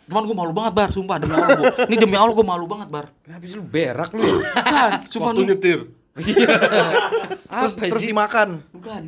Cuman 0.07 0.23
gue 0.23 0.33
malu 0.33 0.51
banget 0.51 0.73
bar, 0.73 0.89
sumpah 0.89 1.15
demi 1.17 1.31
Allah 1.31 1.49
gua. 1.53 1.71
Ini 1.85 1.95
demi 1.97 2.15
Allah 2.15 2.31
gue 2.31 2.43
malu 2.45 2.65
banget 2.65 2.87
bar. 2.87 3.11
Kenapa 3.21 3.43
sih 3.43 3.55
lu 3.55 3.63
berak 3.63 4.09
lu 4.11 4.19
ya? 4.21 4.33
Bukan, 4.33 4.91
sumpah 5.07 5.27
Waktu 5.29 5.41
nih. 5.41 5.49
nyetir. 5.49 5.79
Terus, 6.11 6.27
Apa 7.47 7.67
terus 7.77 7.99
sih? 7.99 8.09
dimakan. 8.09 8.49
Bukan. 8.69 9.01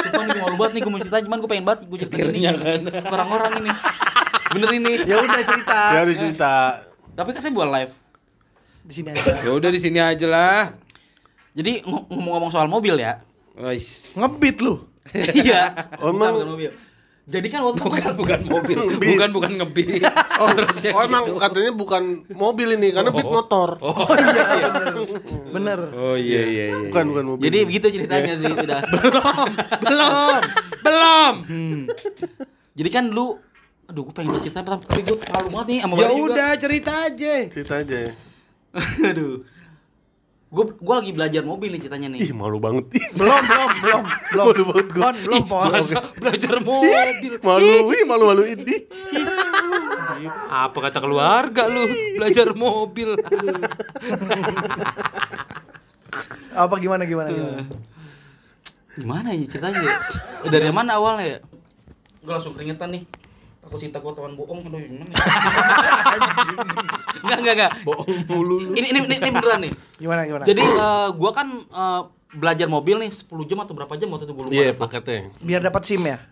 Sumpah 0.00 0.22
nih 0.22 0.30
gue 0.30 0.42
malu 0.42 0.56
banget 0.56 0.72
nih 0.72 0.80
gue 0.80 0.92
mau 0.92 1.00
ceritain 1.02 1.24
cuman 1.24 1.38
gue 1.38 1.50
pengen 1.50 1.64
banget 1.64 1.80
gue 1.82 1.98
ceritain 1.98 2.20
Setirnya 2.24 2.50
ini. 2.50 2.60
kan. 2.62 2.80
Orang-orang 3.06 3.52
ini. 3.60 3.70
Bener 4.52 4.68
ini. 4.74 4.92
Ya 5.10 5.16
udah 5.18 5.42
cerita. 5.42 5.80
Ya 5.92 6.00
dicerita. 6.04 6.54
Tapi 7.12 7.28
katanya 7.32 7.54
buat 7.54 7.68
live. 7.70 7.92
Di 8.82 8.92
sini 8.94 9.08
aja. 9.10 9.32
Ya 9.38 9.50
udah 9.50 9.68
di 9.68 9.80
sini 9.82 9.98
aja 9.98 10.26
lah. 10.26 10.60
Jadi 11.52 11.80
ng- 11.82 12.06
ngomong-ngomong 12.06 12.48
soal 12.48 12.64
mobil 12.66 12.96
ya. 12.96 13.20
Wais. 13.52 14.12
Ngebit 14.14 14.60
lu. 14.60 14.80
iya. 15.36 15.72
Oh, 15.98 16.08
emang- 16.10 16.32
bukan 16.34 16.48
mobil. 16.48 16.70
Jadi 17.26 17.50
kan 17.50 17.58
waktu 17.60 17.78
itu 17.78 17.90
Bukan 17.90 17.98
gua- 17.98 18.14
bukan 18.14 18.40
mobil, 18.46 18.78
bukan 19.10 19.30
bukan 19.34 19.50
ngebit. 19.58 19.98
Oh, 20.36 20.46
Harusnya 20.46 20.92
oh 20.92 21.00
emang 21.00 21.24
gitu. 21.24 21.40
katanya 21.40 21.72
bukan 21.72 22.02
mobil 22.30 22.68
ini 22.76 22.92
karena 22.92 23.08
beat 23.08 23.24
motor. 23.26 23.80
Oh, 23.80 23.96
Bener. 25.56 25.80
oh 25.90 26.12
iya 26.12 26.42
iya 26.44 26.64
iya. 26.68 26.76
Bukan 26.86 27.04
bukan 27.08 27.24
mobil. 27.26 27.42
Jadi 27.42 27.58
begitu 27.64 27.86
ceritanya 27.90 28.32
sih 28.36 28.46
udah. 28.46 28.80
belum, 29.80 30.40
belum. 30.78 31.34
Jadi 32.74 32.88
kan 32.90 33.08
lu 33.08 33.40
aduh 33.86 34.02
gue 34.02 34.12
pengen 34.12 34.36
cerita 34.36 34.60
tapi 34.60 34.98
gue 35.00 35.16
terlalu 35.16 35.48
banget 35.48 35.66
nih 35.66 35.78
sama 35.80 35.94
Ya 35.96 36.10
udah 36.12 36.50
cerita 36.54 36.92
aja. 37.02 37.34
cerita 37.48 37.74
aja. 37.80 38.00
aduh. 39.02 39.40
Gue 40.56 40.72
gue 40.72 40.94
lagi 40.96 41.12
belajar 41.12 41.44
mobil 41.44 41.68
nih 41.76 41.84
ceritanya 41.84 42.08
nih. 42.16 42.20
Ih 42.24 42.32
malu 42.32 42.56
banget. 42.56 42.88
Belum, 43.20 43.40
belum, 43.44 43.70
belum, 43.84 44.02
belum. 44.32 44.46
malu 44.48 44.62
banget 44.72 44.88
gua. 44.88 45.04
Pon, 45.04 45.16
belum, 45.20 45.42
pon. 45.44 45.68
Masa 45.68 46.00
belajar 46.16 46.56
mobil. 46.64 47.32
Malu, 47.44 47.92
ih 47.92 48.04
malu 48.08 48.24
malu 48.32 48.42
ini. 48.48 48.76
Apa 50.64 50.78
kata 50.88 51.04
keluarga 51.04 51.68
lu? 51.68 51.84
Belajar 52.16 52.56
mobil. 52.56 53.20
Apa 56.64 56.74
gimana 56.80 57.04
gimana 57.04 57.28
gimana? 57.28 57.60
Gimana 58.96 59.28
ya 59.36 59.44
ceritanya? 59.44 59.80
ya? 59.84 59.92
Dari 60.48 60.72
mana 60.72 60.96
awalnya 60.96 61.36
ya? 61.36 61.38
Gue 62.24 62.32
langsung 62.32 62.56
keringetan 62.56 62.96
nih. 62.96 63.04
Takut 63.66 63.82
cinta 63.82 63.98
gue 63.98 64.12
tawan 64.14 64.38
bohong 64.38 64.62
aduh 64.62 64.78
gimana 64.78 65.10
ya? 65.10 65.18
Enggak, 67.26 67.38
enggak, 67.42 67.54
enggak. 67.58 67.72
Bohong 67.82 68.10
mulu 68.30 68.62
lu. 68.62 68.70
Ini, 68.78 68.94
ini, 68.94 69.00
ini, 69.10 69.30
beneran 69.34 69.60
nih. 69.66 69.72
Gimana 69.98 70.20
gimana? 70.22 70.44
Jadi 70.46 70.62
eh, 70.62 71.08
gua 71.18 71.30
kan 71.34 71.48
eh, 71.66 72.02
belajar 72.30 72.70
mobil 72.70 72.96
nih 73.02 73.10
10 73.10 73.26
jam 73.50 73.58
atau 73.66 73.74
berapa 73.74 73.90
jam 73.98 74.06
waktu 74.14 74.30
itu 74.30 74.34
gue 74.38 74.44
lupa. 74.46 74.54
Iya 74.54 74.70
deh. 74.70 74.78
paketnya. 74.78 75.20
biar 75.42 75.60
dapat 75.66 75.82
SIM 75.82 76.02
ya? 76.06 76.22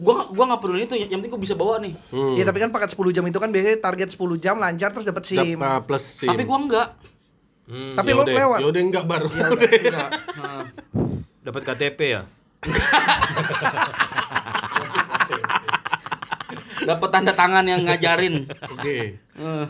Gua 0.00 0.24
gua 0.32 0.44
nggak 0.48 0.60
peduli 0.64 0.88
itu, 0.88 0.96
yang 0.96 1.20
penting 1.20 1.36
gua 1.36 1.42
bisa 1.44 1.52
bawa 1.52 1.76
nih. 1.84 1.92
Hmm. 2.08 2.40
Iya, 2.40 2.48
tapi 2.48 2.58
kan 2.64 2.72
paket 2.72 2.96
10 2.96 3.12
jam 3.12 3.24
itu 3.28 3.36
kan 3.36 3.52
biasanya 3.52 3.78
target 3.84 4.08
10 4.16 4.40
jam 4.40 4.56
lancar 4.56 4.88
terus 4.96 5.04
dapat 5.04 5.24
SIM. 5.28 5.60
Dapat 5.60 5.84
plus 5.84 6.04
SIM. 6.24 6.32
Tapi 6.32 6.42
gua 6.48 6.58
enggak. 6.64 6.88
Tapi 7.72 8.10
lo 8.16 8.24
Yaudah, 8.24 8.36
lewat. 8.40 8.58
Yaudah 8.64 8.82
enggak 8.82 9.04
baru. 9.04 9.28
Nah, 9.28 10.64
Dapat 11.44 11.62
KTP 11.66 12.00
ya? 12.08 12.22
dapat 16.84 17.08
tanda 17.08 17.32
tangan 17.32 17.62
yang 17.62 17.82
ngajarin. 17.82 18.46
Oke. 18.68 19.16
Eh, 19.18 19.66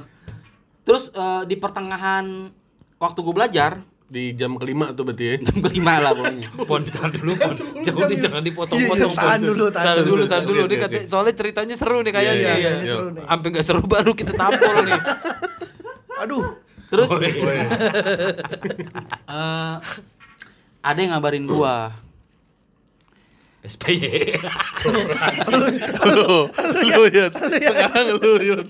terus 0.82 1.10
eh, 1.10 1.42
di 1.44 1.54
pertengahan 1.54 2.50
waktu 2.96 3.18
gua 3.20 3.34
belajar 3.36 3.82
Di 4.06 4.36
jam 4.36 4.60
kelima 4.60 4.92
tuh 4.92 5.08
berarti 5.08 5.24
ya. 5.24 5.34
jam 5.40 5.56
kelima 5.58 5.96
lah 5.96 6.12
pokoknya. 6.12 6.44
Pon, 6.68 6.84
tahan 6.84 7.10
dulu, 7.12 7.32
Pon. 7.32 7.56
Jangan 7.80 8.06
nih, 8.06 8.18
jangan 8.20 8.42
dipotong-potong. 8.44 9.08
Iya, 9.08 9.16
tahan 9.16 9.40
Pon. 9.40 9.48
dulu, 9.48 9.64
tahan 9.66 9.86
Tahan 9.88 10.04
dulu, 10.04 10.22
tahan 10.28 10.44
dulu. 10.44 10.60
Oke, 10.60 10.68
Ini 10.68 10.76
oke, 10.76 10.84
kata, 10.84 10.92
oke. 10.92 11.08
soalnya 11.08 11.34
ceritanya 11.34 11.74
seru 11.74 11.98
nih 11.98 12.12
kayaknya. 12.12 12.36
Iya, 12.36 12.52
iya, 12.54 12.70
Iya, 12.76 12.92
seru 12.92 13.08
nih. 13.10 13.22
Sampai 13.24 13.46
nggak 13.48 13.64
seru 13.64 13.80
baru 13.82 14.12
kita 14.12 14.32
tampol 14.32 14.76
nih. 14.84 15.00
Aduh, 16.20 16.44
Terus 16.86 17.08
eh, 17.08 17.32
ada 20.82 20.98
yang 20.98 21.16
ngabarin 21.16 21.48
gua. 21.48 21.96
SPY. 23.62 24.34
Lu, 26.02 26.50
lu 26.82 27.02
Yud. 27.06 27.32
Sekarang 27.32 28.06
lu 28.18 28.32
Yud. 28.42 28.66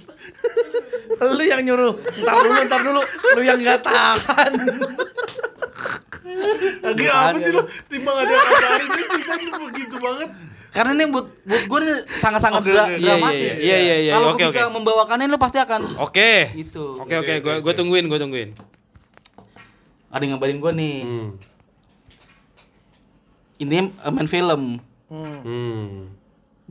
lu 1.23 1.43
yang 1.43 1.63
nyuruh. 1.63 1.97
Ntar 1.97 2.35
dulu, 2.39 2.61
ntar 2.67 2.81
dulu. 2.83 3.03
Lu 3.33 3.41
yang 3.41 3.57
nggak 3.57 3.81
tahan. 3.81 4.53
Lagi 6.83 7.07
apa 7.09 7.37
sih 7.39 7.53
lu? 7.53 7.63
Timbang 7.89 8.17
ada 8.17 8.31
yang 8.31 8.43
ngajarin 8.43 8.89
ini 8.89 9.05
ceritanya 9.07 9.49
begitu 9.59 9.97
banget. 9.97 10.29
Karena 10.73 10.91
ini 10.95 11.05
buat 11.07 11.27
buat 11.45 11.63
gue 11.69 11.81
sangat-sangat 12.11 12.61
Oke, 12.61 12.73
dra- 12.73 12.89
oke. 12.89 12.97
Iya, 12.97 13.13
dramatis. 13.13 13.53
iya, 13.55 13.77
iya, 13.79 13.97
iya. 14.03 14.13
Kalau 14.17 14.29
Oke, 14.33 14.41
gua 14.41 14.49
bisa 14.49 14.61
oke. 14.63 14.73
membawakannya 14.73 15.27
lu 15.27 15.37
pasti 15.37 15.59
akan 15.59 15.81
Oke. 16.01 16.33
gitu. 16.55 16.97
Oke, 16.97 17.13
oke. 17.15 17.29
Oke, 17.29 17.35
Gue 17.39 17.53
oke, 17.53 17.61
gue 17.61 17.65
oke. 17.67 17.77
tungguin, 17.77 18.05
gue 18.09 18.19
tungguin. 18.19 18.49
Ada 20.09 20.23
yang 20.23 20.33
ngabarin 20.35 20.59
gue 20.59 20.73
nih. 20.75 20.97
Hmm. 21.03 21.29
Intinya 23.63 23.95
eh, 23.95 24.11
main 24.11 24.27
film. 24.27 24.83
Hmm. 25.07 25.39
Hmm. 25.47 26.11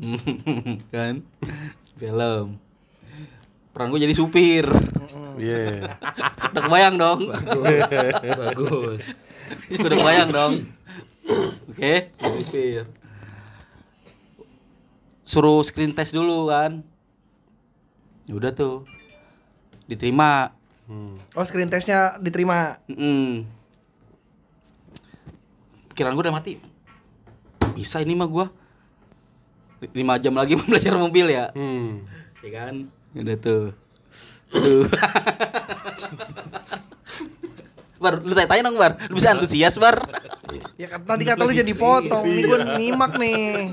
kan? 0.94 1.22
film. 1.96 2.58
Peran 3.72 3.88
gue 3.94 4.04
jadi 4.04 4.16
supir. 4.18 4.68
Iya. 5.40 5.96
Udah 6.52 6.62
kebayang 6.68 6.96
dong. 7.00 7.20
Bagus. 7.32 9.00
Udah 9.72 9.96
kebayang 9.96 10.30
dong. 10.36 10.54
Oke, 11.72 12.12
supir. 12.20 12.84
Suruh 15.24 15.64
screen 15.64 15.96
test 15.96 16.12
dulu 16.12 16.52
kan. 16.52 16.84
Ya 18.28 18.34
udah 18.36 18.52
tuh. 18.52 18.84
Diterima. 19.88 20.52
Hmm. 20.92 21.16
Oh, 21.32 21.46
screen 21.48 21.72
testnya 21.72 22.20
diterima. 22.20 22.84
Mm. 22.92 23.48
Pikiran 25.96 26.12
gue 26.18 26.24
udah 26.28 26.36
mati. 26.36 26.71
Bisa 27.76 28.02
ini 28.04 28.14
mah 28.16 28.28
gua. 28.28 28.48
Lima 29.94 30.18
jam 30.22 30.38
lagi 30.38 30.54
belajar 30.62 30.94
mobil 30.98 31.26
ya. 31.32 31.50
Hmm. 31.56 32.06
Ya 32.46 32.50
kan? 32.54 32.88
Udah 33.18 33.36
tuh. 33.38 33.74
Aduh. 34.52 34.86
Bar, 38.02 38.18
lu 38.18 38.34
tanya-tanya 38.34 38.66
dong, 38.66 38.82
Bar. 38.82 38.98
Lu 39.14 39.14
bisa 39.14 39.30
antusias, 39.30 39.78
Bar. 39.78 40.02
Ya 40.74 40.90
kan 40.90 41.06
tadi 41.06 41.22
kata 41.22 41.46
lu 41.46 41.54
jadi 41.54 41.70
potong. 41.78 42.26
Nih 42.26 42.50
gue 42.50 42.60
nyimak 42.82 43.14
nih. 43.14 43.70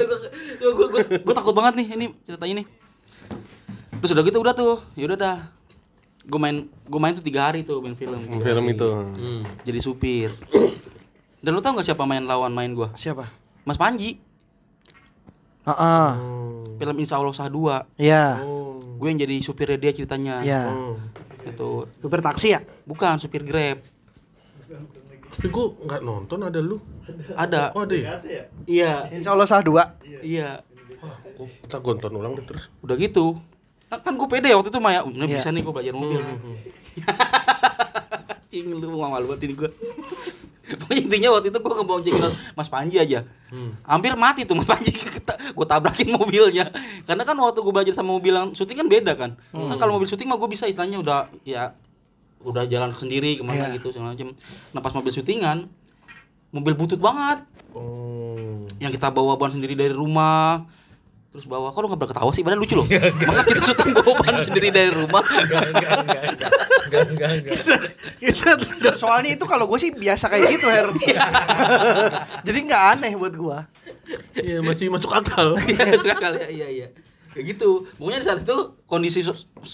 gue 0.60 0.72
gue 0.92 1.00
gue 1.24 1.34
takut 1.34 1.56
banget 1.56 1.80
nih 1.80 1.86
ini 1.96 2.06
ceritanya 2.28 2.54
nih. 2.60 2.66
Terus 4.04 4.12
udah 4.12 4.24
gitu 4.28 4.38
udah 4.44 4.52
tuh. 4.52 4.84
Ya 5.00 5.08
udah 5.08 5.16
dah. 5.16 5.38
Gue 6.28 6.36
main 6.36 6.68
gue 6.68 7.00
main 7.00 7.16
tuh 7.16 7.24
tiga 7.24 7.48
hari 7.48 7.64
tuh 7.64 7.80
main 7.80 7.96
film. 7.96 8.20
Film 8.44 8.64
itu. 8.68 8.88
Jadi 9.64 9.78
supir. 9.80 10.28
Dan 11.40 11.56
lu 11.56 11.64
tau 11.64 11.72
gak 11.72 11.86
siapa 11.88 12.04
main 12.04 12.26
lawan 12.26 12.50
main 12.50 12.74
gua? 12.74 12.90
Siapa? 12.98 13.24
Mas 13.68 13.76
Panji. 13.76 14.16
Heeh. 15.62 16.10
Film 16.80 16.96
Insya 16.96 17.20
Allah 17.20 17.36
Sah 17.36 17.52
2 17.52 18.00
Iya. 18.00 18.40
Oh. 18.40 18.80
Gue 18.96 19.12
yang 19.12 19.20
jadi 19.20 19.36
supirnya 19.38 19.76
dia 19.76 19.92
ceritanya 19.92 20.40
Iya. 20.40 20.72
Oh. 20.72 20.96
Itu 21.44 21.84
Supir 22.00 22.24
taksi 22.24 22.56
ya? 22.56 22.64
Bukan 22.82 23.20
supir 23.20 23.44
Grab 23.44 23.84
Tapi 25.28 25.48
gua 25.48 25.76
nggak 25.76 26.00
nonton 26.00 26.40
ada 26.40 26.56
lu. 26.58 26.80
Ada 27.36 27.76
Oh 27.76 27.84
ada 27.84 27.92
ya? 27.92 28.16
Iya 28.64 28.92
Insya 29.12 29.36
Allah 29.36 29.44
sah 29.44 29.60
dua. 29.60 29.92
Iya 30.00 30.64
Kita 31.36 31.76
gua 31.78 31.92
nonton 31.94 32.16
ulang 32.16 32.32
deh 32.32 32.48
terus. 32.48 32.72
Udah 32.80 32.96
gitu 32.96 33.36
Kan, 33.88 34.00
kan 34.00 34.12
gue 34.16 34.28
pede 34.28 34.52
waktu 34.52 34.68
itu 34.68 34.80
Maya 34.80 35.00
Ini 35.00 35.16
Iya. 35.18 35.36
bisa 35.36 35.48
nih 35.48 35.60
gue 35.60 35.72
belajar 35.72 35.92
mobil 35.92 36.20
Cing 38.48 38.64
lu 38.68 38.80
mau 38.90 39.12
malu 39.12 39.28
banget 39.28 39.48
ini 39.48 39.54
gue 39.54 39.68
Pokoknya 40.70 41.00
intinya 41.00 41.28
waktu 41.32 41.48
itu 41.48 41.58
gue 41.58 41.72
ngeboncengin 41.72 42.24
Mas 42.52 42.68
Panji 42.68 42.96
aja. 42.96 43.24
Hampir 43.82 44.12
mati 44.14 44.42
tuh 44.42 44.52
Mas 44.58 44.66
Panji. 44.66 44.92
Gue 45.50 45.64
tabrakin 45.64 46.08
mobilnya. 46.10 46.68
Karena 47.02 47.22
kan 47.22 47.32
waktu 47.34 47.58
gue 47.58 47.72
belajar 47.72 47.92
sama 47.92 48.12
mobil 48.12 48.30
yang 48.30 48.52
syuting 48.52 48.76
kan 48.76 48.86
beda 48.86 49.12
kan. 49.14 49.30
Kan 49.48 49.76
kalau 49.76 49.94
mobil 49.94 50.04
syuting 50.04 50.26
mah 50.26 50.36
gue 50.36 50.48
bisa 50.48 50.64
istilahnya 50.64 50.98
udah 50.98 51.20
Ya 51.42 51.72
udah 52.38 52.62
jalan 52.64 52.92
sendiri 52.92 53.34
ke 53.34 53.42
mana 53.42 53.66
Iya. 53.66 53.76
gitu 53.76 53.90
segala 53.90 54.12
macam. 54.12 54.36
Nah 54.70 54.80
pas 54.80 54.92
mobil 54.92 55.10
syutingan 55.10 55.66
mobil 56.50 56.72
butut 56.72 56.98
banget. 56.98 57.44
Oh. 57.70 58.64
yang 58.78 58.88
kita 58.88 59.08
bawa 59.08 59.34
ban 59.34 59.50
sendiri 59.50 59.74
dari 59.74 59.90
rumah 59.90 60.64
terus 61.28 61.44
bawa 61.44 61.68
kok 61.68 61.84
lu 61.84 61.92
nggak 61.92 62.02
berketawa 62.08 62.30
sih? 62.32 62.40
Padahal 62.40 62.64
lucu 62.64 62.72
loh. 62.72 62.88
Masa 62.88 63.42
kita 63.44 63.60
syuting 63.62 63.90
bawa 63.92 64.12
ban 64.18 64.36
sendiri 64.40 64.68
dari 64.72 64.90
rumah? 64.90 65.20
Soalnya 68.96 69.36
itu 69.36 69.44
kalau 69.44 69.68
gue 69.68 69.78
sih 69.78 69.90
biasa 69.92 70.28
kayak 70.28 70.56
gitu 70.56 70.66
Her. 70.66 70.88
Jadi 72.42 72.58
nggak 72.64 72.82
aneh 72.96 73.12
buat 73.14 73.34
gue. 73.36 73.58
Iya 74.40 74.64
masih 74.64 74.88
masuk 74.88 75.12
akal. 75.12 75.60
Iya, 75.60 76.00
suka 76.00 76.16
kali 76.16 76.38
ya, 76.40 76.48
iya 76.48 76.68
iya. 76.68 76.86
Kayak 77.28 77.44
gitu. 77.54 77.84
Pokoknya 78.00 78.18
di 78.18 78.26
saat 78.26 78.40
itu 78.40 78.56
kondisi 78.88 79.20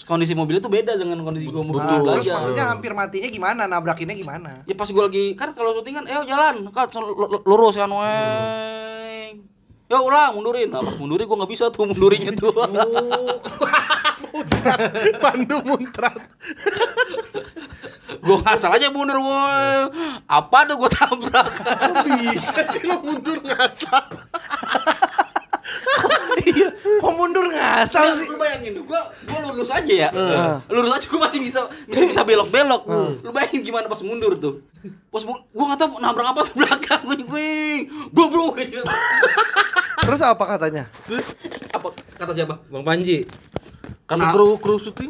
kondisi 0.03 0.33
mobil 0.35 0.59
itu 0.59 0.67
beda 0.67 0.99
dengan 0.99 1.23
kondisi 1.23 1.47
gua 1.47 1.63
mobil 1.63 1.79
Nah, 1.79 2.03
terus 2.19 2.27
maksudnya 2.27 2.65
hampir 2.67 2.91
matinya 2.91 3.29
gimana? 3.31 3.61
Nabrakinnya 3.63 4.11
gimana? 4.13 4.67
ya 4.67 4.75
pas 4.75 4.91
gua 4.91 5.07
lagi 5.07 5.31
kan 5.39 5.55
kalau 5.55 5.71
syuting 5.71 6.03
kan 6.03 6.05
ayo 6.05 6.27
jalan. 6.27 6.67
Kan 6.69 6.91
lu- 6.99 7.15
lu- 7.15 7.43
lurus 7.47 7.79
kan 7.79 7.87
weng 7.87 9.54
ya 9.85 10.01
ulang 10.01 10.37
mundurin. 10.37 10.69
Nah 10.69 10.81
pas 10.81 10.95
mundurin 10.97 11.25
gua 11.29 11.37
nggak 11.43 11.51
bisa 11.51 11.69
tuh 11.69 11.85
mundurinnya 11.89 12.33
tuh. 12.33 12.53
Pandu 15.23 15.57
muntrat. 15.65 16.17
gua 18.25 18.37
ngasal 18.41 18.73
aja 18.73 18.89
mundur 18.89 19.21
woi. 19.21 19.93
Apa 20.25 20.65
tuh 20.65 20.75
gua 20.81 20.89
tabrak? 20.89 21.53
Bisa 22.05 22.65
kalau 22.65 23.05
mundur 23.05 23.37
ngaca. 23.45 23.99
Iya, 26.45 26.69
kok 26.75 27.11
mundur 27.11 27.43
ngasal 27.43 28.05
Nah, 28.05 28.15
sih? 28.15 28.27
lu 28.27 28.37
bayangin, 28.37 28.73
gua 28.81 29.01
gua 29.23 29.39
lurus 29.45 29.67
aja 29.67 29.89
ya. 29.89 30.09
Heeh. 30.09 30.55
Lurus 30.69 30.91
aja 30.91 31.05
gua 31.07 31.25
masih 31.25 31.39
bisa 31.39 31.59
bisa 31.83 32.03
bisa 32.03 32.21
belok-belok. 32.21 32.85
Lu 33.19 33.29
bayangin 33.29 33.61
gimana 33.61 33.85
pas 33.85 33.99
mundur 33.99 34.33
tuh. 34.35 34.61
Pas 35.09 35.23
mu- 35.23 35.41
gua 35.47 35.63
enggak 35.67 35.79
tahu 35.81 35.97
nabrak 35.97 36.27
apa 36.27 36.39
tuh 36.43 36.53
belakang 36.55 37.01
gua 37.01 37.15
wing. 37.27 37.81
Bro 38.09 38.29
bro. 38.29 38.45
Terus 39.97 40.21
apa 40.21 40.43
katanya? 40.47 40.83
Apa 41.71 41.87
kata 42.15 42.31
siapa? 42.31 42.61
Bang 42.65 42.83
Panji. 42.83 43.25
Kata 44.05 44.21
Nah. 44.21 44.31
kru 44.31 44.55
kru 44.55 44.77
syuting. 44.77 45.09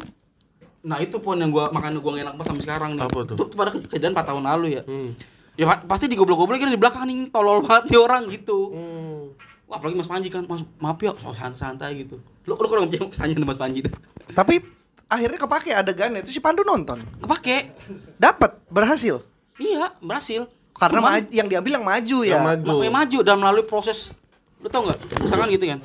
Nah, 0.80 0.96
itu 0.98 1.18
pun 1.18 1.34
yang 1.34 1.50
gua 1.50 1.68
makanya 1.68 1.98
gua 1.98 2.14
gak 2.14 2.22
enak 2.22 2.34
banget 2.34 2.48
sampai 2.48 2.64
sekarang 2.64 2.90
nih. 2.94 3.04
Apa 3.04 3.18
tuh? 3.24 3.36
Itu, 3.36 3.44
pada 3.52 3.70
ke- 3.70 3.84
kejadian 3.84 4.12
4 4.12 4.24
tahun 4.24 4.44
lalu 4.46 4.66
ya. 4.72 4.82
Hmm. 4.82 5.12
Ya 5.52 5.66
pa- 5.66 5.84
pasti 5.84 6.06
digoblok-goblokin 6.06 6.68
di 6.68 6.76
belakang 6.76 7.04
nih 7.04 7.28
tolol 7.28 7.60
banget 7.60 7.90
nih 7.90 7.98
orang 7.98 8.22
gitu. 8.26 8.58
Hmm. 8.70 9.22
Wah, 9.66 9.76
apalagi 9.76 9.96
Mas 9.96 10.06
Panji 10.06 10.28
kan, 10.28 10.42
Mas, 10.44 10.62
maaf 10.76 10.96
ya, 10.96 11.10
so 11.12 11.30
santai-santai 11.30 11.98
gitu. 11.98 12.22
Lu, 12.44 12.54
lu 12.54 12.66
kalau 12.66 12.82
ngomong 12.82 13.10
tanya 13.14 13.34
sama 13.34 13.46
Mas 13.46 13.58
Panji 13.58 13.82
dah. 13.82 13.92
Tapi 14.32 14.62
akhirnya 15.06 15.36
kepake 15.36 15.70
adegannya 15.70 16.20
itu 16.20 16.30
si 16.30 16.38
Pandu 16.38 16.62
nonton. 16.62 17.02
Kepake. 17.18 17.74
Dapat, 18.14 18.62
berhasil. 18.66 19.22
Iya, 19.56 19.90
berhasil. 19.98 20.46
Karena 20.72 20.98
Cuman- 20.98 21.12
ma- 21.18 21.30
yang 21.30 21.46
diambil 21.46 21.72
yang 21.74 21.86
maju 21.86 22.18
ya. 22.20 22.30
Yang 22.32 22.44
maju. 22.46 22.72
Ma- 22.78 22.94
maju 22.94 23.18
dan 23.20 23.36
melalui 23.36 23.64
proses 23.64 24.14
lu 24.56 24.68
tau 24.68 24.82
nggak 24.82 24.98
misalkan 25.20 25.52
gitu 25.52 25.68
kan 25.68 25.78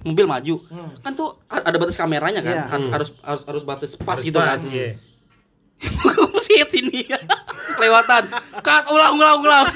mobil 0.00 0.24
maju 0.24 0.54
kan 1.02 1.12
tuh 1.12 1.34
ada 1.44 1.74
batas 1.76 1.92
kameranya 1.92 2.40
kan 2.40 2.54
Iya. 2.54 2.64
Ha- 2.64 2.90
harus 2.94 3.10
harus 3.20 3.42
harus 3.42 3.62
batas 3.62 3.90
pas 3.94 4.14
Harus 4.14 4.22
gitu 4.22 4.38
kan 4.38 4.54
iya. 4.70 4.94
Buset 6.30 6.70
ini 6.74 7.04
lewatan 7.76 8.30
cut 8.56 8.84
ulang 8.86 9.14
ulang 9.14 9.38
ulang 9.40 9.66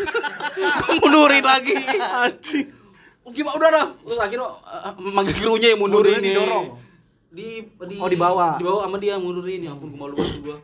mundurin 0.99 1.43
lagi 1.43 1.75
anjing 1.99 2.71
gimana 3.33 3.55
udah 3.55 3.71
dah 3.71 3.87
terus 3.99 4.19
akhirnya 4.19 4.49
uh, 4.61 4.93
manggil 5.01 5.35
krunya 5.35 5.69
yang 5.69 5.81
mundurin 5.81 6.15
Mundurnya 6.15 6.23
nih. 6.23 6.35
didorong? 6.37 6.67
di, 7.29 7.49
di 7.65 7.95
Oh, 7.97 8.07
dibawa. 8.07 8.57
dibawa 8.57 8.85
sama 8.85 8.97
dia 8.97 9.17
mundurin 9.17 9.61
ya 9.61 9.73
ampun 9.73 9.89
gua 9.89 10.01
malu 10.03 10.15
banget 10.15 10.39
gua 10.41 10.57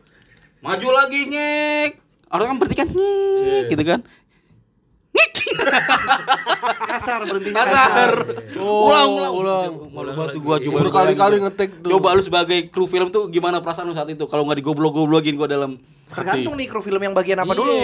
maju 0.59 0.87
lagi 0.93 1.19
ngek 1.25 1.91
orang 2.29 2.45
kan 2.45 2.55
berarti 2.57 2.75
kan 2.77 2.87
ngek 2.87 3.41
Iya. 3.41 3.59
gitu 3.67 3.83
kan 3.83 3.99
Kasar 6.89 7.19
berhentinya 7.25 7.63
kasar. 7.63 8.11
Oh, 8.57 8.89
ulang, 8.89 9.09
ulang, 9.11 9.33
ulang. 9.33 9.71
Malu 9.91 10.11
tuh 10.31 10.41
gua 10.41 10.57
coba 10.57 10.77
Berkali-kali 10.83 11.35
ngetek 11.43 11.69
tuh. 11.83 11.89
Coba 11.95 12.17
lu 12.17 12.21
sebagai 12.23 12.59
kru 12.69 12.85
film 12.85 13.09
tuh 13.09 13.27
gimana 13.27 13.59
perasaan 13.59 13.87
lu 13.87 13.95
saat 13.95 14.09
itu 14.09 14.25
kalau 14.25 14.47
nggak 14.47 14.59
digoblok-goblokin 14.59 15.35
gua 15.35 15.47
dalam 15.47 15.77
Tergantung 16.09 16.57
nih 16.57 16.65
kru 16.65 16.81
film 16.81 17.01
yang 17.05 17.13
bagian 17.13 17.37
apa 17.37 17.53
Iya. 17.53 17.59
dulu. 17.61 17.77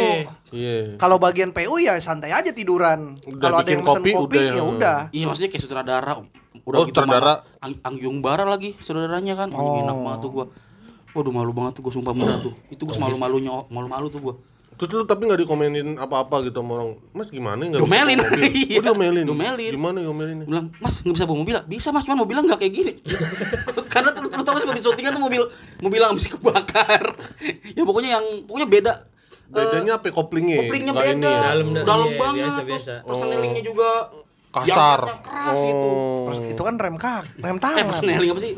Iya. 0.50 0.78
Kalau 0.98 1.18
bagian 1.22 1.54
PU 1.54 1.78
ya 1.78 1.94
santai 2.02 2.34
aja 2.34 2.50
tiduran. 2.50 3.14
Kalau 3.38 3.62
ada 3.62 3.70
yang 3.70 3.86
pesen 3.86 4.02
kopi, 4.02 4.12
kopi, 4.18 4.38
udah 4.38 4.42
ya 4.50 4.64
udah. 4.66 4.98
Iya 5.14 5.24
maksudnya 5.30 5.50
kayak 5.54 5.62
sutradara 5.62 6.14
udah 6.66 6.80
Oh, 6.82 6.86
gitu 6.90 6.98
sutradara. 6.98 7.46
Ang 7.62 7.78
Anggyung 7.86 8.26
Bara 8.26 8.42
lagi 8.44 8.74
saudaranya 8.82 9.38
kan. 9.38 9.54
Oh. 9.54 9.78
enak 9.78 9.94
banget 9.94 10.20
tuh 10.26 10.32
gua. 10.34 10.46
Waduh 11.14 11.32
malu 11.32 11.54
banget 11.54 11.78
tuh 11.78 11.82
gua 11.86 11.94
sumpah 11.94 12.12
beneran 12.18 12.40
tuh. 12.42 12.54
Itu 12.74 12.90
gua 12.90 12.98
malu-malunya 12.98 13.54
malu-malu 13.70 14.10
tuh 14.10 14.20
gua. 14.20 14.36
Terus 14.76 14.90
lu 14.92 15.04
tapi 15.04 15.24
nggak 15.24 15.42
dikomenin 15.42 15.96
apa-apa 15.96 16.44
gitu 16.44 16.60
sama 16.60 16.72
orang. 16.76 16.90
Mas 17.12 17.32
gimana 17.32 17.64
nggak 17.64 17.80
bisa 17.80 17.88
Domelin. 17.88 18.18
bawa 18.18 18.28
mobil? 18.28 18.52
Iya. 18.66 18.76
Oh, 18.76 18.84
domelin. 18.86 19.26
Domelin. 19.26 19.72
Gimana 19.72 19.98
domelin? 20.04 20.38
bilang 20.44 20.68
mas 20.78 20.96
nggak 21.00 21.16
bisa 21.16 21.26
bawa 21.26 21.38
mobil 21.42 21.56
bisa 21.66 21.88
mas 21.90 22.04
cuman 22.04 22.18
mobilnya 22.20 22.44
nggak 22.46 22.60
kayak 22.60 22.74
gini 22.74 22.94
karena 23.94 24.10
terus 24.12 24.30
terus 24.30 24.44
tahu 24.44 24.58
sih 24.60 24.68
mobil 24.68 24.84
syutingan 24.84 25.12
tuh 25.16 25.24
mobil 25.24 25.42
mobil 25.80 26.00
yang 26.00 26.14
bisa 26.14 26.30
kebakar 26.32 27.04
ya 27.78 27.82
pokoknya 27.82 28.10
yang 28.20 28.26
pokoknya 28.46 28.70
beda 28.70 28.94
Bedanya 29.46 30.02
apa 30.02 30.10
koplingnya? 30.10 30.58
koplingnya 30.58 30.92
Nggak 30.92 31.06
beda 31.06 31.14
ini 31.14 31.22
ya? 31.22 31.38
Dalam, 31.38 31.68
dalam, 31.70 31.86
dalam, 31.86 32.08
iya, 32.10 32.18
banget 32.18 32.36
biasa, 32.42 32.58
terus 32.58 32.66
biasa. 32.66 32.94
persnelingnya 33.06 33.62
juga 33.62 33.90
Kasar. 34.58 35.00
diangkatnya 35.02 35.20
keras 35.22 35.60
gitu 35.60 35.88
Oh. 35.88 36.24
Terus 36.26 36.40
itu 36.50 36.62
kan 36.62 36.76
rem 36.76 36.96
kak, 36.96 37.24
rem 37.38 37.54
eh 37.54 37.62
tangan. 37.62 37.86
persneling 37.86 38.30
apa 38.30 38.40
sih 38.40 38.52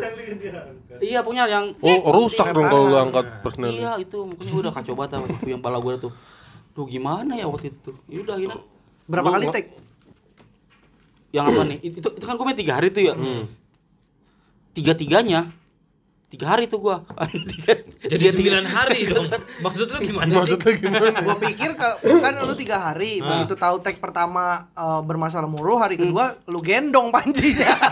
iya 0.99 1.19
pokoknya 1.19 1.43
yang 1.47 1.65
Oh, 1.77 1.99
rusak 2.11 2.47
dong 2.49 2.65
kalau 2.65 2.85
lu 2.85 2.95
angkat 2.95 3.25
personel. 3.41 3.69
iya 3.69 3.91
itu 3.97 4.17
makanya 4.23 4.49
gua 4.49 4.61
udah 4.61 4.73
kacau 4.73 4.93
banget 4.93 5.11
waktu 5.19 5.35
itu 5.35 5.49
yang 5.49 5.61
pala 5.61 5.77
gua 5.77 5.93
tuh 5.97 6.11
Duh 6.71 6.85
gimana 6.85 7.33
ya 7.33 7.45
waktu 7.45 7.69
itu 7.71 7.91
ya 8.05 8.21
udah 8.21 8.35
akhirnya 8.35 8.61
Berapa 9.05 9.25
Lu 9.25 9.33
kali 9.33 9.45
take? 9.51 9.69
yang 11.29 11.45
apa 11.45 11.61
nih 11.65 11.77
itu 11.83 11.97
itu 11.99 12.23
kan 12.23 12.33
gua 12.33 12.45
main 12.45 12.55
tiga 12.55 12.73
hari 12.73 12.87
tuh 12.87 13.03
ya 13.03 13.13
Hmm. 13.13 13.43
tiga 14.71 14.93
tiganya 14.93 15.49
tiga 16.27 16.45
hari 16.49 16.65
tuh 16.65 16.77
gua 16.77 17.01
tiga, 17.49 17.77
Jadi 18.03 18.23
tiga- 18.33 18.59
9 18.59 18.69
hari 18.69 19.05
dong. 19.05 19.25
Maksud 19.59 19.85
lu 19.87 19.97
gimana 20.01 20.27
sih? 20.27 20.37
Maksudnya 20.37 20.71
gimana? 20.73 21.07
Gua 21.21 21.35
pikir 21.37 21.69
ka- 21.73 21.97
kan 21.99 22.33
lu 22.37 22.53
tiga 22.53 22.75
hari, 22.81 23.19
begitu 23.19 23.53
tahu 23.53 23.75
tag 23.79 23.97
pertama 23.97 24.65
eh, 24.69 24.99
bermasalah 25.01 25.45
mulu, 25.45 25.75
hari 25.75 25.95
kedua 25.95 26.35
lu 26.43 26.57
gendong 26.59 27.09
pancinya. 27.09 27.73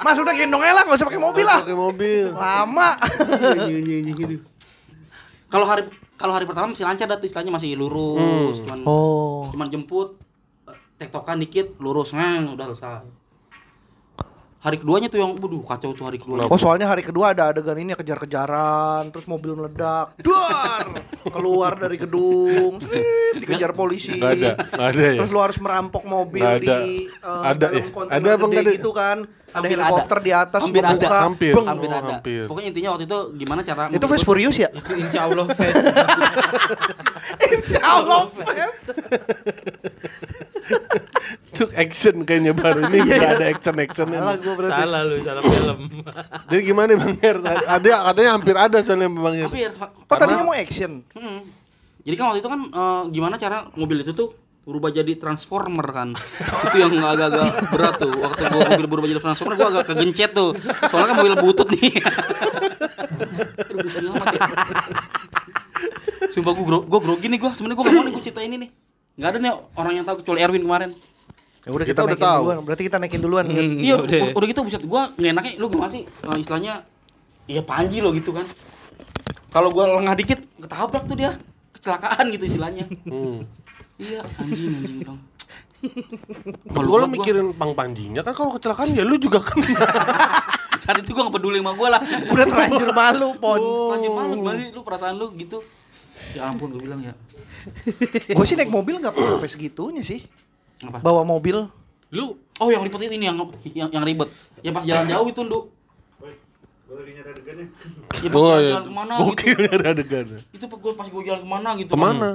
Mas 0.00 0.16
udah 0.16 0.32
gendong 0.32 0.60
aja 0.60 0.72
lah, 0.74 0.82
nggak 0.84 0.94
usah 0.94 1.06
pakai 1.06 1.18
mobil 1.18 1.42
lah. 1.42 1.58
Pakai 1.60 1.74
mobil. 1.74 2.24
Lama. 2.28 2.88
kalau 5.46 5.64
hari 5.64 5.82
kalau 6.14 6.30
hari 6.30 6.44
pertama 6.44 6.68
masih 6.68 6.82
lancar 6.82 7.06
dah 7.06 7.14
tuh 7.14 7.24
istilahnya 7.24 7.50
masih 7.50 7.74
lurus 7.74 8.58
cuman 8.60 8.82
Oh. 8.82 9.46
cuman 9.48 9.66
jemput 9.66 10.14
eh, 10.64 10.74
tektokan 10.96 11.38
dikit 11.38 11.78
lurus 11.78 12.10
neng 12.10 12.50
udah 12.50 12.64
selesai 12.68 13.23
hari 14.64 14.80
keduanya 14.80 15.12
tuh 15.12 15.20
yang 15.20 15.36
waduh 15.36 15.60
kacau 15.60 15.92
tuh 15.92 16.08
hari 16.08 16.16
keduanya 16.16 16.48
Oh 16.48 16.56
soalnya 16.56 16.88
hari 16.88 17.04
kedua 17.04 17.36
ada 17.36 17.52
adegan 17.52 17.76
ini 17.76 17.92
kejar-kejaran, 17.92 19.12
terus 19.12 19.28
mobil 19.28 19.52
meledak, 19.52 20.16
dar, 20.24 21.04
keluar 21.28 21.76
dari 21.76 22.00
gedung, 22.00 22.80
srit, 22.80 23.44
dikejar 23.44 23.76
polisi. 23.76 24.16
Nggak 24.16 24.32
ada, 24.40 24.50
nggak 24.72 24.88
ada 24.88 25.02
ya. 25.04 25.18
Terus 25.20 25.30
lu 25.30 25.40
harus 25.44 25.58
merampok 25.60 26.08
mobil 26.08 26.40
Nggak 26.40 26.64
ada. 26.64 26.76
di 26.80 27.12
eh, 27.12 27.42
Ada 27.44 27.66
dalam 27.68 27.76
ya? 27.76 27.84
kontainer 27.92 28.16
Ada 28.24 28.30
apa 28.40 28.72
gitu 28.72 28.90
kan. 28.96 29.18
Ada 29.54 29.62
Hampir 29.62 29.78
helikopter 29.78 30.18
di 30.18 30.32
atas 30.34 30.60
hampir 30.66 30.82
ada 30.82 30.90
ngebuka, 30.90 31.18
Hampir. 31.22 31.52
hampir 31.54 31.88
Oh, 31.88 31.94
ada 31.94 32.10
hampir. 32.10 32.42
pokoknya 32.50 32.68
intinya 32.74 32.90
waktu 32.98 33.04
itu 33.06 33.18
gimana 33.38 33.60
cara 33.62 33.82
Itu 33.86 34.06
Fast 34.10 34.26
Furious 34.26 34.56
ya? 34.58 34.66
Itu 34.74 34.92
insya 34.98 35.20
Allah 35.30 35.46
face. 35.54 35.84
Insya 37.54 37.80
Allah. 37.80 38.20
Fast. 38.34 38.82
Itu 41.54 41.64
action 41.70 42.14
kayaknya 42.26 42.52
baru 42.52 42.90
ini 42.90 42.98
nggak 42.98 43.30
ada 43.38 43.46
action 43.46 43.74
actionnya. 43.78 44.18
Salah 44.18 44.36
gua 44.42 44.54
berarti. 44.58 44.74
salah 44.82 45.00
lu, 45.06 45.16
salah 45.22 45.42
film. 45.46 45.78
Jadi 46.50 46.60
gimana 46.66 46.90
Bang 46.98 47.14
Her? 47.22 47.36
Ada 47.62 47.90
katanya 48.10 48.30
hampir 48.34 48.54
ada 48.58 48.78
soalnya 48.82 49.08
Bang 49.08 49.34
Her. 49.38 49.46
hampir 49.46 49.70
Oh 50.10 50.16
tadinya 50.18 50.44
mau 50.44 50.56
action. 50.56 51.06
Hmm. 51.14 51.40
Jadi 52.02 52.14
kan 52.18 52.24
waktu 52.28 52.40
itu 52.42 52.50
kan 52.50 52.60
eh, 52.68 53.02
gimana 53.14 53.34
cara 53.38 53.70
mobil 53.78 54.02
itu 54.02 54.12
tuh 54.12 54.34
berubah 54.64 54.90
jadi 54.90 55.12
transformer 55.14 55.84
kan 55.86 56.08
itu 56.66 56.76
yang 56.78 56.96
agak-agak 56.96 57.48
berat 57.68 57.94
tuh 57.96 58.10
waktu 58.16 58.42
gua 58.42 58.60
mobil 58.66 58.86
berubah 58.88 59.08
jadi 59.08 59.20
transformer 59.20 59.54
gua 59.54 59.68
agak 59.70 59.84
kegencet 59.92 60.30
tuh 60.32 60.56
soalnya 60.88 61.08
kan 61.12 61.16
mobil 61.16 61.34
butut 61.38 61.68
nih 61.70 61.92
Aduh, 63.64 63.86
ya. 63.86 64.12
sumpah 66.28 66.52
gua, 66.52 66.64
gro 66.64 66.78
gua 66.82 67.00
grogi 67.00 67.26
nih 67.28 67.38
gua 67.38 67.52
sebenarnya 67.52 67.76
gua 67.76 67.84
gak 67.84 67.94
mau 67.94 68.04
nih 68.04 68.12
gua 68.12 68.24
cerita 68.24 68.40
ini 68.40 68.56
nih 68.58 68.70
nggak 69.14 69.28
ada 69.30 69.38
nih 69.38 69.52
orang 69.76 69.92
yang 69.94 70.04
tahu 70.04 70.16
kecuali 70.20 70.40
Erwin 70.40 70.64
kemarin 70.64 70.90
Ya 71.64 71.72
udah 71.72 71.86
Kita 71.88 71.96
kita, 71.96 72.04
udah 72.04 72.18
tahu. 72.20 72.42
duluan. 72.44 72.58
Berarti 72.60 72.82
kita 72.84 72.96
naikin 73.00 73.24
duluan. 73.24 73.48
Hmm, 73.48 73.80
iya 73.80 73.96
udah. 73.96 74.04
udah, 74.04 74.36
udah 74.36 74.46
gitu 74.52 74.60
buset 74.60 74.84
gua 74.84 75.08
nggak 75.16 75.32
enaknya 75.32 75.52
lu 75.56 75.72
gimana 75.72 75.88
sih 75.88 76.04
eh, 76.04 76.36
istilahnya 76.36 76.84
iya 77.48 77.64
panji 77.64 78.04
lo 78.04 78.12
gitu 78.12 78.36
kan 78.36 78.44
kalau 79.48 79.72
gua 79.72 79.88
lengah 79.96 80.12
dikit 80.12 80.44
ketabrak 80.60 81.08
tuh 81.08 81.16
dia 81.16 81.40
kecelakaan 81.72 82.28
gitu 82.36 82.44
istilahnya 82.44 82.84
Hmm. 83.08 83.48
Iya, 84.04 84.20
anjing 84.36 84.72
anjing 84.76 84.98
dong. 85.00 85.20
Kalau 86.72 86.96
lu 86.96 87.06
mikirin 87.12 87.52
Pang 87.52 87.72
Panjinya 87.76 88.24
kan 88.24 88.32
kalau 88.32 88.56
kecelakaan 88.56 88.92
ya 88.96 89.04
lu 89.04 89.16
juga 89.16 89.40
kan. 89.40 89.60
saat 90.82 91.00
itu 91.00 91.16
gua 91.16 91.28
gak 91.28 91.40
peduli 91.40 91.60
sama 91.60 91.72
gua 91.76 91.88
lah. 91.96 92.00
Udah 92.28 92.44
terlanjur 92.44 92.90
malu, 92.92 93.28
Pon. 93.40 93.60
Anjing 93.96 94.12
malu 94.12 94.32
gimana 94.40 94.56
sih 94.60 94.70
lu 94.72 94.80
perasaan 94.84 95.16
lu 95.16 95.32
gitu. 95.36 95.64
Ya 96.36 96.48
ampun 96.48 96.72
gua 96.72 96.82
bilang 96.84 97.00
ya. 97.00 97.14
Gue 98.28 98.44
sih 98.44 98.56
naik 98.58 98.68
mobil 98.68 99.00
nggak 99.00 99.14
pernah 99.14 99.40
sampai 99.40 99.50
segitunya 99.50 100.02
sih. 100.04 100.24
Apa? 100.84 101.00
Bawa 101.00 101.24
mobil. 101.24 101.64
Lu 102.12 102.36
oh 102.36 102.68
yang 102.68 102.84
ribet 102.84 103.08
ini 103.08 103.26
yang 103.28 103.36
yang, 103.72 103.88
yang 103.92 104.04
ribet. 104.04 104.28
Ya 104.60 104.70
pas 104.72 104.82
jalan 104.84 105.06
jauh 105.08 105.26
itu, 105.28 105.40
Nduk. 105.44 105.64
Ya 108.20 108.28
pas 108.30 108.38
Oh 108.38 108.48
jalan, 108.54 108.60
iya. 108.60 108.70
jalan 108.70 108.84
ke 108.84 108.92
mana 108.92 109.14
Gokil 109.18 109.56
gitu. 109.58 109.74
ada 109.74 109.86
adegan. 109.90 110.26
Itu 110.52 110.64
pas 110.68 110.78
gua 110.78 110.92
pas 110.94 111.08
gua 111.08 111.22
jalan 111.24 111.40
ke 111.42 111.48
mana 111.48 111.70
gitu. 111.80 111.90
Ke 111.92 111.98
mana? 111.98 112.30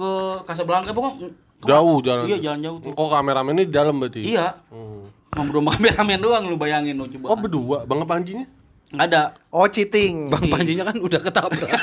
Ke 0.00 0.10
Casablanca 0.48 0.96
pokoknya. 0.96 1.28
ke 1.28 1.28
mana? 1.28 1.68
Jauh 1.68 1.96
jalan. 2.00 2.24
Iya, 2.24 2.38
jalan 2.40 2.58
jauh 2.64 2.78
tuh. 2.80 2.92
Kok 2.96 3.08
kameramennya 3.12 3.64
di 3.68 3.74
dalam 3.76 4.00
berarti? 4.00 4.24
Iya. 4.24 4.56
Hmm. 4.72 5.12
Ngobrol 5.36 5.60
sama 5.60 5.70
kameramen 5.76 6.18
doang 6.24 6.44
lu 6.48 6.56
bayangin 6.56 6.96
lu 6.96 7.04
coba. 7.04 7.26
Oh 7.28 7.36
berdua, 7.36 7.84
Bang 7.84 8.00
Panjinya? 8.08 8.48
Enggak 8.90 9.06
ada. 9.12 9.22
Oh 9.52 9.68
cheating. 9.68 10.32
Bang 10.32 10.48
Panjinya 10.48 10.88
kan 10.88 10.96
udah 10.96 11.20
ketabrak. 11.20 11.70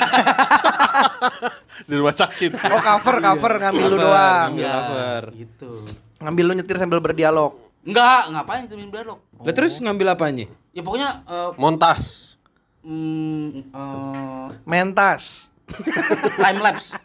Di 1.88 1.94
rumah 1.94 2.12
sakit. 2.12 2.58
Oh 2.58 2.80
cover 2.82 3.16
cover 3.22 3.52
ngambil 3.56 3.84
lu 3.86 3.96
doang. 4.02 4.50
Ngambil 4.52 4.68
cover. 4.68 5.22
Gitu. 5.32 5.70
Ngambil 6.18 6.44
lu 6.44 6.52
nyetir 6.58 6.76
sambil 6.76 6.98
berdialog. 6.98 7.54
Enggak, 7.86 8.34
ngapain 8.34 8.66
itu 8.66 8.74
minum 8.74 8.90
dialog? 8.90 9.18
Lah 9.40 9.54
terus 9.54 9.78
ngambil 9.78 10.12
apanya? 10.12 10.50
Ya 10.74 10.82
pokoknya 10.84 11.22
eh, 11.24 11.50
Montas. 11.56 12.34
mm, 12.82 13.72
eh, 13.72 14.46
Mentas. 14.66 15.48
time 16.42 16.60
lapse. 16.60 16.98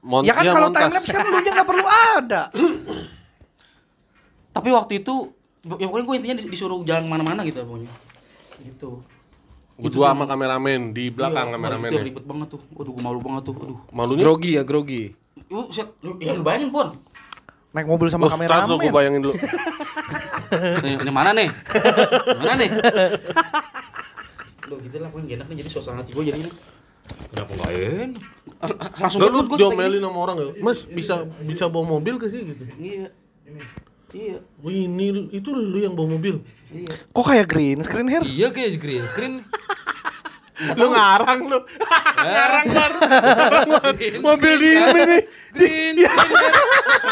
Mon 0.00 0.22
Ya 0.22 0.30
kan 0.30 0.42
iya, 0.42 0.52
kalau 0.52 0.68
time 0.68 0.90
lapse 0.90 1.08
kan 1.08 1.22
lu 1.22 1.36
nya 1.38 1.50
nggak 1.52 1.66
perlu 1.66 1.84
ada. 1.84 2.40
Tapi 4.50 4.68
waktu 4.70 4.92
itu 4.98 5.14
ya 5.68 5.84
pokoknya 5.84 6.04
gue 6.04 6.14
intinya 6.16 6.34
dis- 6.38 6.48
disuruh 6.48 6.78
jalan 6.82 7.02
ke 7.02 7.08
mana-mana 7.10 7.40
gitu 7.42 7.60
pokoknya 7.60 7.90
gitu 8.60 8.88
Berdua 9.76 10.10
sama 10.10 10.24
kameramen 10.24 10.90
di 10.90 11.08
belakang 11.08 11.46
Iya, 11.46 11.52
kameramen 11.54 11.88
itu 11.88 11.94
ya. 11.94 12.04
ribet 12.04 12.24
banget 12.24 12.46
tuh 12.48 12.60
waduh 12.72 12.90
gue 12.90 13.00
malu 13.00 13.18
banget 13.20 13.42
tuh 13.44 13.52
aduh 13.56 13.78
Malunya 13.88 14.20
Grogi 14.20 14.50
ya, 14.52 14.60
grogi. 14.62 15.02
Lu, 15.46 15.68
set, 15.68 15.86
lu, 16.00 16.16
ya 16.18 16.32
lu 16.32 16.42
bayangin 16.42 16.68
pon 16.68 16.96
Naik 17.70 17.84
mobil 17.84 18.08
sama 18.08 18.26
Oh, 18.26 18.32
start 18.32 18.64
tuh 18.66 18.72
gue 18.72 18.80
kameramen. 18.80 18.92
bayangin 18.92 19.20
dulu. 19.20 19.34
ini, 20.80 20.88
ini 20.96 21.10
mana 21.12 21.30
nih 21.32 21.48
mana 22.34 22.52
nih 22.56 22.68
Duh 24.64 24.76
gitu 24.80 24.96
lah 24.96 25.08
pokoknya 25.08 25.26
gak 25.28 25.36
enak 25.36 25.46
nih 25.48 25.56
jadi 25.58 25.68
suasana 25.70 25.96
hati 26.00 26.10
gue 26.10 26.22
jadi 26.24 26.38
ini. 26.40 26.50
Kenapa 27.32 27.52
enggak 27.54 27.72
enak? 27.74 28.24
Langsung 28.98 29.20
gue 29.22 29.58
diomelin 29.58 30.02
sama 30.02 30.18
orang 30.18 30.36
ya, 30.42 30.48
Mas 30.58 30.82
bisa 30.82 31.22
bisa 31.46 31.70
bawa 31.70 31.98
mobil 31.98 32.18
ke 32.18 32.26
sih 32.26 32.42
gitu. 32.42 32.64
iya 32.74 33.06
iya 34.10 34.36
Wih 34.64 34.90
ini 34.90 35.30
itu 35.30 35.54
lu 35.54 35.78
yang 35.78 35.94
bawa 35.94 36.18
mobil. 36.18 36.42
iya 36.74 36.90
Kok 37.14 37.24
kayak 37.28 37.46
green 37.46 37.78
screen 37.86 38.10
hair? 38.10 38.24
Iya 38.26 38.50
kayak 38.50 38.82
green 38.82 39.04
screen. 39.06 39.34
Lu 40.74 40.90
ngarang 40.90 41.46
lu. 41.46 41.58
ngarang 42.26 42.66
bar. 42.74 42.92
mobil 44.18 44.52
di 44.58 44.68
ini 44.74 45.00
nih. 45.06 45.22
Green 45.54 45.96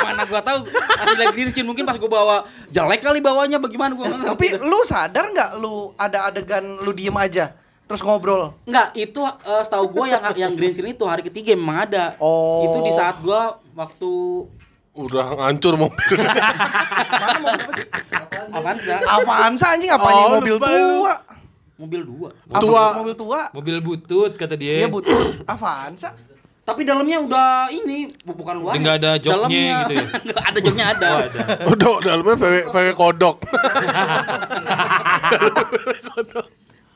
mana 0.07 0.23
gua 0.27 0.41
tahu 0.43 0.59
asli 0.73 1.17
lagi 1.19 1.33
green 1.35 1.49
screen 1.51 1.67
mungkin 1.69 1.85
pas 1.87 1.97
gua 1.99 2.11
bawa 2.11 2.37
jelek 2.71 3.01
kali 3.07 3.19
bawanya 3.23 3.59
bagaimana 3.59 3.93
gua 3.95 4.07
nggak 4.11 4.35
Tapi 4.35 4.47
lu 4.63 4.81
sadar 4.83 5.25
nggak 5.31 5.51
lu 5.63 5.93
ada 5.95 6.31
adegan 6.31 6.65
lu 6.83 6.91
diem 6.91 7.15
aja 7.15 7.55
terus 7.87 8.01
ngobrol? 8.01 8.53
Enggak, 8.63 8.91
itu 8.95 9.21
eh, 9.23 9.63
setahu 9.63 9.85
gua 9.89 10.05
yang 10.09 10.23
yang 10.35 10.53
green 10.53 10.71
screen 10.71 10.93
itu 10.93 11.03
hari 11.03 11.21
ketiga 11.23 11.53
memang 11.53 11.85
ada. 11.85 12.15
Oh. 12.19 12.65
Itu 12.65 12.79
di 12.81 12.91
saat 12.91 13.21
gua 13.21 13.57
waktu 13.73 14.11
Udah 14.93 15.25
hancur 15.43 15.77
mobil. 15.77 16.17
Avanza 18.49 18.95
Avanza 19.05 19.67
anjing 19.71 19.91
apanya 19.91 20.23
Oh, 20.25 20.29
mobil 20.35 20.53
lupa 20.53 20.67
tua? 20.67 21.15
mobil 21.77 22.01
dua. 22.03 22.29
Apa 22.49 22.59
Tua. 22.59 22.85
mobil 22.97 23.15
tua? 23.15 23.41
Mobil 23.53 23.77
butut 23.79 24.33
kata 24.35 24.55
dia. 24.55 24.81
Iya 24.81 24.89
butuh 24.89 25.45
Avanza. 25.45 26.09
Tapi 26.65 26.83
dalamnya 26.83 27.21
udah 27.21 27.69
ini 27.69 28.09
bu- 28.25 28.35
bukan 28.35 28.57
luar. 28.57 28.73
Jadi 28.73 28.81
nggak 28.83 28.97
ada 28.97 29.11
joknya 29.21 29.61
gitu 29.85 29.93
ya? 29.95 30.05
Ada 30.49 30.59
joknya 30.59 30.85
ada. 30.89 31.07
Oh, 31.07 31.19
ada. 31.23 31.39
Udah 31.69 31.89
dalamnya 32.01 32.35
VW, 32.35 32.55
VW 32.67 32.87
kodok. 32.97 33.37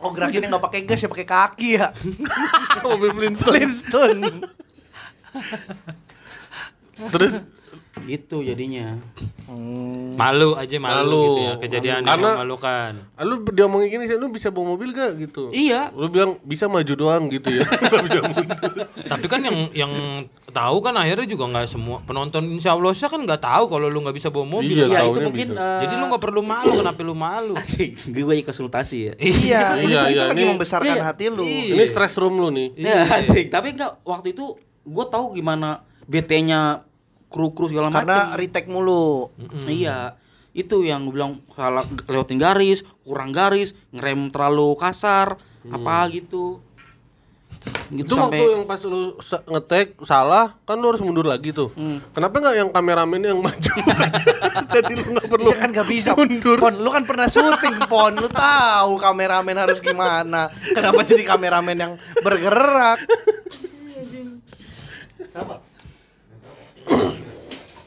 Oh 0.01 0.11
gerakinnya 0.17 0.49
nggak 0.49 0.65
pakai 0.65 0.81
gas 0.89 1.05
ya 1.05 1.09
pakai 1.13 1.29
kaki 1.29 1.69
ya. 1.77 1.93
mobil 2.85 3.13
Flintstone. 3.13 3.53
Flintstone. 3.53 4.23
Terus 7.13 7.33
Gitu 8.03 8.41
jadinya. 8.41 8.97
Malu 10.15 10.55
aja 10.55 10.77
malu, 10.77 10.95
Malu. 11.01 11.23
gitu 11.23 11.41
ya. 11.41 11.53
Kejadian 11.59 11.95
yang 11.97 12.07
Karena- 12.07 12.35
memalukan. 12.37 12.93
ah, 13.15 13.25
lu 13.25 13.35
dia 13.47 13.65
ngomongin 13.65 13.89
gini 13.91 14.05
sih, 14.05 14.15
lu 14.15 14.29
bisa 14.29 14.49
bawa 14.49 14.75
mobil 14.75 14.91
gak 14.91 15.17
gitu? 15.17 15.49
Iya. 15.51 15.91
Lu 15.91 16.07
bilang 16.07 16.39
bisa 16.41 16.67
maju 16.67 16.93
doang 16.93 17.27
gitu 17.29 17.51
ya. 17.51 17.65
Nggak 17.83 18.03
bisa 18.07 18.21
mundur. 18.23 18.71
Tapi 19.03 19.27
kan 19.27 19.41
yang 19.41 19.59
yang 19.73 19.93
tahu 20.47 20.77
kan 20.81 20.95
akhirnya 20.95 21.25
juga 21.25 21.47
nggak 21.47 21.67
semua 21.67 22.03
penonton 22.03 22.43
Insya 22.51 22.75
Allah 22.75 22.91
kan 22.91 23.21
nggak 23.21 23.41
tahu 23.41 23.65
kalau 23.69 23.87
lu 23.87 23.99
nggak 24.01 24.17
bisa 24.17 24.29
bawa 24.29 24.47
mobil. 24.51 24.77
Iya, 24.77 24.87
Iya, 24.87 25.01
itu 25.07 25.21
mungkin 25.23 25.49
bisa. 25.55 25.63
eh, 25.63 25.81
Jadi 25.87 25.95
lu 25.97 26.05
nggak 26.11 26.23
perlu 26.23 26.43
malu, 26.43 26.73
kenapa 26.77 27.01
lu 27.03 27.15
malu? 27.15 27.55
asik. 27.57 27.91
Gue 28.11 28.43
konsultasi 28.43 28.99
ya. 29.03 29.15
Iya, 29.17 29.63
ini 29.83 29.93
Iya, 29.93 30.01
itu 30.07 30.15
iya, 30.15 30.23
lagi 30.31 30.43
ini- 30.43 30.51
membesarkan 30.53 30.97
iya. 30.97 31.05
hati 31.05 31.25
lu. 31.29 31.43
Iya. 31.43 31.75
Ini 31.75 31.85
stress 31.87 32.15
room 32.17 32.39
lu 32.39 32.49
nih. 32.51 32.69
Ya, 32.77 33.07
asik. 33.11 33.49
Tapi 33.49 33.75
enggak 33.75 33.99
waktu 34.03 34.33
itu 34.33 34.55
gue 34.81 35.05
tahu 35.07 35.35
gimana 35.35 35.83
BT-nya 36.07 36.83
kru-kru 37.31 37.71
segala 37.71 37.89
macam. 37.89 38.03
Karena 38.05 38.35
retake 38.35 38.69
mulu. 38.69 39.31
Iya. 39.65 40.19
Itu 40.51 40.83
yang 40.83 41.07
gue 41.07 41.15
bilang 41.15 41.39
salah 41.55 41.87
lewatin 42.11 42.37
garis, 42.43 42.83
kurang 43.07 43.31
garis, 43.31 43.73
ngerem 43.95 44.35
terlalu 44.35 44.75
kasar, 44.75 45.39
apa 45.71 45.97
gitu. 46.11 46.59
Gitu 47.93 48.09
Itu 48.09 48.19
waktu 48.19 48.45
yang 48.57 48.65
pas 48.67 48.83
lu 48.83 49.15
ngetek 49.47 50.01
salah, 50.03 50.59
kan 50.67 50.81
lu 50.81 50.91
harus 50.91 51.03
mundur 51.05 51.23
lagi 51.23 51.55
tuh. 51.55 51.71
Hmm. 51.79 52.03
Kenapa 52.11 52.43
nggak 52.43 52.57
yang 52.59 52.71
kameramen 52.75 53.21
yang 53.23 53.39
maju? 53.47 53.75
Jadi 54.75 54.93
lu 54.99 55.03
nggak 55.15 55.29
perlu 55.31 55.51
Iya 55.51 55.57
kan 55.59 55.69
gak 55.71 55.89
bisa 55.91 56.11
mundur. 56.19 56.59
Pon, 56.59 56.75
lu 56.79 56.91
kan 56.91 57.03
pernah 57.03 57.27
syuting 57.27 57.91
Pon 57.91 58.15
Lu 58.15 58.31
tahu 58.31 59.03
kameramen 59.03 59.57
harus 59.59 59.83
gimana 59.83 60.47
Kenapa 60.71 61.03
jadi 61.03 61.27
kameramen 61.27 61.75
yang 61.75 61.93
bergerak 62.23 63.03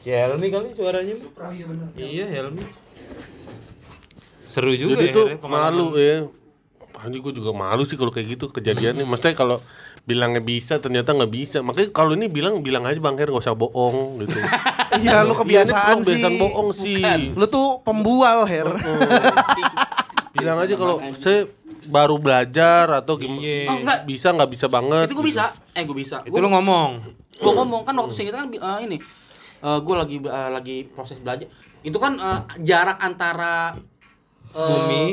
Si 0.04 0.12
Helmi 0.12 0.46
kali 0.52 0.68
suaranya. 0.76 1.16
Oh 1.16 1.52
iya 1.52 1.64
benar. 1.64 1.86
Iya 1.96 2.24
Helmi. 2.28 2.64
Seru 4.44 4.76
juga 4.76 5.00
Jadi 5.00 5.10
ya. 5.10 5.16
tuh 5.16 5.26
pengalaman. 5.40 5.72
malu 5.72 5.86
ya. 5.96 6.16
Anjir 6.94 7.20
gue 7.20 7.32
juga 7.36 7.52
malu 7.52 7.84
sih 7.84 7.96
kalau 8.00 8.12
kayak 8.12 8.36
gitu 8.36 8.52
kejadiannya. 8.52 9.04
Maksudnya 9.04 9.34
kalau 9.36 9.56
bilangnya 10.04 10.44
bisa 10.44 10.76
ternyata 10.76 11.16
nggak 11.16 11.32
bisa. 11.32 11.58
Makanya 11.64 11.88
kalau 11.92 12.12
ini 12.12 12.28
bilang 12.28 12.60
bilang 12.60 12.84
aja 12.84 13.00
Bang 13.00 13.16
Her 13.16 13.32
gak 13.32 13.44
usah 13.44 13.56
bohong 13.56 14.24
gitu. 14.24 14.38
Iya 14.94 15.26
lu 15.26 15.34
kebiasaan 15.34 15.74
Iya, 15.74 15.90
ini 15.98 16.06
sih 16.06 16.12
kebiasaan 16.22 16.34
bohong 16.38 16.68
sih. 16.70 17.02
Lu 17.34 17.50
tuh 17.50 17.82
pembual 17.82 18.46
Her 18.46 18.78
bilang 20.34 20.58
aja 20.58 20.74
kalau 20.74 20.98
saya 21.22 21.46
baru 21.86 22.16
belajar 22.18 22.90
atau 22.90 23.14
gimana. 23.14 23.40
Iya. 23.40 23.70
Oh, 23.70 23.76
enggak. 23.80 23.98
Bisa 24.08 24.28
nggak 24.34 24.50
bisa 24.50 24.66
banget. 24.66 25.06
itu 25.08 25.14
gue 25.14 25.26
bisa. 25.26 25.44
Eh 25.76 25.82
gue 25.86 25.96
bisa. 25.96 26.16
Itu 26.26 26.36
lu 26.36 26.48
ngomong. 26.50 26.90
Gue 27.36 27.52
ngomong 27.52 27.82
kan 27.82 27.94
waktu 27.94 28.12
sing 28.12 28.26
kan 28.28 28.46
eh, 28.46 28.78
ini 28.82 28.98
gue 29.60 29.94
lagi 29.94 30.16
eh, 30.18 30.50
lagi 30.50 30.76
proses 30.86 31.16
belajar 31.16 31.48
itu 31.80 31.96
kan 31.96 32.14
eh, 32.14 32.40
jarak 32.60 32.98
antara 32.98 33.74
eh, 34.50 34.60
Bumi. 34.60 35.04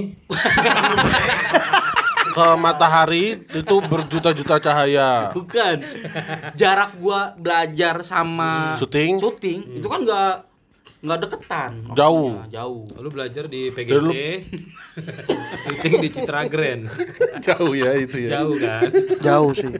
Ke 2.31 2.55
matahari 2.55 3.43
itu 3.43 3.75
berjuta-juta 3.83 4.55
cahaya. 4.57 5.35
bukan 5.35 5.83
jarak 6.53 6.95
gua 6.95 7.35
belajar 7.35 7.99
sama 8.01 8.71
Syuting? 8.73 9.19
syuting 9.19 9.59
itu 9.75 9.87
kan 9.89 9.99
nggak 9.99 10.35
nggak 11.01 11.17
deketan 11.19 11.71
Jauh. 11.91 12.39
maksudnya, 12.39 12.55
jauh 12.55 12.85
Lu 12.95 13.09
belajar 13.09 13.43
di 13.49 13.67
Dan 13.67 13.99
lu- 13.99 14.13
PGC. 14.13 14.15
syuting 15.59 15.93
di 15.97 16.09
Citra 16.09 16.41
Grand. 16.45 16.87
Jauh 17.41 17.73
ya 17.73 17.91
itu 17.97 18.17
ya. 18.21 18.39
Jauh 18.39 18.55
kan? 18.55 18.89
Jauh 19.19 19.51
sih 19.51 19.73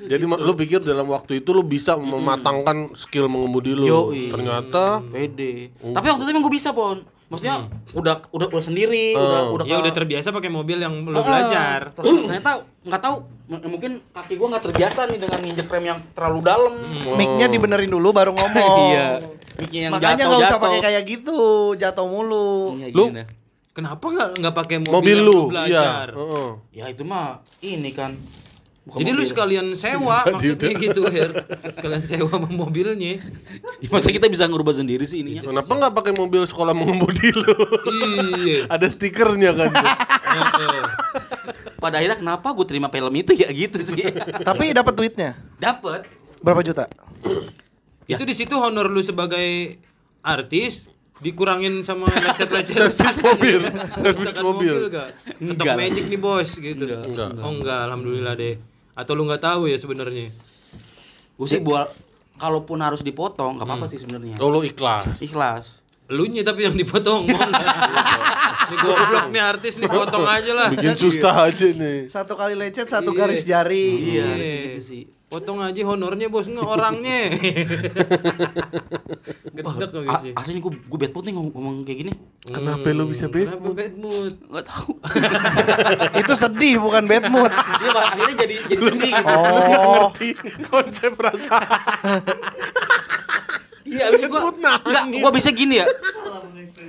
Jadi 0.00 0.24
ma- 0.24 0.36
lu 0.36 0.52
pikir 0.52 0.78
dalam 0.78 1.06
waktu 1.06 1.38
itu 1.38 1.50
lu 1.50 1.62
bisa 1.62 1.94
mematangkan 1.94 2.92
skill 2.92 3.26
mengemudi 3.26 3.72
lu. 3.72 3.84
Yoi. 3.84 4.28
Ternyata 4.28 5.02
pede 5.04 5.70
tapi 5.76 6.06
waktu 6.06 6.22
itu 6.22 6.30
emang 6.30 6.42
gue 6.42 6.54
bisa 6.54 6.70
pon 6.70 6.98
maksudnya 7.26 7.62
udah 7.92 8.26
udah 8.28 8.46
udah 8.48 8.58
sendiri 8.60 9.14
udah 9.14 9.54
udah 9.54 9.64
Ya 9.64 9.78
udah 9.78 9.92
terbiasa 9.92 10.30
pakai 10.30 10.50
mobil 10.50 10.76
yang 10.76 10.90
lu 11.00 11.14
Heeh. 11.14 11.22
belajar. 11.22 11.80
Terus 11.94 12.26
ternyata 12.26 12.50
nggak 12.80 13.00
tahu 13.00 13.14
m- 13.46 13.64
mungkin 13.68 13.92
kaki 14.08 14.34
gua 14.34 14.50
nggak 14.50 14.64
terbiasa 14.66 15.06
nih 15.06 15.18
dengan 15.20 15.38
nginjek 15.38 15.66
rem 15.66 15.84
yang 15.86 16.00
terlalu 16.10 16.38
dalam 16.42 16.74
Mic-nya 17.14 17.46
dibenerin 17.46 17.86
dulu 17.86 18.10
baru 18.10 18.34
ngomong 18.34 18.74
iya 18.90 19.22
Mic-nya 19.56 19.80
yang 19.80 19.92
Makanya 19.94 20.24
nggak 20.26 20.42
usah 20.42 20.58
pakai 20.58 20.80
kayak 20.80 21.02
gitu 21.04 21.38
Jatuh 21.76 22.02
mulu 22.04 22.74
Iya, 22.76 22.86
Lu- 22.90 23.08
gini. 23.08 23.22
Kenapa 23.70 24.02
nggak 24.02 24.28
nggak 24.36 24.54
pakai 24.56 24.76
mobil, 24.82 24.92
mobil 24.92 25.14
yang 25.14 25.22
lu, 25.22 25.38
iya. 25.38 25.46
belajar? 25.46 26.06
Heeh. 26.10 26.48
Ya 26.74 26.84
itu 26.90 27.02
mah 27.06 27.38
ini 27.62 27.94
kan. 27.94 28.18
Bukan 28.90 29.06
Jadi 29.06 29.10
lu 29.14 29.22
mobil. 29.22 29.30
sekalian 29.30 29.66
sewa 29.78 30.18
maksudnya 30.26 30.50
udah. 30.66 30.82
gitu 30.82 31.00
Her. 31.06 31.30
Sekalian 31.70 32.02
sewa 32.02 32.26
sama 32.26 32.50
mobilnya. 32.50 33.22
Ya, 33.78 33.86
masa 33.86 34.10
kita 34.10 34.26
bisa 34.26 34.50
ngerubah 34.50 34.74
sendiri 34.74 35.06
sih 35.06 35.22
ininya? 35.22 35.46
Kenapa 35.46 35.70
nggak 35.70 35.94
pakai 35.94 36.12
mobil 36.12 36.42
sekolah 36.42 36.74
mengemudi 36.74 37.30
lu? 37.30 37.54
Iya. 37.86 38.66
Ada 38.74 38.90
stikernya 38.90 39.54
kan. 39.54 39.70
Pada 41.82 41.96
akhirnya 41.96 42.18
kenapa 42.18 42.50
gue 42.50 42.66
terima 42.66 42.90
film 42.90 43.14
itu 43.14 43.30
ya 43.32 43.46
gitu 43.48 43.78
sih. 43.78 44.10
Tapi 44.42 44.74
dapat 44.74 44.92
duitnya 44.92 45.38
Dapat. 45.56 46.04
Berapa 46.42 46.60
juta? 46.60 46.90
Itu 48.04 48.26
di 48.26 48.34
situ 48.34 48.58
honor 48.58 48.90
lu 48.90 49.00
sebagai 49.00 49.78
artis 50.20 50.90
dikurangin 51.20 51.80
sama 51.80 52.08
lecet-lecet 52.26 52.90
Servis 52.90 53.16
mobil. 53.22 53.60
Servis 53.94 54.34
mobil. 54.40 54.72
mobil 54.72 54.90
gak? 54.90 55.08
Ketok 55.36 55.62
Enggak. 55.62 55.76
magic 55.76 56.04
nih 56.08 56.18
bos 56.18 56.50
gitu. 56.52 56.84
Enggak. 56.90 57.30
Oh 57.38 57.52
enggak, 57.54 57.80
alhamdulillah 57.86 58.34
deh. 58.34 58.56
Atau 59.00 59.16
lu 59.16 59.24
nggak 59.24 59.40
tahu 59.40 59.64
ya 59.64 59.80
sebenarnya? 59.80 60.28
Gue 61.34 61.48
sih 61.48 61.56
buat 61.56 61.88
kalaupun 62.36 62.80
harus 62.80 63.00
dipotong 63.00 63.56
nggak 63.56 63.66
apa-apa 63.66 63.86
sih 63.88 63.96
sebenarnya. 63.96 64.36
Oh 64.38 64.52
lu 64.52 64.60
ikhlas. 64.60 65.08
Ikhlas. 65.18 65.80
Lu 66.10 66.26
nya 66.26 66.42
tapi 66.42 66.68
yang 66.68 66.76
dipotong. 66.76 67.24
Ini 68.70 68.76
goblok 68.76 69.26
nih 69.30 69.42
artis 69.42 69.78
nih 69.78 69.90
potong 69.90 70.26
aja 70.26 70.52
lah. 70.54 70.68
Bikin 70.70 70.94
susah 70.94 71.48
aja 71.48 71.66
nih. 71.66 72.06
Satu 72.06 72.38
kali 72.38 72.54
lecet, 72.54 72.86
satu 72.86 73.10
garis 73.10 73.42
jari 73.42 73.98
Iya, 74.14 74.26
Iya. 74.36 74.56
gitu 74.70 74.80
sih. 74.82 75.02
Potong 75.30 75.62
aja 75.62 75.78
honornya 75.86 76.26
bos 76.26 76.50
nggak 76.50 76.66
orangnya. 76.66 77.30
Gedek 79.54 80.10
A- 80.10 80.18
sih. 80.26 80.34
asli 80.34 80.58
nih 80.58 80.62
gue 80.66 80.72
gue 80.74 80.98
bad 80.98 81.12
mood 81.14 81.22
nih 81.22 81.34
ngomong, 81.38 81.52
ngomong 81.54 81.74
kayak 81.86 81.98
gini. 82.02 82.12
Kenapa 82.42 82.90
lu 82.90 83.06
bisa 83.06 83.30
bad 83.30 83.46
Kenapa 83.46 83.70
bad 83.70 83.94
mood? 83.94 84.34
Nggak 84.50 84.64
tahu. 84.66 84.90
Itu 86.26 86.32
sedih 86.34 86.82
bukan 86.82 87.06
bad 87.06 87.30
mood 87.30 87.46
Dia 87.54 87.90
malah 87.94 88.10
akhirnya 88.10 88.34
jadi 88.42 88.54
jadi 88.74 88.82
sedih 88.90 89.12
gitu. 89.14 89.36
Oh 89.38 90.10
Konsep 90.66 91.14
perasaan. 91.14 92.26
Iya, 93.86 94.02
abis 94.10 94.22
itu 94.22 94.28
gua 94.30 94.50
enggak, 94.54 95.02
gua 95.18 95.30
bisa 95.30 95.50
gini 95.50 95.82
ya. 95.82 95.86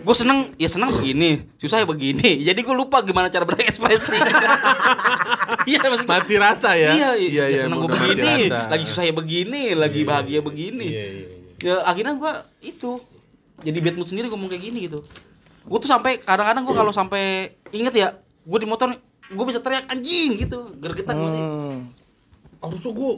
Gue 0.02 0.16
seneng 0.18 0.50
ya 0.58 0.66
seneng 0.66 0.90
begini 0.92 1.46
susah 1.56 1.82
ya 1.82 1.88
begini 1.88 2.38
jadi 2.48 2.58
gue 2.58 2.76
lupa 2.76 3.06
gimana 3.06 3.30
cara 3.30 3.46
berekspresi 3.46 4.18
iya 5.70 5.78
maksud 5.82 6.06
gua, 6.06 6.18
Mati 6.18 6.36
rasa 6.42 6.74
ya. 6.74 6.92
iya, 6.98 7.10
iya, 7.14 7.44
iya, 7.54 7.60
seneng 7.62 7.86
gue 7.86 7.90
begini 7.90 8.50
rasa. 8.50 8.68
lagi 8.68 8.84
susah 8.90 9.04
ya 9.06 9.14
begini 9.14 9.78
lagi 9.78 10.02
bahagia 10.02 10.42
begini 10.42 10.88
Iya, 10.90 11.06
iya, 11.06 11.26
iya. 11.26 11.38
ya 11.62 11.76
akhirnya 11.86 12.18
gue 12.18 12.34
itu 12.66 12.98
jadi 13.62 13.78
bad 13.78 13.96
mood 14.02 14.10
sendiri 14.10 14.28
ngomong 14.28 14.50
kayak 14.50 14.64
gini 14.66 14.90
gitu 14.90 15.06
gue 15.62 15.78
tuh 15.78 15.90
sampai 15.90 16.18
kadang-kadang 16.18 16.66
gue 16.66 16.76
kalau 16.76 16.90
sampai 16.90 17.54
inget 17.70 17.94
ya 17.94 18.08
gue 18.42 18.58
di 18.58 18.66
motor 18.66 18.90
gue 19.32 19.46
bisa 19.46 19.62
teriak 19.62 19.86
anjing 19.88 20.36
gitu 20.36 20.74
gergetan 20.82 21.16
gua 21.16 21.30
sih 21.32 21.42
Hmm. 21.42 21.80
Harusnya 22.62 22.94
gue 22.94 23.12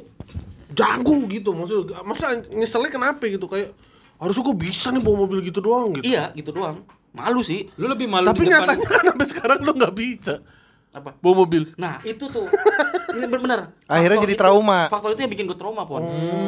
jago 0.71 1.15
gitu 1.27 1.51
maksudnya. 1.51 1.99
Masa 2.07 2.39
nyeselnya 2.47 2.87
kenapa 2.87 3.27
gitu 3.27 3.43
kayak 3.43 3.75
harusnya 4.23 4.41
gue 4.41 4.57
bisa 4.57 4.87
nih 4.87 4.99
bawa 4.99 5.17
mobil 5.21 5.43
gitu 5.43 5.59
doang 5.59 5.91
gitu. 5.93 6.07
iya 6.07 6.31
gitu 6.31 6.49
doang 6.49 6.81
malu 7.11 7.43
sih 7.43 7.67
Lu 7.75 7.85
lebih 7.85 8.07
malu 8.07 8.25
Tapi 8.25 8.47
nyatanya 8.47 8.87
kan 8.87 9.03
sampai 9.05 9.27
sekarang 9.27 9.59
lo 9.59 9.71
nggak 9.71 9.93
bisa 9.93 10.39
apa 10.89 11.09
bawa 11.15 11.35
mobil. 11.39 11.73
Nah 11.75 11.97
itu 12.01 12.21
tuh 12.23 12.45
Ini 13.13 13.25
bener 13.25 13.73
Akhirnya 13.83 14.17
jadi 14.19 14.33
itu- 14.33 14.39
trauma. 14.39 14.85
Faktor 14.87 15.11
itu 15.11 15.21
yang 15.21 15.29
bikin 15.29 15.45
gue 15.45 15.53
trauma 15.53 15.83
pon 15.83 16.05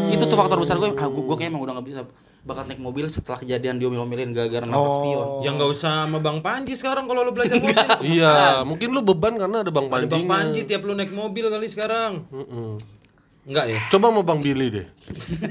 Itu 0.08 0.24
tuh 0.24 0.34
faktor 0.34 0.58
besar 0.58 0.78
gue 0.78 0.90
Ah 0.92 1.06
gue, 1.06 1.18
gue 1.20 1.36
kayaknya 1.36 1.50
emang 1.52 1.66
udah 1.66 1.74
gak 1.76 1.88
bisa 1.88 2.02
Bakal 2.42 2.64
naik 2.64 2.78
mobil 2.78 3.06
setelah 3.08 3.38
kejadian 3.38 3.76
diomel-omelin 3.76 4.30
Gara-gara 4.32 4.62
nabrak 4.64 4.86
Oh. 4.86 4.98
spion 5.00 5.28
Yang 5.42 5.54
nggak 5.56 5.72
usah 5.72 5.94
sama 6.06 6.18
Bang 6.20 6.40
Panji 6.40 6.74
sekarang 6.74 7.06
kalau 7.06 7.22
lu 7.22 7.32
belajar 7.32 7.58
mobil. 7.58 7.74
Iya, 8.06 8.62
mungkin 8.64 8.88
lu 8.88 9.02
beban 9.04 9.34
karena 9.36 9.58
ada 9.60 9.70
Bang 9.70 9.86
Ada 9.88 9.94
Panji. 9.98 10.12
Bang 10.12 10.26
Panji 10.28 10.60
tiap 10.64 10.82
lu 10.82 10.94
naik 10.94 11.10
mobil 11.10 11.46
kali 11.46 11.66
sekarang. 11.66 12.30
Enggak 13.46 13.66
ya? 13.70 13.78
Coba 13.94 14.10
mau 14.10 14.26
Bang 14.26 14.42
Billy 14.42 14.74
deh. 14.74 14.88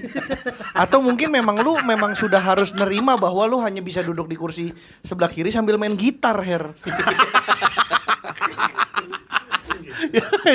Atau 0.83 0.99
mungkin 0.99 1.31
memang 1.31 1.63
lu 1.63 1.79
memang 1.87 2.19
sudah 2.19 2.43
harus 2.43 2.75
nerima 2.75 3.15
bahwa 3.15 3.47
lu 3.47 3.63
hanya 3.63 3.79
bisa 3.79 4.03
duduk 4.03 4.27
di 4.27 4.35
kursi 4.35 4.75
sebelah 5.07 5.31
kiri 5.31 5.55
sambil 5.55 5.79
main 5.79 5.95
gitar, 5.95 6.35
Her. 6.43 6.75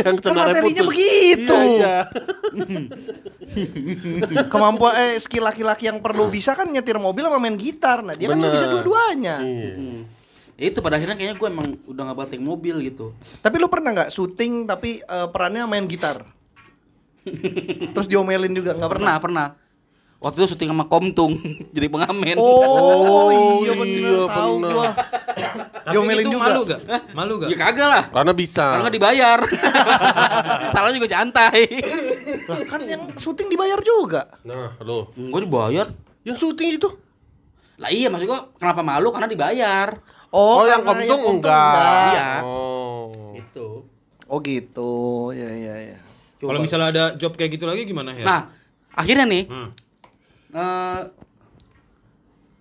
yang 0.03 0.19
Kan 0.19 0.35
materinya 0.35 0.83
putus. 0.83 0.89
begitu. 0.91 1.55
Iya, 1.55 1.95
Kemampuan 4.51 4.93
eh 4.99 5.15
skill 5.17 5.47
laki-laki 5.47 5.87
yang 5.89 6.03
perlu 6.03 6.27
bisa 6.27 6.53
kan 6.53 6.67
nyetir 6.69 6.99
mobil 6.99 7.23
sama 7.23 7.39
main 7.39 7.55
gitar. 7.55 8.03
Nah, 8.03 8.13
dia 8.19 8.29
kan 8.29 8.37
nggak 8.37 8.53
bisa 8.53 8.67
Bener. 8.67 8.75
dua-duanya. 8.83 9.35
iya. 9.41 9.71
Hmm. 9.73 10.01
Itu 10.59 10.83
pada 10.83 10.99
akhirnya 10.99 11.15
kayaknya 11.15 11.39
gue 11.39 11.47
emang 11.47 11.71
udah 11.87 12.03
gak 12.11 12.17
banting 12.19 12.43
mobil 12.43 12.83
gitu 12.83 13.15
Tapi 13.39 13.55
lu 13.63 13.71
pernah 13.71 13.95
nggak 13.95 14.11
syuting 14.11 14.67
tapi 14.67 14.99
eh, 14.99 15.27
perannya 15.31 15.63
main 15.63 15.87
gitar? 15.87 16.19
Terus 17.95 18.07
diomelin 18.07 18.53
juga 18.53 18.73
nggak 18.75 18.89
pernah? 18.89 19.15
Pernah, 19.19 19.47
pernah 19.55 19.69
Waktu 20.19 20.43
itu 20.43 20.47
syuting 20.51 20.75
sama 20.75 20.83
Komtung 20.91 21.39
Jadi 21.75 21.87
pengamen 21.87 22.35
Oh, 22.35 23.31
iya 23.63 23.71
bener 23.71 24.03
iya, 24.03 24.23
tahu 24.27 24.53
pernah. 24.59 24.71
gua. 24.75 24.87
Tapi 25.79 25.93
Diomelin 25.95 26.25
itu 26.27 26.31
juga. 26.35 26.43
malu 26.43 26.59
gak? 26.67 26.81
Malu 27.15 27.33
gak? 27.39 27.47
Ya 27.47 27.57
kagak 27.57 27.87
lah 27.87 28.03
Karena 28.11 28.33
bisa. 28.35 28.65
Karena 28.67 28.83
gak 28.91 28.95
dibayar 28.99 29.39
Salah 30.75 30.91
juga 30.91 31.07
santai 31.07 31.59
Lah, 32.51 32.57
kan 32.67 32.81
yang 32.83 33.01
syuting 33.15 33.47
dibayar 33.47 33.79
juga. 33.79 34.27
Nah, 34.43 34.75
lo. 34.83 35.15
Gue 35.15 35.39
dibayar 35.47 35.87
Yang 36.27 36.37
syuting 36.43 36.75
itu? 36.75 36.89
Lah 37.79 37.87
iya 37.87 38.11
maksud 38.11 38.27
gue 38.27 38.39
kenapa 38.59 38.83
malu 38.83 39.15
karena 39.15 39.31
dibayar 39.31 39.95
Oh, 40.29 40.61
yang 40.67 40.85
karena 40.85 41.09
komtung 41.09 41.19
komtung 41.25 41.35
enggak. 41.41 42.11
Iya. 42.13 42.29
Oh. 42.45 43.09
Gitu 43.33 43.67
Oh 44.29 44.37
gitu. 44.45 44.93
Ya 45.33 45.49
ya 45.49 45.75
ya. 45.95 45.97
Kalau 46.41 46.59
misalnya 46.59 46.87
ada 46.89 47.05
job 47.13 47.33
kayak 47.33 47.51
gitu 47.53 47.65
lagi 47.65 47.83
gimana 47.83 48.11
ya? 48.11 48.23
Nah 48.23 48.41
akhirnya 48.91 49.25
nih 49.25 49.43
Hmm. 49.45 49.69
eh, 50.51 51.01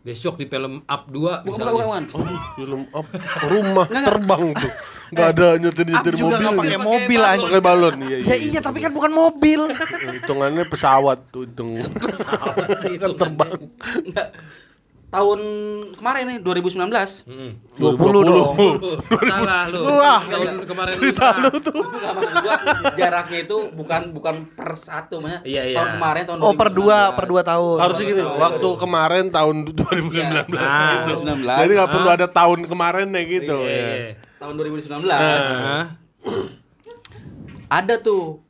Besok 0.00 0.34
di 0.34 0.46
film 0.46 0.80
Up 0.82 1.04
2 1.04 1.12
bukan, 1.12 1.36
misalnya. 1.44 1.68
bukan, 1.68 1.84
bukan, 1.84 2.02
bukan. 2.08 2.36
Film 2.56 2.82
apa? 2.88 3.14
Rumah 3.44 3.84
Enggak, 3.84 3.86
enggak. 3.92 4.06
terbang 4.08 4.44
tuh. 4.54 4.72
Enggak 5.08 5.28
ada 5.28 5.48
nyetir-nyetir 5.58 6.12
Up 6.12 6.18
juga 6.18 6.28
mobil. 6.28 6.40
nggak 6.40 6.56
pakai 6.56 6.78
mobil 6.80 7.20
aja. 7.20 7.44
Pakai 7.44 7.62
balon. 7.62 7.94
Iya, 7.98 8.16
iya. 8.16 8.24
Ya 8.24 8.36
iya 8.38 8.60
tapi 8.62 8.78
kan 8.78 8.90
bukan 8.90 9.12
mobil. 9.12 9.60
Hitungannya 10.14 10.64
pesawat 10.64 11.18
tuh 11.28 11.44
hitung. 11.44 11.76
Pesawat 11.92 12.68
sih 12.78 12.94
kan 12.96 13.10
terbang. 13.12 13.52
Enggak. 14.00 14.28
Tahun 15.08 15.40
kemarin 15.94 16.24
nih 16.26 16.38
2019 16.38 17.24
Hmm. 17.24 17.56
20 17.74 17.96
dong. 18.22 18.52
Salah 19.24 19.64
lu. 19.66 19.80
Wah, 19.88 20.20
Tahun 20.20 20.60
kemarin 20.62 20.92
cerita 20.92 21.32
lusa. 21.32 21.42
lu 21.42 21.52
tuh. 21.58 21.80
Enggak 21.80 22.12
maksud 22.12 22.36
gua 22.38 22.54
jaraknya 22.92 23.38
itu 23.40 23.56
bukan 23.72 24.02
bukan 24.10 24.34
per 24.50 24.70
satu 24.74 25.16
maksudnya 25.18 25.40
Iya, 25.42 25.62
iya. 25.64 25.76
tahun 25.76 25.88
kemarin 25.96 26.22
tahun 26.26 26.38
Oh 26.38 26.52
per 26.52 26.68
2019. 26.68 26.76
dua 26.76 26.98
per 27.10 27.24
dua 27.26 27.42
tahun. 27.42 27.76
Harusnya 27.78 28.04
gini, 28.06 28.20
waktu 28.22 28.68
kemarin 28.76 29.24
tahun 29.30 29.56
2019 29.64 30.44
Nah, 30.52 30.92
gitu. 30.92 31.12
2019. 31.24 31.56
Jadi 31.58 31.72
nggak 31.74 31.90
perlu 31.90 32.08
ada 32.10 32.26
tahun 32.28 32.58
kemarin 32.64 33.06
ya 33.08 33.22
gitu 33.24 33.56
Iya, 33.58 33.72
ya. 33.72 33.88
iya. 33.96 34.10
tahun 34.36 34.54
2019 34.54 35.08
Hah? 35.08 35.84
ada 37.70 37.94
tuh 37.98 38.40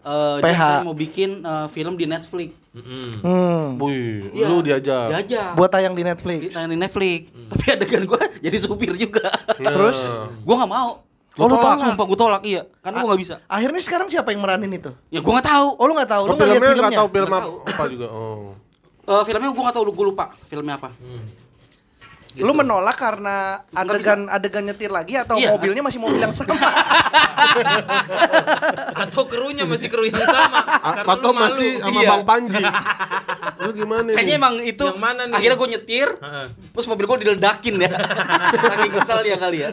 eh 0.00 0.36
dia 0.38 0.48
PH. 0.48 0.60
katanya 0.60 0.86
mau 0.86 0.96
bikin 0.96 1.30
eh, 1.40 1.66
film 1.68 1.94
di 1.94 2.06
Netflix 2.06 2.50
Mm-mm. 2.70 3.08
Hmm. 3.18 3.66
Wih, 3.76 4.30
Iya. 4.30 4.46
lu 4.46 4.56
diajak. 4.60 5.06
diajak 5.10 5.50
Buat 5.52 5.70
tayang 5.70 5.90
di 5.90 6.00
di 6.00 6.06
Netflix. 6.06 6.40
tayang 6.50 6.70
di 6.70 6.78
Netflix 6.78 7.20
tapi 7.48 7.64
adegan 7.68 8.02
gua 8.04 8.22
jadi 8.44 8.56
supir 8.56 8.94
juga 8.94 9.26
Terus 9.66 9.98
gua 10.40 10.54
nggak 10.58 10.72
mau 10.72 10.90
Oh, 11.32 11.46
lu 11.46 11.54
Gua 11.54 11.62
tolak, 11.62 11.62
tolak? 11.72 11.86
sumpah 11.88 12.04
gua 12.04 12.18
tolak 12.20 12.42
iya 12.44 12.62
karena 12.78 12.96
gua 12.96 13.08
nggak 13.08 13.20
bisa 13.20 13.34
akhirnya 13.44 13.80
sekarang 13.80 14.06
siapa 14.06 14.28
yang 14.28 14.40
meranin 14.40 14.70
itu? 14.72 14.90
ya 15.08 15.18
gua 15.18 15.32
nggak 15.36 15.48
tahu 15.48 15.66
Oh 15.72 15.84
lu 15.84 15.92
nggak 15.94 16.10
tahu, 16.10 16.22
lu 16.22 16.30
Oh, 16.30 16.36
nggak 16.36 16.46
lihat 16.48 16.60
filmnya 16.60 16.74
filmnya? 16.76 16.98
tahu 16.98 17.08
film 17.08 17.28
Nggak 17.28 17.42
apa, 17.70 17.84
juga. 17.86 18.06
Oh. 18.08 18.50
Eh, 19.04 19.22
filmnya 19.24 19.48
gua 19.48 19.62
nggak 19.64 19.74
tahu 19.74 19.84
gua 19.88 20.06
lupa 20.06 20.24
filmnya 20.44 20.74
apa 20.76 20.90
Lu 22.32 22.52
menolak 22.52 22.94
karena 22.94 23.66
adegan 23.70 24.26
adegan 24.26 24.62
nyetir 24.62 24.86
lagi 24.88 25.14
atau 25.14 25.34
Iya. 25.34 25.50
mobilnya 25.50 25.80
masih 25.80 25.98
mobil 25.98 26.18
yang 26.18 26.30
sama? 26.30 26.54
Atau 29.00 29.26
krunya 29.26 29.64
masih 29.64 29.88
kru 29.88 30.04
yang 30.04 30.20
sama. 30.20 30.60
A- 30.62 31.02
Karena 31.02 31.12
Atau 31.12 31.30
masih 31.32 31.70
sama 31.78 31.90
Iya. 31.96 32.08
Bang 32.08 32.24
Panji. 32.24 32.62
lu 33.60 33.76
gimana 33.76 34.08
nih? 34.08 34.16
kayaknya 34.16 34.34
emang 34.36 34.54
itu 34.58 34.80
Yang 34.82 34.96
mana 34.98 35.22
nih? 35.26 35.36
akhirnya 35.36 35.56
gua 35.58 35.68
nyetir 35.68 36.08
terus 36.72 36.86
mobil 36.86 37.04
gua 37.04 37.18
diledakin 37.18 37.74
ya 37.76 37.92
saking 38.64 38.92
kesel 38.94 39.18
dia 39.20 39.36
kali 39.36 39.58
ya 39.60 39.70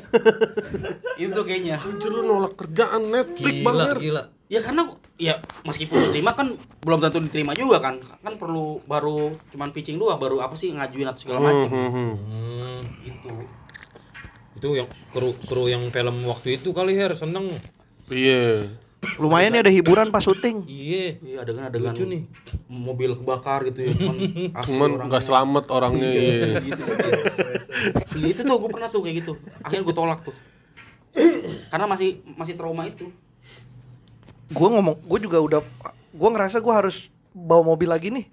itu 1.15 1.39
kayaknya 1.39 1.79
Anjir 1.79 2.11
lu 2.11 2.21
nolak 2.21 2.59
kerjaan 2.59 3.07
Netflix 3.07 3.53
Gila, 3.53 3.63
Bang 3.63 3.79
Her. 3.81 3.97
gila. 3.97 4.23
Ya 4.47 4.63
karena 4.63 4.87
ya 5.19 5.43
meskipun 5.67 6.07
diterima 6.07 6.31
kan 6.31 6.55
belum 6.79 7.03
tentu 7.03 7.19
diterima 7.19 7.51
juga 7.51 7.83
kan. 7.83 7.99
Kan 8.23 8.39
perlu 8.39 8.79
baru 8.87 9.35
cuman 9.51 9.75
pitching 9.75 9.99
doang, 9.99 10.15
baru 10.15 10.39
apa 10.39 10.55
sih 10.55 10.71
ngajuin 10.71 11.07
atau 11.07 11.19
segala 11.19 11.39
macam. 11.43 11.67
Hmm, 11.67 11.89
hmm, 11.91 11.91
hmm. 11.91 12.13
Hmm. 12.31 12.79
Gitu. 13.03 13.29
Itu 14.55 14.67
yang 14.73 14.87
kru 15.11 15.35
kru 15.43 15.67
yang 15.67 15.91
film 15.91 16.23
waktu 16.25 16.63
itu 16.63 16.71
kali 16.71 16.95
Her 16.95 17.11
seneng. 17.19 17.59
Iya. 18.07 18.71
Lumayan 19.19 19.53
ya 19.53 19.61
ada 19.67 19.69
hiburan 19.69 20.15
pas 20.15 20.23
syuting. 20.23 20.63
Iya. 20.63 21.19
Iya 21.19 21.37
adegan-adegan 21.43 21.91
Lucu 21.91 22.07
nih. 22.07 22.23
mobil 22.71 23.19
kebakar 23.19 23.67
gitu 23.67 23.83
ya. 23.83 23.91
Cuman, 23.99 24.15
Cuman 24.67 24.89
nggak 25.11 25.23
selamat 25.27 25.63
orangnya. 25.75 26.07
Iya, 26.07 26.21
Iya. 26.23 26.47
gitu, 26.63 26.83
gitu. 26.87 28.17
itu 28.31 28.41
tuh 28.47 28.55
gue 28.57 28.69
pernah 28.71 28.87
tuh 28.87 29.03
kayak 29.03 29.15
gitu. 29.27 29.33
Akhirnya 29.59 29.83
gue 29.83 29.95
tolak 29.95 30.19
tuh. 30.23 30.35
Karena 31.71 31.85
masih 31.85 32.23
masih 32.39 32.55
trauma 32.55 32.87
itu. 32.87 33.11
Gue 34.47 34.67
ngomong, 34.71 34.95
gue 35.03 35.19
juga 35.19 35.37
udah, 35.43 35.59
gue 36.11 36.29
ngerasa 36.31 36.63
gue 36.63 36.73
harus 36.73 37.11
bawa 37.35 37.63
mobil 37.63 37.89
lagi 37.91 38.07
nih. 38.09 38.25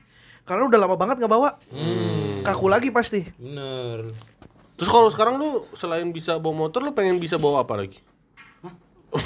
Karena 0.44 0.68
udah 0.68 0.78
lama 0.78 0.96
banget 0.96 1.24
nggak 1.24 1.32
bawa. 1.32 1.56
Hmm. 1.72 2.44
Kaku 2.44 2.66
lagi 2.68 2.92
pasti. 2.92 3.24
Bener. 3.40 4.12
Terus 4.76 4.90
kalau 4.90 5.08
sekarang 5.08 5.40
lu 5.40 5.64
selain 5.72 6.10
bisa 6.12 6.36
bawa 6.36 6.68
motor, 6.68 6.84
lu 6.84 6.92
pengen 6.92 7.16
bisa 7.16 7.40
bawa 7.40 7.64
apa 7.64 7.80
lagi? 7.80 7.98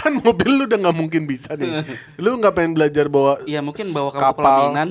kan 0.00 0.12
mobil 0.20 0.60
lu 0.60 0.62
udah 0.68 0.78
nggak 0.78 0.96
mungkin 0.96 1.24
bisa 1.24 1.56
nih. 1.56 1.84
Lu 2.22 2.36
nggak 2.36 2.52
pengen 2.52 2.76
belajar 2.76 3.08
bawa 3.08 3.40
Iya 3.48 3.64
mungkin 3.64 3.96
bawa 3.96 4.12
Kapal. 4.12 4.36
pelaminan. 4.36 4.88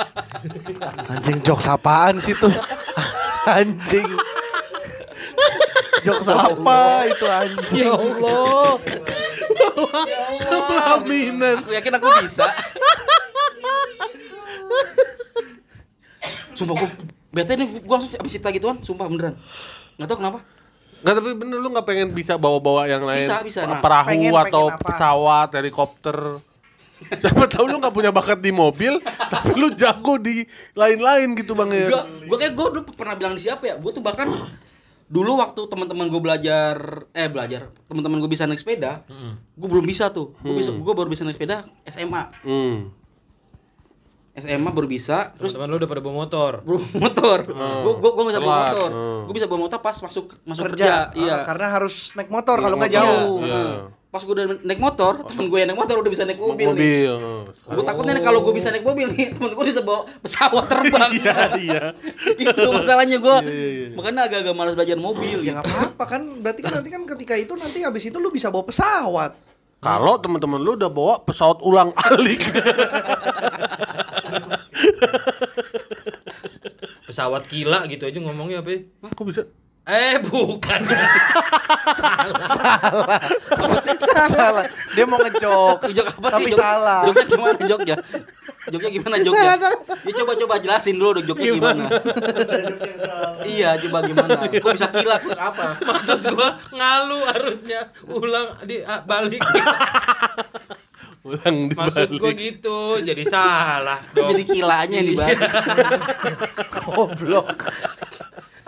Anjing 1.12 1.44
jokes 1.44 1.68
apaan 1.68 2.16
sih 2.24 2.32
tuh? 2.32 2.52
Anjing. 3.44 4.08
Jokes 6.00 6.28
apa 6.28 6.80
itu 7.08 7.26
anjing? 7.28 7.86
Ya 7.86 7.92
Allah. 7.92 8.70
pelaminan. 10.68 11.56
aku 11.60 11.70
yakin 11.74 11.92
aku 11.96 12.06
bisa. 12.24 12.46
Sumpah 16.56 16.74
gue 16.76 16.88
bete 17.30 17.52
nih 17.54 17.68
gue 17.80 17.94
langsung 17.94 18.10
abis 18.20 18.30
cerita 18.36 18.50
gituan, 18.52 18.82
sumpah 18.84 19.06
beneran. 19.06 19.34
Nggak 19.96 20.08
tahu 20.10 20.18
kenapa. 20.20 20.38
Nggak 21.00 21.14
tapi 21.16 21.30
bener 21.32 21.56
lu 21.56 21.68
nggak 21.72 21.86
pengen 21.88 22.08
bisa 22.12 22.36
bawa-bawa 22.36 22.84
yang 22.84 23.02
lain? 23.04 23.24
Bisa, 23.24 23.40
bisa, 23.40 23.60
nah. 23.64 23.80
Perahu 23.80 24.12
Pengen, 24.12 24.32
atau 24.36 24.64
pengen 24.68 24.76
apa? 24.76 24.84
pesawat, 24.84 25.48
helikopter. 25.56 26.16
Siapa 27.00 27.48
tahu 27.48 27.64
lu 27.64 27.80
nggak 27.80 27.96
punya 27.96 28.12
bakat 28.12 28.44
di 28.44 28.52
mobil, 28.52 29.00
tapi 29.32 29.56
lu 29.56 29.72
jago 29.72 30.20
di 30.20 30.44
lain-lain 30.76 31.32
gitu 31.32 31.56
bang 31.56 31.70
ya. 31.72 31.88
Enggak, 31.88 32.04
gue 32.28 32.36
kayak 32.36 32.52
gue 32.52 32.66
dulu 32.76 32.82
pernah 32.92 33.14
bilang 33.16 33.32
di 33.32 33.40
siapa 33.40 33.64
ya? 33.64 33.74
Gue 33.80 33.96
tuh 33.96 34.04
bahkan 34.04 34.28
dulu 35.10 35.42
waktu 35.42 35.66
teman-teman 35.66 36.06
gue 36.06 36.22
belajar 36.22 36.74
eh 37.10 37.26
belajar 37.26 37.74
teman-teman 37.84 38.22
gue 38.22 38.30
bisa 38.30 38.46
naik 38.46 38.62
sepeda 38.62 39.02
gue 39.52 39.68
belum 39.68 39.82
bisa 39.82 40.06
tuh 40.08 40.38
gue 40.38 40.54
bisa 40.54 40.70
gue 40.70 40.94
baru 40.94 41.10
bisa 41.10 41.26
naik 41.26 41.34
sepeda 41.34 41.66
SMA 41.84 42.30
Hmm. 42.46 42.94
SMA 44.30 44.70
baru 44.70 44.86
bisa, 44.86 45.34
terus 45.34 45.52
Teman-teman 45.52 45.68
lu 45.68 45.78
udah 45.82 45.90
pada 45.90 46.00
bawa 46.00 46.14
motor. 46.22 46.52
bawa 46.62 46.80
motor. 47.02 47.38
Gua 47.50 47.94
gua 47.98 48.10
gua 48.14 48.24
bisa 48.24 48.38
bawa 48.38 48.56
motor. 48.62 48.88
Hmm. 48.88 49.20
Gua 49.26 49.34
bisa 49.34 49.46
bawa 49.50 49.60
motor 49.66 49.78
pas 49.82 49.96
masuk 49.98 50.26
masuk 50.46 50.64
kerja, 50.70 51.10
kerja. 51.12 51.18
Iya. 51.18 51.34
Ah, 51.34 51.40
karena 51.44 51.66
harus 51.68 52.14
naik 52.14 52.30
motor 52.30 52.56
kalau 52.56 52.78
nggak 52.78 52.94
jauh 52.94 53.42
Iya. 53.42 53.66
Pas 54.10 54.26
gua 54.26 54.34
udah 54.42 54.58
naik 54.66 54.82
motor, 54.82 55.22
temen 55.22 55.46
gue 55.46 55.58
yang 55.62 55.70
naik 55.70 55.78
motor 55.78 56.02
udah 56.02 56.10
bisa 56.10 56.26
naik 56.26 56.42
mobil, 56.42 56.74
nih. 56.74 56.82
Mobil. 56.82 57.14
heeh. 57.14 57.42
Gue 57.78 57.84
takutnya 57.86 58.18
nih 58.18 58.24
kalau 58.26 58.42
gue 58.42 58.54
bisa 58.58 58.74
naik 58.74 58.82
mobil 58.82 59.06
nih, 59.06 59.30
temen 59.38 59.54
gue 59.54 59.64
bisa 59.70 59.86
bawa 59.86 60.02
pesawat 60.18 60.66
terbang. 60.66 61.10
Iya, 61.14 61.38
iya. 61.62 61.84
itu 62.50 62.66
masalahnya 62.74 63.22
gue. 63.22 63.36
Makanya 63.94 64.26
agak-agak 64.26 64.54
malas 64.58 64.74
belajar 64.74 64.98
mobil. 64.98 65.46
ya 65.46 65.54
nggak 65.54 65.62
apa-apa 65.62 66.04
kan 66.10 66.22
berarti 66.42 66.60
kan 66.66 66.82
nanti 66.82 66.90
kan 66.90 67.02
ketika 67.06 67.38
itu 67.38 67.54
nanti 67.54 67.86
habis 67.86 68.02
itu 68.02 68.18
lu 68.18 68.34
bisa 68.34 68.50
bawa 68.50 68.66
pesawat 68.66 69.32
Kalau 69.78 70.18
teman-teman 70.18 70.58
lu 70.58 70.74
udah 70.74 70.90
bawa 70.90 71.22
pesawat 71.22 71.62
ulang 71.62 71.94
alik. 71.94 72.42
Pesawat 77.06 77.46
gila 77.46 77.86
gitu 77.86 78.10
aja 78.10 78.18
ngomongnya 78.18 78.58
apa? 78.60 78.70
ya? 78.74 78.78
Kok 79.14 79.24
bisa? 79.24 79.46
Eh, 79.90 80.22
bukan. 80.22 80.80
salah 84.30 84.66
dia 84.94 85.04
mau 85.06 85.18
ngejok 85.18 85.78
Jok 85.90 86.08
apa 86.20 86.28
sih? 86.28 86.34
tapi 86.34 86.50
Jok- 86.52 86.60
salah 86.60 87.00
Joknya 87.06 87.24
gimana 87.26 87.58
joknya? 87.66 87.96
Joknya 88.70 88.90
gimana 88.92 89.16
joknya? 89.24 89.52
Ya 90.04 90.12
coba 90.20 90.32
coba 90.36 90.54
jelasin 90.60 90.94
dulu 91.00 91.10
dong 91.20 91.26
joknya 91.32 91.48
gimana. 91.56 91.84
iya, 93.48 93.74
coba 93.80 93.98
gimana? 94.04 94.36
Kok 94.46 94.72
bisa 94.76 94.88
kilat 94.92 95.20
tuh 95.24 95.34
apa? 95.34 95.80
Maksud 95.80 96.18
gua 96.36 96.60
ngalu 96.70 97.18
harusnya 97.24 97.80
ulang 98.06 98.48
di 98.68 98.84
ah, 98.84 99.00
balik. 99.02 99.40
Ulang 101.24 101.72
Maksud 101.72 102.20
gua 102.20 102.32
gitu, 102.36 103.00
jadi 103.00 103.24
salah. 103.28 104.04
Dong. 104.12 104.28
jadi 104.28 104.42
kilanya 104.44 104.98
nih, 105.04 105.14
Bang? 105.16 105.36
goblok 106.84 107.64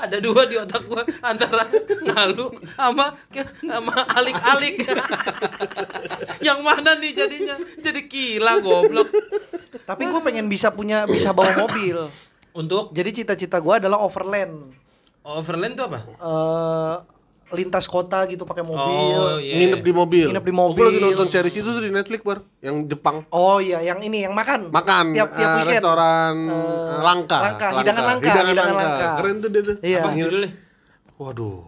Ada 0.03 0.19
dua 0.19 0.43
di 0.51 0.59
otak 0.59 0.83
gua 0.91 1.07
antara 1.23 1.71
ngalu 2.03 2.51
sama 2.75 3.15
sama 3.63 3.95
alik-alik. 4.19 4.83
Yang 6.43 6.59
mana 6.67 6.99
nih 6.99 7.13
jadinya? 7.15 7.57
Jadi 7.79 8.01
gila 8.11 8.59
goblok. 8.59 9.09
tapi 9.83 10.07
gue 10.07 10.21
pengen 10.21 10.47
bisa 10.47 10.69
punya 10.71 11.09
bisa 11.09 11.33
bawa 11.35 11.57
mobil 11.59 12.07
Untuk 12.53 12.93
jadi 12.93 13.11
cita-cita 13.11 13.57
gue 13.59 13.75
adalah 13.81 14.05
overland 14.05 14.69
overland 15.25 15.75
tuh 15.75 15.85
apa? 15.89 16.01
eh 16.05 16.97
lintas 17.53 17.85
kota 17.85 18.25
gitu 18.25 18.43
pakai 18.43 18.61
mobil 18.61 18.81
Oh, 18.83 19.37
iya. 19.37 19.55
Nginep 19.55 19.81
di 19.81 19.93
mobil. 19.93 20.27
Nginep 20.27 20.43
di 20.43 20.51
Aku 20.51 20.63
mobil. 20.65 20.85
lagi 20.85 20.99
nonton 20.99 21.29
series 21.29 21.53
itu 21.53 21.65
tuh 21.65 21.79
di 21.79 21.89
Netflix, 21.89 22.21
Bar. 22.21 22.41
Yang 22.59 22.77
Jepang. 22.89 23.17
Oh 23.29 23.59
iya, 23.59 23.79
yang 23.81 24.01
ini 24.01 24.25
yang 24.25 24.33
makan. 24.33 24.69
Makan 24.69 25.13
tiap 25.13 25.31
tiap 25.31 25.51
weekend. 25.55 25.69
restoran 25.71 26.35
eh, 26.49 27.01
langka. 27.01 27.39
langka, 27.39 27.67
hidangan 27.77 28.05
langka, 28.07 28.33
hidangan 28.43 28.75
langka. 28.75 29.09
Keren 29.17 29.37
tuh 29.39 29.49
dia 29.49 29.63
tuh. 29.63 29.77
Iya. 29.79 30.01
Apa 30.01 30.09
judulnya? 30.13 30.51
Waduh. 31.15 31.61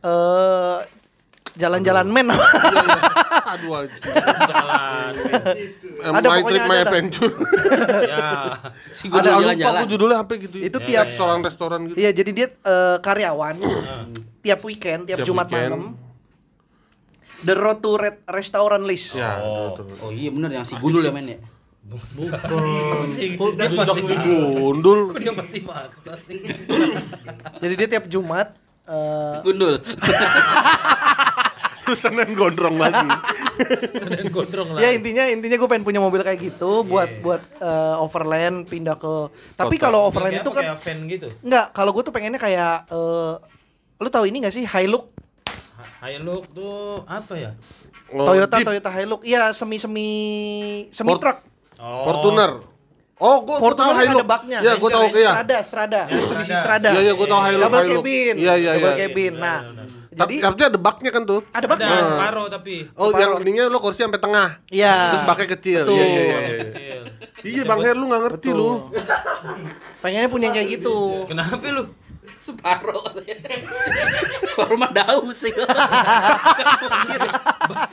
Eh 0.00 0.78
jalan-jalan 1.52 2.06
men. 2.06 2.28
Aduh 3.44 3.72
anjing. 3.74 4.00
Jalan. 4.42 5.12
Ada, 6.02 6.26
My 6.26 6.40
pokoknya 6.40 6.48
Trip 6.50 6.64
My. 6.66 6.78
Adventure. 6.82 7.32
ya. 8.02 8.28
Si 8.90 9.06
lupa 9.06 9.20
jalan-jalan. 9.22 9.80
aku 9.80 9.86
judulnya 9.86 10.16
sampai 10.20 10.36
gitu. 10.40 10.56
Itu 10.58 10.78
Ya, 10.78 10.86
tiap- 10.86 11.04
ya, 11.04 11.08
restoran-restoran 11.08 11.80
gitu. 11.86 11.96
Iya, 11.96 12.10
jadi 12.12 12.30
dia 12.32 12.46
eh, 12.48 12.96
karyawan 12.98 13.54
tiap 14.42 14.60
weekend, 14.60 15.06
tiap, 15.06 15.22
Tiap 15.22 15.26
Jumat 15.26 15.46
weekend. 15.46 15.70
malam. 15.70 15.82
The 17.40 17.54
Road 17.54 17.78
to 17.80 17.90
Red 17.96 18.22
Restaurant 18.24 18.84
List. 18.84 19.14
Ya, 19.14 19.38
Oh. 19.38 19.74
Oh 20.00 20.10
iya 20.10 20.30
bener 20.30 20.50
yang 20.52 20.62
si 20.62 20.74
Gundul 20.76 21.02
ya 21.02 21.10
main 21.10 21.26
ya. 21.28 21.38
Kok 21.82 23.06
sih? 23.06 23.34
Dia 23.34 23.66
masih 23.68 24.06
si 24.06 24.14
gundul. 24.14 25.10
Kok 25.10 25.18
dia 25.18 25.34
masih 25.34 25.60
maksa 25.62 26.14
sih? 26.22 26.38
Jadi 27.62 27.74
dia 27.74 27.88
tiap 27.90 28.06
Jumat 28.06 28.54
eh, 28.86 29.42
Gundul. 29.42 29.82
Terus 31.82 31.98
Senin 31.98 32.38
gondrong 32.38 32.78
lagi. 32.78 33.02
Dan 33.98 34.30
gondrong 34.30 34.68
lah. 34.72 34.80
ya 34.80 34.94
intinya 34.94 35.26
intinya 35.26 35.58
gue 35.58 35.66
pengen 35.66 35.82
punya 35.82 35.98
mobil 35.98 36.22
kayak 36.22 36.38
gitu 36.40 36.86
buat 36.86 37.10
buat 37.18 37.42
eh, 37.58 37.94
overland 37.98 38.64
pindah 38.64 38.94
ke 38.94 39.28
tapi 39.58 39.74
kalau 39.76 40.06
overland 40.06 40.38
itu 40.38 40.50
kan 40.50 40.62
kayak 40.62 40.78
van 40.78 40.98
gitu. 41.04 41.28
enggak 41.42 41.66
kalau 41.74 41.90
gue 41.90 42.02
tuh 42.02 42.14
pengennya 42.14 42.38
kayak 42.38 42.86
eh, 42.88 43.34
lu 44.02 44.08
tahu 44.08 44.26
ini 44.26 44.42
gak 44.42 44.50
sih 44.50 44.64
Hilux 44.64 45.06
Hilux 46.00 46.50
tuh 46.50 47.06
apa 47.06 47.34
ya? 47.34 47.50
Oh, 48.10 48.26
Toyota 48.26 48.58
Jeep, 48.58 48.66
Toyota 48.66 48.90
Hilux 48.90 49.22
iya 49.22 49.54
semi 49.54 49.78
semi 49.78 50.10
Ford- 50.92 51.22
truck 51.22 51.38
Oh. 51.78 52.02
Fortuner. 52.04 52.62
Oh, 53.16 53.38
gua, 53.40 53.58
gua 53.58 53.70
tahu 53.72 53.90
Fortuner 53.90 53.90
kan 53.92 54.02
Hilux. 54.04 54.16
ada 54.16 54.26
baknya 54.28 54.58
Iya, 54.60 54.72
gua 54.76 54.90
tahu 54.92 55.04
ya. 55.12 55.30
Strada 55.32 55.56
Strada 55.62 56.00
Mitsubishi 56.08 56.54
Strada 56.56 56.90
Iya, 56.90 57.00
iya, 57.00 57.12
gua 57.12 57.26
tahu 57.28 57.40
Hilux. 57.44 57.62
double 57.64 57.80
Hilux. 57.80 57.94
cabin 57.96 58.34
Iya, 58.36 58.52
iya, 58.56 58.70
double 58.72 58.86
iya. 58.88 58.98
cabin 59.00 59.32
nah 59.36 59.58
Tapi 60.12 60.34
jadi 60.34 60.44
tapi 60.44 60.60
ada 60.62 60.78
baknya 60.78 61.10
kan 61.10 61.22
tuh. 61.24 61.40
ada 61.46 61.56
Ada 61.56 61.66
baknya 61.66 61.94
separuh 62.04 62.46
tapi. 62.46 62.74
Oh, 62.92 63.08
Separuh. 63.08 63.16
yang 63.18 63.32
ininya 63.40 63.64
lo 63.66 63.78
kursi 63.78 64.02
sampai 64.02 64.20
tengah. 64.20 64.48
iya 64.68 64.94
Terus 65.08 65.24
baknya 65.24 65.48
kecil. 65.50 65.80
Betul. 65.82 65.96
Iya, 65.96 66.04
iya, 66.04 66.20
iya, 66.20 66.36
iya. 66.38 66.56
Kecil. 66.60 67.00
Iya, 67.42 67.62
Bang 67.64 67.80
Her 67.80 67.94
lu 67.94 68.04
nggak 68.04 68.22
ngerti 68.22 68.48
Betul. 68.48 68.60
lu. 68.60 68.70
pengennya 69.98 70.28
punya 70.28 70.44
yang 70.44 70.56
kayak 70.56 70.68
gitu 70.72 70.96
Kenapa 71.24 71.64
lu? 71.64 71.82
Separuh 72.42 73.06
katanya. 73.06 73.38
Separuh 74.44 74.74
mah 74.76 74.90
daus 74.92 75.38
sih. 75.38 75.54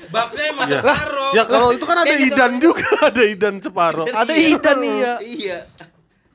Baksnya 0.09 0.43
emang 0.49 0.65
Iya. 0.65 0.81
separuh. 0.81 1.31
Ya 1.31 1.43
kalau 1.45 1.69
itu 1.69 1.85
kan 1.85 1.97
ada 1.97 2.07
Kayaknya 2.07 2.27
idan 2.27 2.53
juga, 2.57 2.85
ada 3.03 3.23
idan 3.23 3.55
separuh. 3.59 4.05
ada 4.09 4.33
idan 4.33 4.77
nih 4.79 4.95
ya 4.95 5.13
Iya. 5.21 5.59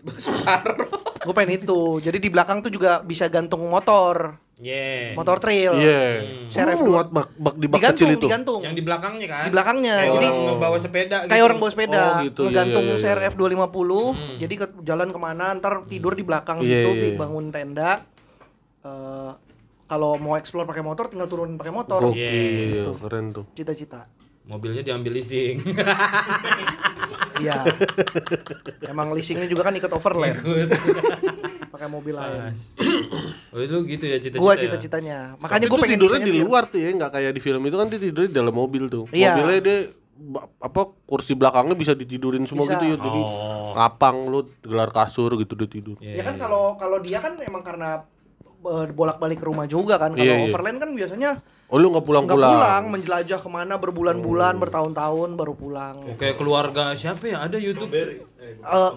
Bak 0.00 0.16
separuh. 0.16 0.88
gue 1.18 1.32
pengen 1.32 1.56
itu 1.58 1.80
jadi 1.98 2.18
di 2.18 2.28
belakang 2.28 2.60
tuh 2.60 2.68
juga 2.68 3.00
bisa 3.00 3.24
gantung 3.26 3.64
motor 3.64 4.36
Yeah. 4.54 5.12
motor 5.14 5.36
trail 5.36 5.74
Iya. 5.74 6.02
CRF 6.46 6.78
Kamu 6.78 6.86
muat 6.86 7.08
bak 7.08 7.26
bak 7.32 7.54
di 7.54 7.66
bak 7.66 7.74
digantung 7.76 7.90
kecil 8.00 8.08
itu. 8.14 8.24
digantung 8.24 8.60
Yang 8.62 8.74
di 8.74 8.82
belakangnya 8.82 9.26
kan? 9.26 9.42
Di 9.42 9.50
belakangnya, 9.50 9.94
Kayak 9.96 10.12
jadi- 10.14 10.28
orang 10.30 10.46
ngebawa 10.46 10.76
sepeda 10.78 11.16
gitu. 11.18 11.28
kayak 11.28 11.44
orang 11.44 11.58
bawa 11.58 11.70
sepeda 11.70 11.98
Oh, 11.98 12.12
gitu, 12.22 12.40
iya, 12.40 12.46
ngegantung 12.46 12.84
iya, 12.84 12.94
iya. 12.94 13.02
CRF 13.02 13.34
250 13.34 14.02
jadi 14.38 14.54
ke 14.54 14.66
jalan 14.80 15.08
ke 15.08 15.18
mana 15.18 15.46
ntar 15.54 15.74
tidur 15.84 16.12
di 16.12 16.22
belakang 16.22 16.58
Iya, 16.58 16.70
gitu 16.80 16.90
iya, 16.92 17.06
iya. 17.08 17.16
bangun 17.16 17.46
tenda 17.48 17.92
Eh, 18.80 19.30
kalau 19.86 20.16
mau 20.16 20.34
explore 20.34 20.64
pakai 20.64 20.80
motor 20.80 21.08
tinggal 21.08 21.24
turunin 21.24 21.56
pakai 21.56 21.72
motor 21.72 22.04
Gokil, 22.06 22.94
keren 22.96 23.32
tuh. 23.32 23.44
cita-cita 23.50 24.06
Mobilnya 24.44 24.80
diambil 24.82 25.08
leasing. 25.14 25.56
iya 27.38 27.64
emang 28.92 29.08
leasingnya 29.10 29.44
juga 29.46 29.64
kan 29.64 29.74
ikut 29.74 29.88
overland 29.90 30.36
pakai 31.84 31.92
mobil 31.92 32.14
lain 32.16 32.52
oh 33.52 33.60
itu 33.60 33.76
gitu 33.84 34.04
ya 34.08 34.16
cita-cita. 34.16 34.40
gua 34.40 34.52
ya? 34.56 34.60
cita-citanya 34.64 35.18
makanya 35.36 35.68
Tapi 35.68 35.70
gue 35.70 35.78
pengen 35.84 35.94
tidurnya 36.00 36.20
di 36.24 36.32
luar 36.40 36.62
tuh 36.72 36.80
ya, 36.80 36.88
nggak 36.96 37.12
kayak 37.12 37.32
di 37.36 37.40
film 37.44 37.62
itu 37.68 37.76
kan 37.76 37.86
dia 37.92 38.00
tidurnya 38.00 38.30
di 38.32 38.36
dalam 38.40 38.54
mobil 38.56 38.82
tuh. 38.88 39.04
Iya. 39.12 39.36
Mobilnya 39.36 39.60
dia 39.60 39.78
apa 40.62 40.82
kursi 41.04 41.34
belakangnya 41.34 41.74
bisa 41.76 41.92
ditidurin 41.92 42.46
semua 42.48 42.64
Bisa. 42.64 42.78
gitu 42.78 42.84
ya. 42.88 42.96
Jadi 42.96 43.20
Oh. 43.20 43.74
lapang 43.76 44.30
lu 44.30 44.40
gelar 44.64 44.90
kasur 44.90 45.34
gitu 45.36 45.52
dia 45.58 45.68
tidur. 45.68 45.96
Iya, 46.00 46.22
ya 46.22 46.22
kan 46.24 46.34
iya. 46.38 46.42
kalau 46.46 46.64
kalau 46.80 46.98
dia 47.02 47.18
kan 47.20 47.36
emang 47.42 47.62
karena 47.66 48.06
bolak-balik 48.90 49.36
ke 49.36 49.44
rumah 49.44 49.64
juga 49.64 49.94
kan 49.96 50.10
kalau 50.10 50.24
Iya, 50.24 50.36
iya. 50.38 50.46
overland 50.46 50.78
kan 50.78 50.90
biasanya 50.90 51.30
Oh 51.64 51.76
lu 51.76 51.88
nggak 51.88 51.96
nggak 51.96 52.06
pulang-pulang? 52.06 52.50
pulang 52.50 52.82
menjelajah 52.88 53.38
ke 53.38 53.48
mana 53.48 53.74
berbulan-bulan 53.74 54.54
bertahun-tahun 54.58 55.30
baru 55.32 55.52
pulang 55.52 55.96
Oke, 56.06 56.32
keluarga 56.32 56.92
siapa 56.92 57.24
ya? 57.26 57.38
Ada 57.40 57.56
YouTube. 57.56 57.88
Eh, 57.88 58.20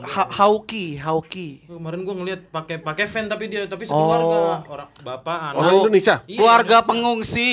Ha- 0.04 0.32
Hauki 0.34 0.96
Hauki 0.96 1.64
Kemarin 1.64 2.04
gua 2.04 2.16
ngeliat 2.16 2.48
pakai 2.48 2.78
pakai 2.78 3.08
van 3.08 3.26
tapi 3.26 3.48
dia 3.48 3.64
tapi 3.66 3.84
sekeluarga 3.84 4.68
orang 4.68 4.90
bapak 5.00 5.38
anak. 5.42 5.58
Orang 5.58 5.74
Indonesia? 5.82 6.16
Iya, 6.22 6.38
Keluarga 6.38 6.78
Indonesia. 6.78 6.90
pengungsi. 6.90 7.50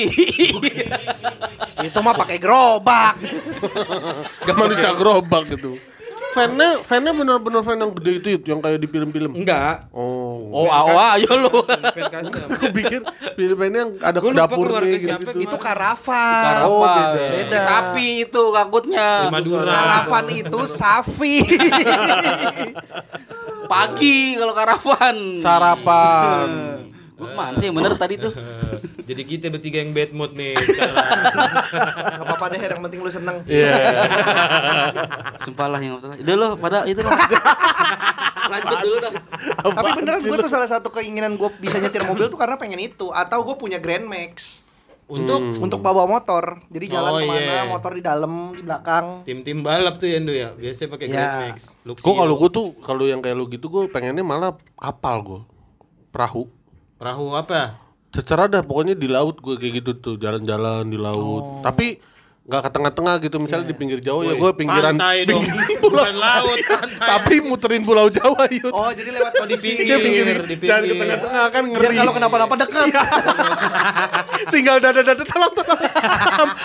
itu 1.81 1.99
mah 2.01 2.15
pakai 2.15 2.37
gerobak 2.37 3.15
Gak 4.41 4.55
manusia 4.55 4.91
gerobak 4.93 5.43
gitu. 5.47 5.79
Fannya, 6.35 6.83
fannya 6.83 7.15
bener-bener 7.15 7.63
fan 7.63 7.79
yang 7.79 7.95
gede 7.95 8.11
itu 8.19 8.27
yang 8.43 8.59
kayak 8.59 8.83
di 8.83 8.87
film-film. 8.91 9.31
Enggak. 9.39 9.87
Oh, 9.95 10.51
Oh, 10.51 10.67
awa 10.67 11.15
ayo 11.15 11.31
lu. 11.31 11.63
Aku 11.63 12.67
pikir 12.77 12.99
film-filmnya 13.33 13.79
yang 13.79 13.91
ada 14.03 14.19
Gua 14.19 14.35
dapurnya 14.35 14.83
keluarga 14.83 14.91
gitu, 14.91 15.07
siapa 15.07 15.31
gitu. 15.31 15.39
itu 15.47 15.55
karavan 15.55 16.43
Sarapan. 16.43 16.67
Oh, 16.67 16.83
beda. 16.83 17.23
Beda. 17.31 17.57
Sapi 17.63 18.07
itu 18.21 18.41
kakutnya. 18.51 19.09
Madura. 19.31 19.71
karavan 19.71 20.25
itu 20.29 20.59
sapi 20.67 21.33
Pagi 23.65 24.17
kalau 24.37 24.53
karavan. 24.53 25.15
Sarapan. 25.41 26.49
Lu 27.15 27.31
mana 27.31 27.55
sih 27.55 27.67
yang 27.67 27.75
bener 27.75 27.95
tadi 27.95 28.15
tuh? 28.17 28.33
Jadi 29.07 29.21
kita 29.23 29.47
bertiga 29.47 29.79
yang 29.79 29.91
bad 29.91 30.11
mood 30.11 30.33
nih. 30.33 30.57
nggak 30.57 32.19
apa-apa 32.21 32.45
deh 32.49 32.59
yang 32.59 32.83
penting 32.83 32.99
lu 32.99 33.07
seneng 33.07 33.37
Iya. 33.45 33.71
Sumpah 35.45 35.67
lah 35.67 35.79
yang 35.79 35.95
masalah. 35.95 36.17
Udah 36.17 36.35
lo 36.35 36.47
pada 36.55 36.83
itu 36.83 36.99
lah. 36.99 37.13
Lanjut 38.45 38.77
dulu 38.79 38.95
dah. 38.99 39.11
tapi 39.73 39.89
beneran 39.95 40.21
gue 40.21 40.37
tuh 40.37 40.51
salah 40.51 40.67
satu 40.67 40.91
keinginan 40.91 41.33
gue 41.33 41.49
bisa 41.57 41.77
nyetir 41.77 42.03
mobil 42.03 42.27
tuh 42.27 42.35
karena 42.35 42.55
pengen 42.55 42.77
itu 42.79 43.09
atau 43.09 43.41
gue 43.41 43.55
punya 43.55 43.77
Grand 43.77 44.03
Max 44.03 44.61
Untuk 45.05 45.37
Untuk 45.55 45.79
bawa 45.79 46.05
motor. 46.05 46.57
Jadi 46.67 46.85
jalan 46.89 47.09
Oh, 47.11 47.19
ke 47.19 47.25
mana, 47.25 47.37
iya. 47.37 47.61
motor 47.63 47.93
di 47.93 48.01
dalam, 48.01 48.33
di 48.51 48.61
belakang. 48.61 49.21
tim-tim 49.21 49.61
balap 49.61 49.95
tuh 49.95 50.09
ya 50.09 50.17
Ndo 50.17 50.33
ya. 50.33 50.49
Biasanya 50.51 50.89
pakai 50.89 51.05
Ya. 51.05 51.13
Grand 51.13 51.33
Max. 51.45 51.57
Luxio. 51.83 52.03
Gue 52.03 52.13
kalau 52.17 52.33
gue 52.35 52.49
tuh 52.49 52.65
kalau 52.81 53.05
yang 53.05 53.21
kayak 53.21 53.33
lu 53.33 53.45
gitu 53.45 53.69
gue 53.69 53.85
pengennya 53.87 54.21
malah 54.21 54.51
kapal 54.73 55.21
gue, 55.21 55.41
perahu. 56.09 56.49
Perahu 56.95 57.33
apa? 57.33 57.75
Secara 58.09 58.47
dah 58.47 58.63
pokoknya 58.63 58.95
di 58.95 59.07
laut 59.07 59.37
gue 59.37 59.55
kayak 59.55 59.73
gitu 59.79 59.91
tuh 59.95 60.15
jalan-jalan 60.15 60.87
di 60.87 60.95
laut. 60.95 61.59
Tapi 61.61 61.99
nggak 62.45 62.61
ke 62.61 62.69
tengah-tengah 62.69 63.15
gitu 63.25 63.41
misalnya 63.41 63.65
di 63.65 63.73
pinggir 63.73 63.97
Jawa 63.99 64.21
ya 64.23 64.37
gue 64.37 64.51
pinggiran 64.53 64.93
Pantai 64.95 65.25
dong. 65.25 65.41
Bukan 65.83 66.13
laut, 66.15 66.59
pantai. 66.61 67.07
tapi 67.09 67.35
muterin 67.41 67.81
pulau 67.81 68.05
Jawa 68.07 68.45
yuk. 68.47 68.69
Oh, 68.69 68.87
jadi 68.87 69.09
lewat 69.11 69.33
Oh, 69.33 69.43
di 69.43 69.57
posisi. 69.57 69.65
pinggir, 69.73 69.97
di 69.97 70.05
Jangan 70.05 70.45
ke 70.45 70.61
pinggir. 70.85 70.95
tengah-tengah 70.95 71.45
kan 71.49 71.63
Biar 71.65 71.81
ngeri. 71.81 71.97
kalau 71.97 72.13
kenapa-napa 72.13 72.53
dekat. 72.55 72.85
Tinggal 74.53 74.77
dada-dada 74.77 75.23
tolong 75.25 75.53
tolong. 75.53 75.81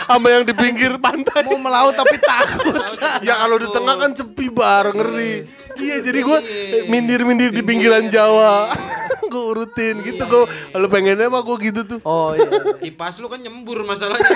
Sama 0.05 0.27
yang 0.29 0.45
di 0.45 0.53
pinggir 0.53 0.93
pantai. 1.01 1.49
Mau 1.49 1.57
melaut 1.57 1.97
tapi 1.97 2.17
takut. 2.21 2.77
ya 3.21 3.35
kalau 3.39 3.57
di 3.57 3.69
tengah 3.73 3.95
kan 3.97 4.11
sepi 4.13 4.47
bar 4.49 4.93
ngeri. 4.93 5.49
Iya 5.81 5.97
jadi 6.05 6.19
gue 6.21 6.39
mindir-mindir 6.87 7.49
di 7.49 7.63
pinggiran 7.65 8.07
Jawa. 8.07 8.69
Gue 9.31 9.43
urutin 9.47 9.95
gitu 10.03 10.23
gue. 10.23 10.45
Kalau 10.69 10.87
pengennya 10.87 11.27
mah 11.27 11.41
gue 11.41 11.57
gitu 11.63 11.81
tuh. 11.87 11.99
Oh 12.03 12.35
iya. 12.35 12.51
Kipas 12.83 13.17
lu 13.17 13.27
kan 13.27 13.39
nyembur 13.39 13.81
masalahnya 13.83 14.27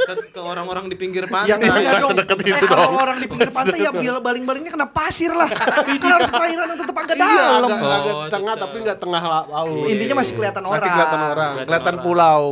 ke, 0.00 0.32
ke 0.32 0.40
orang-orang 0.40 0.88
di 0.88 0.96
pinggir 0.96 1.28
pantai. 1.28 1.52
Yang 1.52 1.60
enggak 1.62 1.76
nggak 1.78 2.00
dong. 2.00 2.10
sedekat 2.10 2.36
Eh, 2.40 2.48
itu 2.50 2.66
kalau 2.66 2.86
dong. 2.86 2.96
orang 2.96 3.16
di 3.16 3.26
pinggir 3.28 3.50
pantai 3.50 3.78
ya 3.78 3.90
baling-balingnya 4.18 4.72
kena 4.72 4.88
pasir 4.88 5.30
lah. 5.30 5.50
kan 6.00 6.10
harus 6.10 6.30
perairan 6.30 6.66
yang 6.66 6.80
tetap 6.80 6.96
agak 6.96 7.14
Iya, 7.14 7.26
dalam. 7.28 7.68
agak, 7.68 7.78
agak 7.78 8.14
Oh, 8.16 8.28
tengah 8.30 8.54
tetap. 8.54 8.64
tapi 8.64 8.76
nggak 8.80 8.98
tengah 8.98 9.22
la- 9.22 9.46
laut. 9.46 9.86
Intinya 9.86 10.14
masih 10.18 10.32
kelihatan 10.34 10.62
orang. 10.64 10.80
Masih 10.80 10.90
kelihatan 10.90 11.20
orang, 11.22 11.52
kelihatan 11.62 11.96
pulau. 12.00 12.42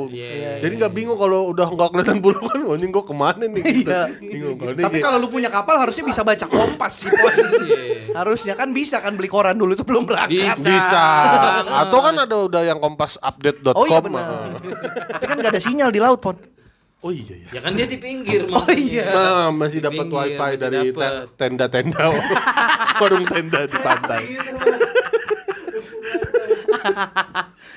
Jadi 0.58 0.72
nggak 0.76 0.92
bingung 0.92 1.16
kalau 1.16 1.40
udah 1.48 1.66
nggak 1.68 1.88
kelihatan 1.90 2.18
pulau 2.20 2.42
kan, 2.44 2.60
oh, 2.60 2.74
ini 2.74 2.86
gue 2.86 3.04
ke 3.04 3.14
mana 3.14 3.44
nih? 3.46 3.62
Gitu. 3.62 3.88
Iya. 3.88 4.02
Bingung. 4.18 4.56
Ini 4.58 4.82
Tapi 4.82 4.98
kalau 4.98 5.16
lu 5.16 5.28
punya 5.28 5.48
kapal 5.48 5.78
harusnya 5.78 6.04
bisa 6.04 6.20
baca 6.20 6.44
kompas 6.44 6.92
sih. 7.00 7.10
Harusnya 8.10 8.52
kan 8.52 8.68
bisa 8.70 8.98
kan 8.98 9.14
beli 9.14 9.28
koran 9.28 9.54
dulu 9.54 9.72
sebelum 9.72 10.04
berangkat. 10.04 10.58
Bisa. 10.58 11.06
Atau 11.86 11.98
kan 12.02 12.14
ada 12.18 12.36
udah 12.48 12.62
yang 12.66 12.78
kompasupdate.com. 12.82 13.78
Oh 13.78 13.86
iya 13.86 14.00
benar. 14.02 14.58
Tapi 15.14 15.24
kan 15.26 15.36
gak 15.38 15.52
ada 15.54 15.62
sinyal 15.62 15.90
di 15.94 16.00
laut, 16.02 16.18
Pon. 16.18 16.36
Oh 16.98 17.14
iya 17.14 17.46
ya. 17.46 17.48
Ya 17.54 17.60
kan 17.62 17.78
dia 17.78 17.86
di 17.86 17.94
pinggir 17.94 18.50
Oh 18.50 18.66
iya. 18.74 19.06
Nah, 19.06 19.48
masih 19.54 19.78
dapat 19.78 20.10
wifi 20.10 20.34
masih 20.34 20.58
dari 20.58 20.90
dapet. 20.90 21.30
tenda-tenda 21.38 22.10
warung 23.00 23.22
tenda 23.22 23.70
di 23.70 23.78
pantai. 23.78 24.22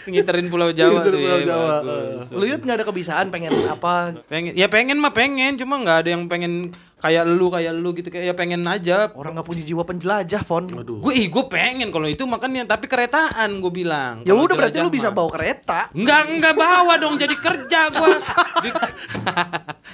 Ngiterin 0.10 0.48
Pulau 0.50 0.70
Jawa 0.74 1.02
Ngiterin 1.02 1.14
tuh 1.14 1.22
Pulau 1.22 1.40
ya, 1.40 1.46
Jawa, 1.46 1.68
bagus. 1.82 2.28
Lu 2.34 2.46
Yud 2.48 2.62
gak 2.66 2.76
ada 2.82 2.86
kebiasaan 2.86 3.28
pengen 3.30 3.52
apa? 3.70 3.94
Pengen 4.26 4.52
ya 4.58 4.68
pengen 4.68 4.98
mah 4.98 5.14
pengen, 5.14 5.58
cuma 5.58 5.78
nggak 5.78 5.98
ada 6.06 6.10
yang 6.16 6.26
pengen 6.26 6.74
kayak 7.02 7.26
lu 7.26 7.50
kayak 7.50 7.74
lu 7.74 7.90
gitu 7.98 8.14
kayak 8.14 8.26
ya 8.32 8.36
pengen 8.38 8.62
aja. 8.70 9.10
Orang 9.18 9.34
gak 9.34 9.48
punya 9.50 9.66
jiwa 9.66 9.82
penjelajah, 9.82 10.42
Pon. 10.46 10.70
Aduh. 10.70 11.02
Gue 11.02 11.14
ih 11.18 11.28
gue 11.28 11.44
pengen 11.50 11.90
kalau 11.90 12.06
itu 12.06 12.24
makanya 12.30 12.78
tapi 12.78 12.86
keretaan 12.86 13.58
gue 13.58 13.74
bilang. 13.74 14.22
Ya 14.24 14.38
udah 14.38 14.54
berarti 14.54 14.78
lu 14.80 14.94
bisa 14.94 15.10
mah. 15.10 15.18
bawa 15.18 15.30
kereta. 15.34 15.90
Enggak, 15.98 16.30
enggak 16.30 16.54
bawa 16.54 16.94
dong 17.02 17.18
jadi 17.18 17.34
kerja 17.34 17.90
gua. 17.90 18.18
Di- 18.64 18.74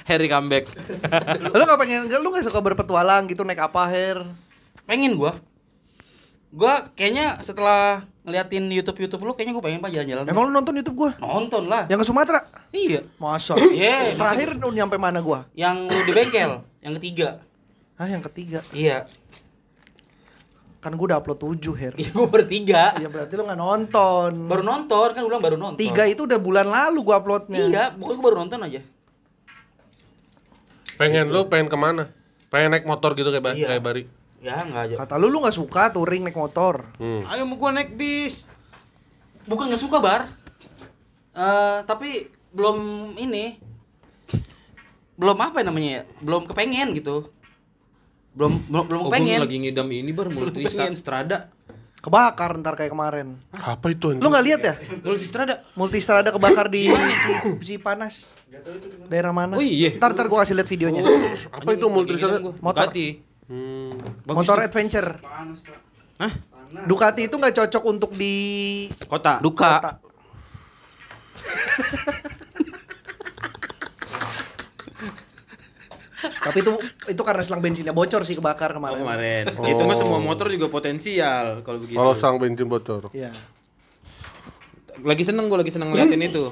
Harry 0.04 0.28
comeback. 0.28 0.68
Lu 1.56 1.64
gak 1.64 1.80
pengen, 1.80 2.08
lu 2.08 2.28
gak 2.32 2.44
suka 2.44 2.60
berpetualang 2.60 3.28
gitu 3.28 3.44
naik 3.44 3.60
apa, 3.60 3.88
Her? 3.88 4.24
Pengen 4.84 5.16
gua. 5.16 5.36
Gua 6.48 6.88
kayaknya 6.96 7.40
setelah 7.44 8.08
ngeliatin 8.28 8.64
YouTube 8.68 8.98
YouTube 9.00 9.22
lu 9.24 9.32
kayaknya 9.32 9.56
gua 9.56 9.64
pengen 9.64 9.80
pak 9.80 9.90
jalan-jalan. 9.90 10.24
Emang 10.28 10.42
lu 10.46 10.52
nonton 10.52 10.76
YouTube 10.76 10.96
gua? 10.96 11.10
nonton 11.18 11.64
lah. 11.66 11.88
Yang 11.88 12.04
ke 12.04 12.06
Sumatera? 12.06 12.40
Iya. 12.70 13.00
Masa? 13.16 13.56
Iya, 13.74 14.14
Terakhir 14.14 14.60
lu 14.60 14.68
nyampe 14.70 15.00
mana 15.00 15.24
gua? 15.24 15.48
Yang 15.56 15.88
lu 15.88 16.00
di 16.04 16.12
bengkel, 16.12 16.50
yang 16.84 16.94
ketiga. 17.00 17.28
Ah, 17.98 18.06
yang 18.06 18.22
ketiga. 18.22 18.60
Iya. 18.70 19.08
Kan 20.78 20.94
gua 20.94 21.10
udah 21.10 21.18
upload 21.18 21.58
7, 21.58 21.74
Her. 21.74 21.92
Iya 21.98 22.10
gua 22.14 22.28
bertiga. 22.30 22.94
Ya 23.02 23.10
berarti 23.10 23.34
lu 23.34 23.42
gak 23.42 23.58
nonton. 23.58 24.30
Baru 24.46 24.62
nonton 24.62 25.08
kan 25.10 25.22
ulang 25.26 25.42
baru 25.42 25.58
nonton. 25.58 25.80
Tiga 25.80 26.06
itu 26.06 26.22
udah 26.22 26.38
bulan 26.38 26.70
lalu 26.70 27.02
gua 27.02 27.18
uploadnya. 27.18 27.58
Iya, 27.58 27.84
bukan 27.98 28.14
gua 28.20 28.24
baru 28.30 28.36
nonton 28.46 28.62
aja. 28.62 28.80
Pengen 30.98 31.30
lu 31.30 31.46
pengen 31.46 31.66
ke 31.66 31.78
mana? 31.78 32.10
Pengen 32.50 32.74
naik 32.74 32.86
motor 32.86 33.14
gitu 33.14 33.30
kayak, 33.30 33.54
Iya. 33.54 33.66
kayak 33.74 33.82
Bari. 33.82 34.02
Ya 34.38 34.62
enggak 34.62 34.82
aja. 34.86 34.94
Kata 34.98 35.14
lu 35.16 35.26
lu 35.28 35.42
gak 35.42 35.52
suka 35.52 35.90
touring 35.90 36.22
naik 36.22 36.34
motor. 36.34 36.86
Hmm. 36.96 37.26
Ayo 37.26 37.42
mau 37.42 37.58
gua 37.58 37.74
naik 37.74 37.94
bis. 37.94 38.46
Bukan 39.44 39.66
nggak 39.66 39.82
suka 39.82 39.98
bar. 39.98 40.30
Eh 41.32 41.78
tapi 41.84 42.30
belum 42.50 42.78
ini. 43.16 43.58
Belum 45.18 45.34
apa 45.34 45.62
namanya 45.62 45.90
ya? 45.90 46.02
Belum 46.22 46.46
kepengen 46.46 46.94
gitu. 46.94 47.34
Belum 48.32 48.62
belum 48.64 48.84
belum 48.86 49.00
Oh, 49.02 49.06
kepengen. 49.10 49.42
lagi 49.42 49.56
ngidam 49.58 49.88
ini 49.90 50.10
bar 50.14 50.30
multi 50.30 50.62
Pengen. 50.62 50.94
strada. 50.94 51.50
Kebakar 51.98 52.54
ntar 52.54 52.78
kayak 52.78 52.94
kemarin. 52.94 53.42
Apa 53.50 53.90
itu? 53.90 54.14
Lu 54.14 54.30
gak 54.30 54.44
lihat 54.46 54.60
ya? 54.62 54.74
Multi 55.02 55.26
strada. 55.26 55.66
Multistrada 55.74 56.30
kebakar 56.30 56.70
di 56.70 56.86
Ci, 56.94 57.32
Cipanas. 57.58 58.38
Daerah 59.10 59.34
mana? 59.34 59.58
Oh 59.58 59.64
iya. 59.64 59.98
Ntar 59.98 60.14
ntar 60.14 60.30
gua 60.30 60.46
kasih 60.46 60.54
lihat 60.54 60.70
videonya. 60.70 61.02
Apa 61.50 61.74
itu 61.74 61.90
multistrada? 61.90 62.38
Motor. 62.38 62.86
Ducati. 62.86 63.26
Hmm. 63.48 63.90
Bagus 64.22 64.44
Motor 64.44 64.54
tuh. 64.54 64.62
adventure. 64.62 65.08
Hah? 66.18 66.32
Ducati 66.84 67.24
itu 67.24 67.32
nggak 67.32 67.54
cocok 67.56 67.82
untuk 67.82 68.10
di 68.12 68.34
Kota. 69.08 69.40
Duka. 69.40 69.72
kota. 69.74 69.92
Tapi 76.18 76.58
itu 76.58 76.72
itu 77.08 77.22
karena 77.22 77.40
selang 77.40 77.62
bensinnya 77.62 77.94
bocor 77.94 78.20
sih 78.20 78.34
kebakar 78.34 78.72
Oh, 78.72 78.76
kemarin. 78.76 78.98
kemarin. 78.98 79.44
Itu 79.70 79.82
mah 79.86 79.94
semua 79.94 80.18
motor 80.18 80.50
juga 80.50 80.66
potensial 80.66 81.62
kalau 81.62 81.78
begitu. 81.78 81.94
Kalau 81.94 82.12
sang 82.12 82.36
bensin 82.36 82.66
bocor. 82.66 83.08
Iya. 83.12 83.30
Lagi 84.98 85.22
seneng 85.22 85.46
gua 85.46 85.62
lagi 85.62 85.70
seneng 85.70 85.88
ngeliatin 85.88 86.20
itu. 86.20 86.50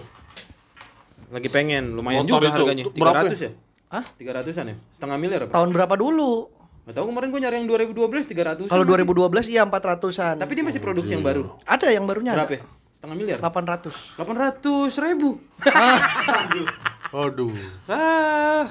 Lagi 1.27 1.49
pengen, 1.51 1.91
lumayan 1.93 2.23
Motor 2.23 2.39
juga 2.39 2.47
itu 2.47 2.55
harganya. 2.63 2.85
berapa 2.87 3.21
300 3.27 3.43
ya? 3.43 3.51
Hah? 3.89 4.05
300-an 4.15 4.67
ya? 4.71 4.77
Setengah 4.95 5.17
miliar 5.19 5.41
apa? 5.43 5.53
Tahun 5.53 5.71
berapa 5.75 5.95
dulu? 5.99 6.47
Gak 6.87 6.95
tahu 6.95 7.11
kemarin 7.11 7.28
gua 7.34 7.41
nyari 7.43 7.57
yang 7.59 7.66
2012 7.66 8.30
300. 8.30 8.70
Kalau 8.70 8.84
2012 8.87 9.51
iya 9.51 9.66
400-an. 9.66 10.39
Tapi 10.39 10.53
dia 10.55 10.62
masih 10.62 10.78
produksi 10.78 11.18
yang 11.18 11.26
baru. 11.26 11.51
ada 11.66 11.87
yang 11.91 12.07
barunya 12.07 12.30
Berapa 12.30 12.55
ada. 12.55 12.62
ya? 12.62 12.95
Setengah 12.95 13.16
miliar? 13.18 13.39
800. 13.43 14.14
800 14.14 15.03
ribu. 15.03 15.43
Aduh. 17.26 17.51
Ah. 17.91 18.70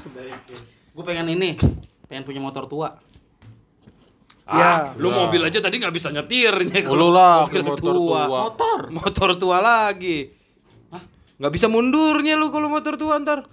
Gue 0.96 1.04
pengen 1.04 1.28
ini. 1.36 1.60
Pengen 2.08 2.24
punya 2.24 2.40
motor 2.40 2.72
tua. 2.72 2.96
Iya. 4.48 4.96
Lu 4.96 5.12
mobil 5.12 5.42
aja 5.44 5.60
tadi 5.60 5.76
nggak 5.82 5.92
bisa 5.92 6.08
nyetirnya 6.14 6.86
Lu 6.88 7.10
lah, 7.12 7.44
mobil 7.44 7.68
motor 7.68 7.84
tua. 7.84 8.00
tua. 8.00 8.22
Motor, 8.48 8.80
motor 8.96 9.30
tua 9.36 9.58
lagi. 9.60 10.32
Nggak 11.36 11.52
bisa 11.52 11.68
mundurnya 11.68 12.40
lu 12.40 12.48
kalau 12.48 12.72
motor 12.72 12.96
tua 12.96 13.20
ntar. 13.20 13.44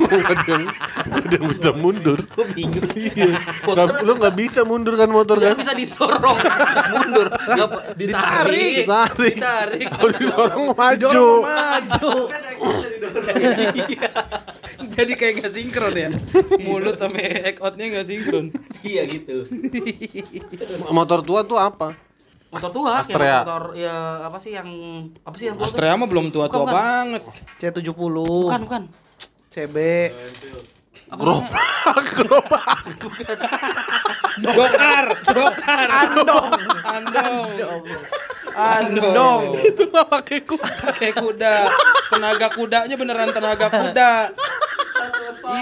Gak 0.00 0.40
gak 0.40 1.36
yang 1.36 1.44
bisa 1.52 1.70
mundur. 1.76 2.16
Gue 2.16 2.46
bingung. 2.56 2.88
Nggak- 3.68 4.00
lu 4.08 4.12
nggak 4.16 4.34
bisa 4.40 4.60
mundur 4.64 4.96
kan 4.96 5.12
motor 5.12 5.36
Gak 5.36 5.52
kan? 5.52 5.56
bisa 5.60 5.76
didorong 5.76 6.38
mundur. 6.96 7.26
Gak, 7.28 7.68
ditarik. 8.00 8.88
Tarik. 8.88 9.36
Ditarik. 9.36 9.86
Kalau 9.92 10.10
didorong 10.16 10.64
maju. 10.72 11.08
Maju. 11.44 12.10
Jadi 14.96 15.12
kayak 15.12 15.44
gak 15.44 15.52
sinkron 15.52 15.92
ya. 15.92 16.08
Mulut 16.64 16.96
sama 16.96 17.20
egg 17.20 17.60
outnya 17.60 18.00
gak 18.00 18.08
sinkron. 18.08 18.48
Iya 18.80 19.04
gitu. 19.04 19.44
Motor 20.88 21.20
tua 21.20 21.44
tuh 21.44 21.60
apa? 21.60 21.92
Motor 22.50 22.70
tua 22.74 22.98
kayak 22.98 23.06
Astrea. 23.06 23.38
motor 23.46 23.62
ya 23.78 23.94
apa 24.26 24.38
sih 24.42 24.50
yang 24.50 24.66
apa 25.22 25.36
sih 25.38 25.46
yang 25.46 25.54
tua? 25.54 25.70
Astrea 25.70 25.94
mah 25.94 26.10
belum 26.10 26.34
tua-tua 26.34 26.66
Bukan, 26.66 26.74
banget. 26.74 27.22
C70. 27.62 27.94
Bukan, 28.10 28.60
bukan. 28.66 28.82
CB. 29.50 29.76
Apa 31.10 31.22
namanya? 31.22 31.50
Dokar, 34.40 35.04
dokar. 35.26 35.86
Andong, 35.90 36.46
andong. 36.82 37.82
Andong. 38.50 39.42
Itu 39.62 39.90
mah 39.90 40.06
pakai 40.06 40.42
ku. 40.42 40.54
Pakai 40.58 41.10
kuda. 41.12 41.70
Tenaga 42.10 42.48
kudanya 42.50 42.94
beneran 42.94 43.30
tenaga 43.30 43.66
kuda. 43.70 44.12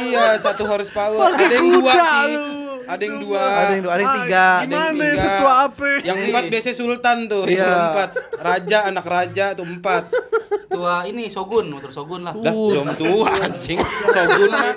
Iya, 0.05 0.37
satu 0.37 0.65
horsepower. 0.65 1.33
Ada 1.33 1.45
yang 1.49 1.69
dua 1.71 1.93
kuda 1.93 2.05
sih. 2.05 2.29
lu. 2.29 2.45
Ada 2.89 3.03
yang 3.05 3.17
dua. 3.21 3.37
Ada 3.39 3.71
yang 3.71 3.83
dua, 3.85 3.93
ada 3.93 4.01
yang 4.01 4.17
tiga. 4.19 4.47
Ada 4.49 4.65
yang 4.65 4.65
Gimana 4.65 5.05
tiga. 5.05 5.21
setua 5.21 5.53
apa? 5.63 5.89
Yang 6.01 6.19
empat 6.25 6.43
biasanya 6.49 6.75
sultan 6.75 7.17
tuh. 7.27 7.43
Itu 7.45 7.53
Iya. 7.55 7.69
empat. 7.69 8.09
Raja, 8.39 8.79
anak 8.87 9.05
raja 9.07 9.45
tuh 9.53 9.67
empat. 9.67 10.03
Tua 10.69 10.97
ini 11.03 11.29
Shogun, 11.29 11.65
motor 11.69 11.89
Shogun 11.89 12.21
lah. 12.23 12.33
Lah, 12.35 12.53
belum 12.53 12.89
tua 12.95 13.29
anjing. 13.39 13.77
Shogun 14.07 14.51
mah. 14.51 14.73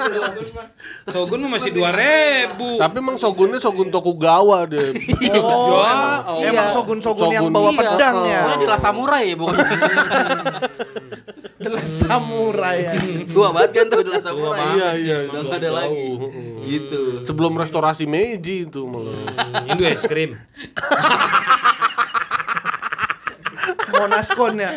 Shogun 1.07 1.39
mah 1.41 1.51
masih 1.53 1.71
dua 1.71 1.91
ribu. 1.91 2.75
Tapi 2.75 2.95
emang 2.97 3.15
Shogunnya 3.15 3.59
Shogun 3.59 3.87
Tokugawa 3.89 4.63
deh. 4.65 4.91
Oh, 5.31 6.37
Ya, 6.37 6.51
emang 6.51 6.67
oh. 6.67 6.73
sogun-sogun 6.73 7.29
yang 7.29 7.47
Sogun. 7.47 7.55
bawa 7.55 7.69
Iya. 7.69 7.79
pedangnya. 7.79 8.39
Pokoknya 8.41 8.57
di 8.57 8.67
La 8.67 8.77
Samurai 8.77 9.23
ya 9.25 9.35
pokoknya. 9.35 9.63
adalah 9.63 9.79
samurai 11.91 12.77
ya. 12.87 12.93
Tua 13.35 13.51
banget 13.51 13.71
kan 13.75 13.85
tuh 13.91 13.99
udah 14.07 14.21
samurai. 14.23 14.79
Iya 14.79 14.89
iya. 14.95 15.17
Udah 15.27 15.41
nggak 15.43 15.59
ada 15.59 15.71
lagi. 15.83 16.07
Gitu. 16.63 17.01
Sebelum 17.27 17.53
restorasi 17.59 18.07
Meiji 18.07 18.63
itu 18.65 18.87
malah. 18.87 19.11
Hmm, 19.11 19.69
Indo 19.75 19.83
es 19.83 20.07
krim. 20.07 20.33
Monaskon 23.91 24.55
ya. 24.57 24.71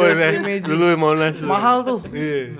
Es 0.00 0.18
iya. 0.18 0.26
krim 0.32 0.42
Meiji. 0.42 0.72
Dulu 0.72 0.96
Monas. 0.96 1.36
Mahal 1.44 1.84
tuh. 1.84 2.00
Iya. 2.10 2.48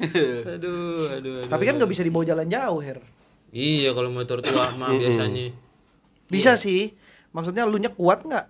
Aduh, 0.00 1.12
aduh, 1.12 1.12
aduh. 1.12 1.52
Tapi 1.52 1.62
kan 1.68 1.76
nggak 1.76 1.90
bisa 1.92 2.00
dibawa 2.00 2.24
jalan 2.24 2.48
jauh, 2.48 2.80
Her. 2.80 3.04
Iya 3.52 3.92
kalau 3.92 4.08
motor 4.08 4.40
tua 4.40 4.72
mah 4.78 4.88
biasanya. 4.94 5.52
Bisa 6.32 6.56
sih. 6.56 6.96
Maksudnya 7.36 7.68
lu 7.68 7.76
nya 7.76 7.92
kuat 7.92 8.24
nggak? 8.24 8.46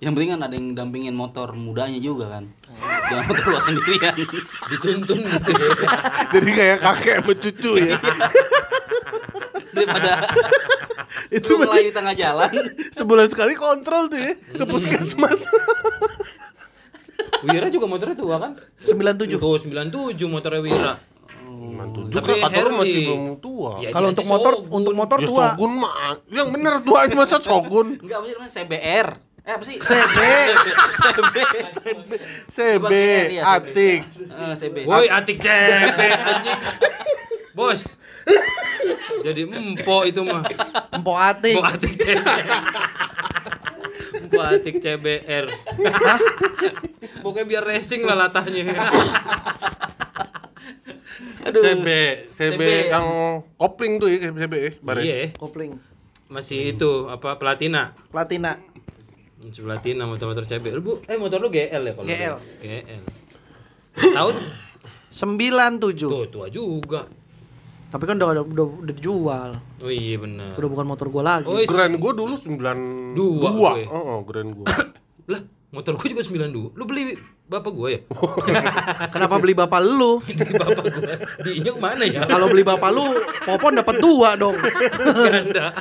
Yang 0.00 0.12
penting 0.16 0.30
kan 0.32 0.40
ada 0.40 0.54
yang 0.56 0.68
dampingin 0.72 1.12
motor 1.12 1.52
mudanya 1.52 2.00
juga 2.00 2.40
kan. 2.40 2.44
Jangan 3.12 3.24
motor 3.28 3.44
lu 3.52 3.60
sendirian. 3.60 4.14
Dituntun 4.72 5.20
gitu 5.28 5.50
ya. 5.52 5.70
Jadi 6.34 6.50
kayak 6.56 6.78
kakek 6.80 7.16
sama 7.20 7.32
cucu 7.36 7.72
ya. 7.76 7.96
Daripada 9.76 10.12
Itu 11.36 11.60
mulai 11.60 11.90
di 11.90 11.92
tengah 11.92 12.14
jalan. 12.16 12.50
sebulan 12.96 13.28
sekali 13.28 13.52
kontrol 13.54 14.08
tuh 14.08 14.18
ya 14.18 14.32
ke 14.34 14.64
puskesmas. 14.64 15.40
Wira 17.44 17.68
juga 17.68 17.86
motornya 17.86 18.16
tua 18.16 18.36
kan? 18.40 18.52
97. 18.84 19.36
Tuh 19.36 19.56
97 19.68 20.16
motornya 20.32 20.60
Wira. 20.64 20.92
Juga 22.10 22.34
Tapi 22.34 22.56
orang 22.58 22.76
masih 22.82 23.00
belum 23.06 23.22
tua. 23.38 23.72
Ya, 23.82 23.90
Kalau 23.94 24.08
untuk 24.10 24.26
motor, 24.26 24.52
untuk 24.66 24.94
motor 24.94 25.18
Ya 25.22 25.28
tua. 25.30 25.44
Shogun 25.54 25.72
mah 25.78 25.94
yang 26.30 26.48
bener 26.50 26.82
tuanya 26.82 27.14
masa 27.14 27.36
Shogun. 27.38 28.02
Enggak 28.02 28.18
namanya 28.26 28.50
CBR. 28.50 29.08
Eh 29.40 29.52
apa 29.56 29.64
sih? 29.64 29.76
CB. 29.80 30.18
CB. 31.00 32.12
CB, 32.52 32.92
Atik. 33.40 34.00
Eh, 34.04 34.54
CB. 34.56 34.76
Woi, 34.84 35.06
atik 35.08 35.38
CB 35.40 36.00
anjing. 36.00 36.60
Bos. 37.56 37.80
Jadi 39.24 39.48
empo 39.48 40.04
itu 40.04 40.20
mah. 40.22 40.44
Empo 40.92 41.12
atik. 41.16 41.56
Empo 41.56 41.64
atik 41.66 41.94
CB. 41.98 42.26
Empo 44.10 44.40
atik 44.44 44.76
CBR. 44.78 45.44
Pokoknya 47.24 47.44
biar 47.48 47.62
racing 47.64 48.04
lah 48.04 48.16
latahnya. 48.28 48.64
CB, 51.50 51.86
CB 52.36 52.60
CB. 52.60 52.62
yang 52.92 53.08
kopling 53.58 53.98
tuh 53.98 54.08
ya 54.12 54.30
CB 54.30 54.54
ya, 54.54 54.70
bare. 54.84 55.00
Iya, 55.02 55.16
Kopling. 55.34 55.80
masih 56.30 56.78
itu 56.78 57.10
apa 57.10 57.42
platina. 57.42 57.90
Platina. 58.14 58.54
Masih 59.40 59.62
platina 59.64 60.04
motor-motor 60.04 60.44
CB. 60.44 60.64
Lu, 60.76 60.80
Bu, 60.80 60.92
eh 61.04 61.16
motor 61.16 61.40
lu 61.40 61.48
GL 61.48 61.80
ya 61.80 61.92
kalau 61.96 62.06
GL. 62.06 62.34
lu? 62.36 62.40
GL. 62.60 63.02
Tahun 64.12 64.34
97. 65.10 66.06
tuh 66.06 66.26
tua 66.28 66.46
juga. 66.46 67.08
Tapi 67.90 68.04
kan 68.06 68.14
udah 68.14 68.28
udah, 68.38 68.44
udah, 68.46 68.66
udah 68.86 68.94
dijual. 68.94 69.50
Oh 69.82 69.90
iya 69.90 70.14
benar. 70.14 70.54
Udah 70.54 70.68
bukan 70.70 70.86
motor 70.86 71.10
gua 71.10 71.22
lagi. 71.26 71.50
Oh, 71.50 71.58
Grand 71.58 71.96
gua 71.98 72.12
dulu 72.14 72.38
92. 72.38 73.18
Dua 73.18 73.48
Dua. 73.50 73.70
gue. 73.74 73.84
Heeh, 73.90 74.18
grand 74.22 74.50
gua. 74.54 74.66
Lah, 75.26 75.40
motor 75.74 75.98
gua 75.98 76.06
juga 76.06 76.22
92. 76.22 76.78
Lu 76.78 76.84
beli 76.86 77.18
bapak 77.50 77.72
gua 77.74 77.88
ya? 77.90 78.00
Kenapa 79.14 79.42
beli 79.42 79.58
bapak 79.58 79.82
lu? 79.82 80.22
Di 80.30 80.38
bapak 80.38 80.84
gua. 80.86 81.14
Diinjak 81.42 81.76
mana 81.82 82.04
ya? 82.06 82.22
Kalau 82.30 82.46
beli 82.46 82.62
bapak 82.62 82.90
lu, 82.94 83.10
Popon 83.42 83.74
dapat 83.74 83.98
dua 83.98 84.38
dong. 84.38 84.54
Ganda. 84.54 85.74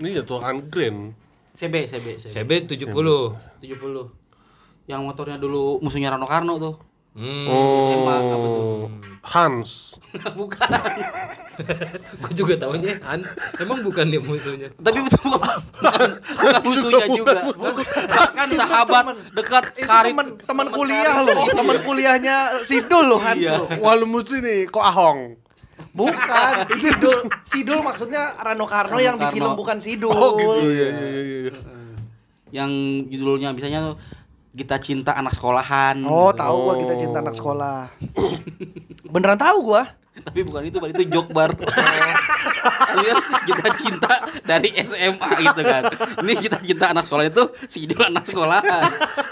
Ini 0.00 0.08
jatuhan 0.24 0.64
grand. 0.72 1.12
CB, 1.52 1.74
CB, 1.84 2.06
CB. 2.16 2.32
CB 2.32 2.50
70. 2.88 3.60
70. 3.60 4.88
Yang 4.88 5.00
motornya 5.04 5.36
dulu 5.36 5.76
musuhnya 5.84 6.08
Rano 6.08 6.24
Karno 6.24 6.56
tuh. 6.56 6.74
Hmm. 7.10 7.46
Apa 7.50 8.14
tuh? 8.22 8.38
Oh, 8.38 8.86
Hans. 9.26 9.98
Bukan. 10.38 10.62
Gua 12.22 12.32
juga 12.34 12.54
tahunya 12.58 12.98
Hans. 13.02 13.30
Emang 13.58 13.84
bukan 13.84 14.10
dia 14.10 14.18
musuhnya. 14.18 14.70
Tapi 14.74 15.06
itu 15.06 15.18
bukan, 15.22 15.58
bukan, 15.78 16.08
bukan 16.18 16.62
musuhnya 16.66 17.06
juga. 17.14 17.38
Bahkan 18.10 18.48
sahabat 18.56 19.04
dekat 19.34 19.64
karib 19.78 20.14
teman 20.16 20.26
teman 20.40 20.66
kuliah 20.72 21.14
lo, 21.22 21.46
teman 21.46 21.78
kuliahnya 21.84 22.36
Sidul 22.66 23.06
lo 23.06 23.18
Hans 23.22 23.38
Iya. 23.38 23.78
Walau 23.78 24.08
musuh 24.08 24.40
nih, 24.42 24.66
kok 24.66 24.82
Ahong. 24.82 25.36
Bukan, 25.94 26.54
Sidul. 26.82 27.18
Sidul 27.46 27.78
maksudnya 27.82 28.34
Rano 28.38 28.66
Karno 28.66 28.98
yang 28.98 29.18
di 29.18 29.26
Karno. 29.26 29.34
film 29.34 29.52
bukan 29.54 29.78
Sidul. 29.82 30.10
Oh 30.10 30.38
gitu 30.38 30.70
ya, 30.70 30.88
ya, 30.90 31.06
ya, 31.06 31.38
ya. 31.50 31.52
yang 32.50 32.70
judulnya 33.06 33.54
biasanya 33.54 33.92
tuh 33.92 33.96
Kita 34.50 34.82
Cinta 34.82 35.14
Anak 35.14 35.36
Sekolahan. 35.38 36.02
Oh, 36.02 36.34
tahu 36.34 36.56
gua 36.66 36.74
kita 36.74 36.98
cinta 36.98 37.22
anak 37.22 37.38
sekolah. 37.38 37.86
Beneran 39.14 39.38
tahu 39.38 39.62
gua. 39.62 39.99
Tapi 40.20 40.40
bukan 40.44 40.62
itu, 40.66 40.76
Bang. 40.78 40.90
itu 40.92 41.02
joke 41.08 41.30
bar. 41.30 41.50
Tapi 42.90 43.04
kan 43.06 43.18
kita 43.46 43.66
cinta 43.78 44.12
dari 44.42 44.70
SMA 44.82 45.30
gitu 45.40 45.60
kan. 45.62 45.82
Ini 46.20 46.32
kita 46.36 46.56
cinta 46.60 46.84
anak 46.90 47.04
sekolah 47.06 47.24
itu 47.26 47.42
si 47.66 47.86
Idul 47.86 48.02
anak 48.02 48.24
sekolahan. 48.26 48.82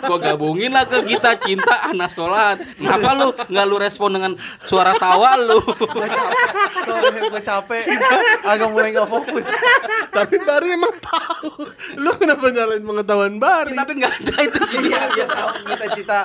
Gua 0.06 0.18
gabungin 0.18 0.72
lah 0.72 0.88
ke 0.88 1.04
kita 1.04 1.36
cinta 1.36 1.90
anak 1.90 2.14
sekolahan. 2.14 2.56
Kenapa 2.78 3.08
lu 3.18 3.28
nggak 3.34 3.64
lu 3.66 3.76
respon 3.76 4.10
dengan 4.14 4.32
suara 4.64 4.94
tawa 4.96 5.36
lu? 5.36 5.60
Sorry, 6.88 7.18
gua 7.28 7.40
capek. 7.42 7.84
Agak 8.46 8.68
mulai 8.70 8.94
gak 8.94 9.08
fokus. 9.10 9.46
Tapi 10.08 10.36
Bari 10.40 10.68
emang 10.72 10.94
tahu. 10.96 11.50
Lu 12.00 12.10
kenapa 12.16 12.48
nyalain 12.48 12.80
pengetahuan 12.80 13.34
Bari? 13.36 13.74
Tapi 13.76 13.92
nggak 13.98 14.12
ada 14.24 14.36
itu 14.40 14.58
Iya, 14.88 15.00
dia 15.12 15.26
tahu 15.26 15.48
kita 15.66 15.86
cita 15.92 16.18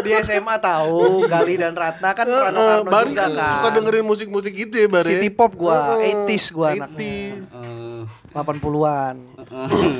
di 0.00 0.10
SMA 0.24 0.56
tahu 0.58 1.28
Gali 1.28 1.54
dan 1.60 1.76
Ratna 1.76 2.10
kan 2.16 2.26
eh, 2.26 2.40
Karno 2.50 2.82
juga 3.04 3.26
kan. 3.30 3.52
suka 3.52 3.68
dengerin 3.76 4.04
musik-musik 4.08 4.56
itu 4.56 4.74
ya 4.74 4.88
Bari. 4.88 5.20
City 5.20 5.28
pop 5.28 5.52
gua, 5.52 6.00
Eh, 6.00 6.16
80s 6.24 6.44
gua 6.50 6.72
anaknya. 6.72 7.36
80s. 7.36 7.44
Eh, 7.52 8.00
80-an. 8.32 9.16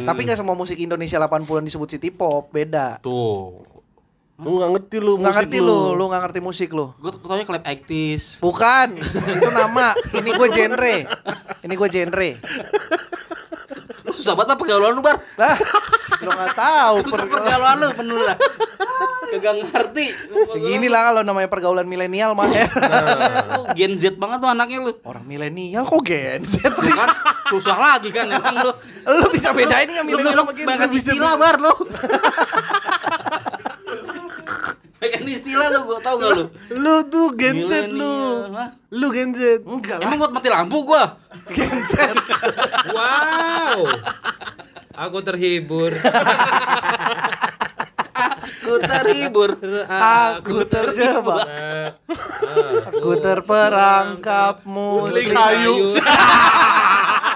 Tapi 0.04 0.20
nggak 0.24 0.38
semua 0.38 0.56
musik 0.56 0.80
Indonesia 0.80 1.20
80-an 1.20 1.68
disebut 1.68 1.88
city 1.88 2.08
pop, 2.08 2.48
beda. 2.48 2.96
Tuh. 2.98 3.60
Lu 4.38 4.54
nggak 4.54 4.70
ngerti 4.70 4.96
lu 5.02 5.18
Nggak 5.18 5.34
musik 5.34 5.38
ngerti 5.42 5.58
lu, 5.58 5.78
lu 5.92 6.04
nggak 6.06 6.22
ngerti 6.24 6.40
musik 6.40 6.70
lu. 6.70 6.94
Gue 6.96 7.10
taunya 7.12 7.42
klub 7.42 7.58
aktis. 7.60 8.38
Bukan, 8.38 9.02
itu 9.02 9.50
nama. 9.50 9.98
Ini 10.14 10.30
gue 10.30 10.48
genre. 10.48 10.96
Ini 11.60 11.74
gue 11.74 11.88
genre. 11.90 12.30
Lu 14.18 14.26
susah 14.26 14.34
banget 14.34 14.50
apa 14.50 14.58
pergaulan 14.58 14.98
lu 14.98 15.02
bar? 15.06 15.14
Lah, 15.38 15.54
lu 16.18 16.30
nggak 16.34 16.58
tahu. 16.58 16.94
Susah 17.06 17.22
per- 17.22 17.30
pergaulan 17.38 17.74
lu 17.78 17.86
bener 17.94 18.18
lah. 18.18 18.36
Kagak 19.30 19.54
ngerti. 19.62 20.06
Begini 20.58 20.90
lah 20.90 21.14
kalau 21.14 21.22
namanya 21.22 21.46
pergaulan 21.46 21.86
milenial 21.86 22.34
mah 22.34 22.50
ya. 22.50 22.66
Lu 23.54 23.70
Gen 23.78 23.94
Z 23.94 24.18
banget 24.18 24.42
tuh 24.42 24.50
anaknya 24.50 24.82
lu. 24.82 24.98
Orang 25.06 25.22
milenial 25.22 25.86
kok 25.86 26.02
Gen 26.02 26.42
Z 26.42 26.58
sih? 26.66 26.90
Kan 26.90 27.14
susah 27.46 27.78
lagi 27.78 28.10
kan 28.10 28.26
emang 28.26 28.58
lu. 28.58 28.74
Lu 29.06 29.30
bisa 29.30 29.54
bedain 29.54 29.86
nggak 29.86 30.02
Lu 30.02 30.10
milenial 30.10 30.34
lu 30.34 30.42
sama 30.42 30.52
Gen 30.58 30.66
Z? 30.66 30.70
banyak 30.74 30.90
istilah 30.98 31.38
bar 31.38 31.56
lu. 31.62 31.70
Banyak 34.98 35.22
istilah 35.30 35.70
lu 35.70 35.80
gua 35.86 35.98
tau 36.02 36.18
gak 36.18 36.30
lu? 36.34 36.44
Lu 36.74 36.96
tuh 37.06 37.30
Gen 37.38 37.70
Z 37.70 37.86
lu. 37.94 38.50
Hah? 38.50 38.74
Lu 38.90 39.14
Gen 39.14 39.30
Z. 39.30 39.62
Enggak 39.62 40.02
lah, 40.02 40.10
Emang 40.10 40.18
buat 40.26 40.32
mati 40.34 40.48
lampu 40.50 40.82
gua? 40.82 41.14
Gen 41.54 41.86
Z. 41.86 42.18
Wow. 42.90 43.94
Aku 44.98 45.22
terhibur. 45.22 45.94
Ku 48.58 48.74
terhibur. 48.82 49.50
Aku 49.86 50.66
terjebak. 50.66 51.46
Aku 52.90 53.10
terperangkap 53.22 54.66
musik 54.66 55.30
kayu. 55.30 55.94